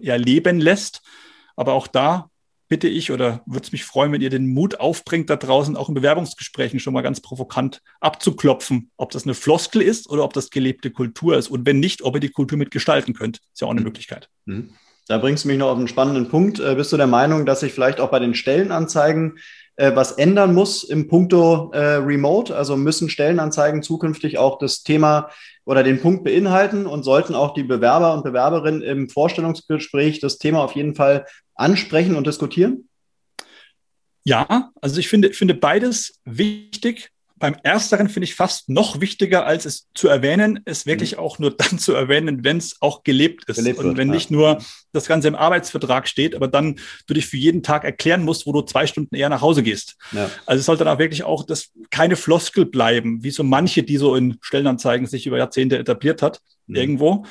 erleben 0.02 0.60
lässt. 0.60 1.02
Aber 1.56 1.72
auch 1.72 1.86
da 1.86 2.30
bitte 2.68 2.88
ich 2.88 3.10
oder 3.10 3.42
würde 3.46 3.64
es 3.64 3.72
mich 3.72 3.84
freuen, 3.84 4.12
wenn 4.12 4.20
ihr 4.20 4.30
den 4.30 4.52
Mut 4.52 4.78
aufbringt, 4.78 5.30
da 5.30 5.36
draußen 5.36 5.76
auch 5.76 5.88
in 5.88 5.94
Bewerbungsgesprächen 5.94 6.80
schon 6.80 6.92
mal 6.92 7.02
ganz 7.02 7.20
provokant 7.20 7.80
abzuklopfen, 8.00 8.90
ob 8.96 9.10
das 9.10 9.24
eine 9.24 9.34
Floskel 9.34 9.82
ist 9.82 10.08
oder 10.08 10.22
ob 10.22 10.34
das 10.34 10.50
gelebte 10.50 10.90
Kultur 10.90 11.36
ist. 11.36 11.48
Und 11.48 11.66
wenn 11.66 11.80
nicht, 11.80 12.02
ob 12.02 12.14
ihr 12.14 12.20
die 12.20 12.28
Kultur 12.28 12.58
mitgestalten 12.58 13.14
könnt. 13.14 13.40
Ist 13.52 13.60
ja 13.60 13.66
auch 13.66 13.72
eine 13.72 13.80
mhm. 13.80 13.86
Möglichkeit. 13.86 14.28
Mhm. 14.44 14.70
Da 15.08 15.16
bringst 15.16 15.44
du 15.44 15.48
mich 15.48 15.56
noch 15.56 15.70
auf 15.70 15.78
einen 15.78 15.88
spannenden 15.88 16.28
Punkt. 16.28 16.60
Äh, 16.60 16.74
bist 16.74 16.92
du 16.92 16.98
der 16.98 17.06
Meinung, 17.06 17.46
dass 17.46 17.60
sich 17.60 17.72
vielleicht 17.72 17.98
auch 17.98 18.10
bei 18.10 18.18
den 18.18 18.34
Stellenanzeigen 18.34 19.38
äh, 19.76 19.94
was 19.94 20.12
ändern 20.12 20.54
muss 20.54 20.84
im 20.84 21.08
Punkto 21.08 21.70
äh, 21.72 21.94
Remote? 21.94 22.54
Also 22.54 22.76
müssen 22.76 23.08
Stellenanzeigen 23.08 23.82
zukünftig 23.82 24.36
auch 24.36 24.58
das 24.58 24.82
Thema 24.82 25.30
oder 25.68 25.82
den 25.82 26.00
Punkt 26.00 26.24
beinhalten 26.24 26.86
und 26.86 27.02
sollten 27.02 27.34
auch 27.34 27.52
die 27.52 27.62
Bewerber 27.62 28.14
und 28.14 28.24
Bewerberinnen 28.24 28.80
im 28.80 29.10
Vorstellungsgespräch 29.10 30.18
das 30.18 30.38
Thema 30.38 30.64
auf 30.64 30.72
jeden 30.72 30.94
Fall 30.94 31.26
ansprechen 31.54 32.16
und 32.16 32.26
diskutieren? 32.26 32.88
Ja, 34.24 34.70
also 34.80 34.98
ich 34.98 35.08
finde, 35.08 35.34
finde 35.34 35.52
beides 35.52 36.20
wichtig 36.24 37.10
beim 37.38 37.56
Ersteren 37.62 38.08
finde 38.08 38.24
ich 38.24 38.34
fast 38.34 38.68
noch 38.68 39.00
wichtiger, 39.00 39.46
als 39.46 39.64
es 39.64 39.88
zu 39.94 40.08
erwähnen, 40.08 40.60
es 40.64 40.86
wirklich 40.86 41.12
mhm. 41.12 41.18
auch 41.18 41.38
nur 41.38 41.56
dann 41.56 41.78
zu 41.78 41.94
erwähnen, 41.94 42.44
wenn 42.44 42.58
es 42.58 42.76
auch 42.80 43.04
gelebt 43.04 43.44
ist. 43.44 43.56
Gelebt 43.56 43.78
und 43.78 43.96
wenn 43.96 44.08
ja. 44.08 44.14
nicht 44.14 44.30
nur 44.30 44.58
das 44.92 45.06
Ganze 45.06 45.28
im 45.28 45.34
Arbeitsvertrag 45.34 46.08
steht, 46.08 46.34
aber 46.34 46.48
dann 46.48 46.80
du 47.06 47.14
dich 47.14 47.26
für 47.26 47.36
jeden 47.36 47.62
Tag 47.62 47.84
erklären 47.84 48.24
musst, 48.24 48.46
wo 48.46 48.52
du 48.52 48.62
zwei 48.62 48.86
Stunden 48.86 49.14
eher 49.14 49.28
nach 49.28 49.40
Hause 49.40 49.62
gehst. 49.62 49.96
Ja. 50.12 50.30
Also 50.46 50.60
es 50.60 50.66
sollte 50.66 50.84
dann 50.84 50.94
auch 50.94 50.98
wirklich 50.98 51.24
auch 51.24 51.44
das 51.44 51.70
keine 51.90 52.16
Floskel 52.16 52.64
bleiben, 52.64 53.22
wie 53.22 53.30
so 53.30 53.44
manche, 53.44 53.82
die 53.82 53.96
so 53.96 54.14
in 54.14 54.38
Stellenanzeigen 54.40 55.06
sich 55.06 55.26
über 55.26 55.38
Jahrzehnte 55.38 55.78
etabliert 55.78 56.22
hat, 56.22 56.40
mhm. 56.66 56.76
irgendwo. 56.76 57.24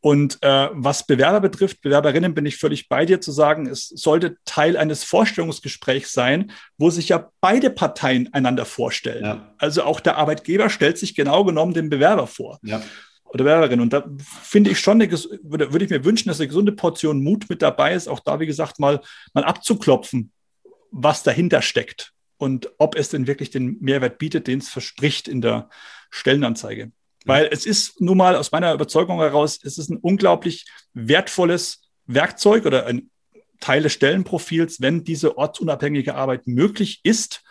Und 0.00 0.38
äh, 0.42 0.68
was 0.72 1.06
Bewerber 1.06 1.40
betrifft, 1.40 1.80
Bewerberinnen, 1.82 2.34
bin 2.34 2.46
ich 2.46 2.56
völlig 2.56 2.88
bei 2.88 3.04
dir 3.04 3.20
zu 3.20 3.32
sagen, 3.32 3.66
es 3.66 3.88
sollte 3.88 4.36
Teil 4.44 4.76
eines 4.76 5.02
Vorstellungsgesprächs 5.02 6.12
sein, 6.12 6.52
wo 6.76 6.90
sich 6.90 7.08
ja 7.08 7.30
beide 7.40 7.70
Parteien 7.70 8.32
einander 8.32 8.64
vorstellen. 8.64 9.24
Ja. 9.24 9.54
Also 9.58 9.82
auch 9.82 9.98
der 9.98 10.16
Arbeitgeber 10.16 10.70
stellt 10.70 10.98
sich 10.98 11.16
genau 11.16 11.44
genommen 11.44 11.74
den 11.74 11.90
Bewerber 11.90 12.28
vor. 12.28 12.60
Ja. 12.62 12.80
Oder 13.24 13.44
Bewerberin. 13.44 13.80
Und 13.80 13.92
da 13.92 14.04
finde 14.42 14.70
ich 14.70 14.78
schon, 14.78 15.02
eine, 15.02 15.10
würde, 15.10 15.72
würde 15.72 15.84
ich 15.84 15.90
mir 15.90 16.04
wünschen, 16.04 16.28
dass 16.28 16.38
eine 16.38 16.48
gesunde 16.48 16.72
Portion 16.72 17.22
Mut 17.22 17.46
mit 17.50 17.60
dabei 17.60 17.92
ist, 17.94 18.08
auch 18.08 18.20
da, 18.20 18.38
wie 18.38 18.46
gesagt, 18.46 18.78
mal, 18.78 19.00
mal 19.34 19.44
abzuklopfen, 19.44 20.30
was 20.92 21.24
dahinter 21.24 21.60
steckt 21.60 22.12
und 22.38 22.70
ob 22.78 22.96
es 22.96 23.10
denn 23.10 23.26
wirklich 23.26 23.50
den 23.50 23.78
Mehrwert 23.80 24.18
bietet, 24.18 24.46
den 24.46 24.60
es 24.60 24.68
verspricht 24.68 25.28
in 25.28 25.42
der 25.42 25.68
Stellenanzeige. 26.10 26.92
Weil 27.28 27.50
es 27.52 27.66
ist 27.66 28.00
nun 28.00 28.16
mal 28.16 28.36
aus 28.36 28.52
meiner 28.52 28.72
Überzeugung 28.72 29.18
heraus, 29.18 29.60
es 29.62 29.76
ist 29.76 29.90
ein 29.90 29.98
unglaublich 29.98 30.64
wertvolles 30.94 31.82
Werkzeug 32.06 32.64
oder 32.64 32.86
ein 32.86 33.10
Teil 33.60 33.82
des 33.82 33.92
Stellenprofils, 33.92 34.80
wenn 34.80 35.04
diese 35.04 35.36
ortsunabhängige 35.36 36.14
Arbeit 36.14 36.46
möglich 36.46 37.00
ist. 37.02 37.42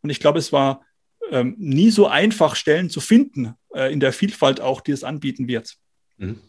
Und 0.00 0.08
ich 0.08 0.20
glaube, 0.20 0.38
es 0.38 0.54
war 0.54 0.86
ähm, 1.30 1.54
nie 1.58 1.90
so 1.90 2.06
einfach, 2.06 2.56
Stellen 2.56 2.88
zu 2.88 3.00
finden, 3.00 3.52
äh, 3.74 3.92
in 3.92 4.00
der 4.00 4.14
Vielfalt 4.14 4.62
auch, 4.62 4.80
die 4.80 4.92
es 4.92 5.04
anbieten 5.04 5.48
wird. 5.48 5.76
Mhm. 6.16 6.40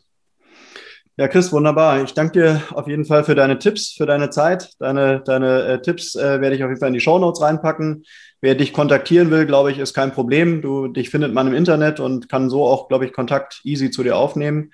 Ja, 1.20 1.28
Chris, 1.28 1.52
wunderbar. 1.52 2.04
Ich 2.04 2.14
danke 2.14 2.34
dir 2.34 2.62
auf 2.76 2.88
jeden 2.88 3.04
Fall 3.04 3.24
für 3.24 3.34
deine 3.34 3.58
Tipps, 3.58 3.90
für 3.90 4.06
deine 4.06 4.30
Zeit. 4.30 4.70
Deine, 4.78 5.20
deine 5.22 5.64
äh, 5.64 5.82
Tipps 5.82 6.14
äh, 6.16 6.42
werde 6.42 6.56
ich 6.56 6.64
auf 6.64 6.70
jeden 6.70 6.80
Fall 6.80 6.90
in 6.90 6.94
die 6.94 7.00
Show 7.00 7.18
Notes 7.18 7.42
reinpacken. 7.42 8.06
Wer 8.40 8.54
dich 8.54 8.72
kontaktieren 8.72 9.32
will, 9.32 9.48
glaube 9.48 9.72
ich, 9.72 9.80
ist 9.80 9.96
kein 9.96 10.12
Problem. 10.12 10.62
Du, 10.62 10.88
dich 10.88 11.10
findet 11.10 11.34
man 11.34 11.48
im 11.48 11.56
Internet 11.56 12.00
und 12.00 12.30
kann 12.30 12.52
so 12.52 12.68
auch, 12.68 12.88
glaube 12.88 13.08
ich, 13.08 13.14
Kontakt 13.14 13.62
easy 13.64 13.90
zu 13.90 14.04
dir 14.04 14.16
aufnehmen. 14.16 14.72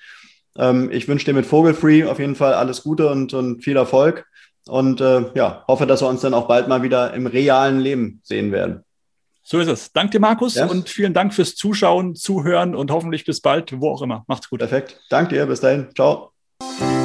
Ähm, 0.57 0.89
ich 0.91 1.07
wünsche 1.07 1.23
dir 1.23 1.33
mit 1.33 1.45
Vogelfree 1.45 2.03
auf 2.03 2.19
jeden 2.19 2.35
Fall 2.35 2.53
alles 2.55 2.83
Gute 2.83 3.09
und, 3.09 3.33
und 3.33 3.63
viel 3.63 3.77
Erfolg. 3.77 4.25
Und 4.67 4.99
äh, 4.99 5.23
ja, 5.35 5.63
hoffe, 5.69 5.87
dass 5.87 6.01
wir 6.01 6.09
uns 6.09 6.21
dann 6.21 6.33
auch 6.33 6.49
bald 6.49 6.67
mal 6.67 6.83
wieder 6.83 7.13
im 7.13 7.25
realen 7.25 7.79
Leben 7.79 8.19
sehen 8.23 8.51
werden. 8.51 8.83
So 9.43 9.59
ist 9.59 9.69
es. 9.69 9.93
Danke 9.93 10.11
dir, 10.11 10.19
Markus, 10.19 10.55
ja. 10.55 10.65
und 10.65 10.89
vielen 10.89 11.13
Dank 11.13 11.33
fürs 11.33 11.55
Zuschauen, 11.55 12.15
Zuhören 12.15 12.75
und 12.75 12.91
hoffentlich 12.91 13.23
bis 13.23 13.39
bald, 13.39 13.79
wo 13.79 13.91
auch 13.91 14.01
immer. 14.01 14.25
Macht's 14.27 14.49
gut. 14.49 14.59
Perfekt. 14.59 14.99
Danke 15.09 15.35
dir. 15.35 15.45
Bis 15.45 15.61
dahin. 15.61 15.87
Ciao. 15.95 16.32
thank 16.71 16.97
you 16.97 17.02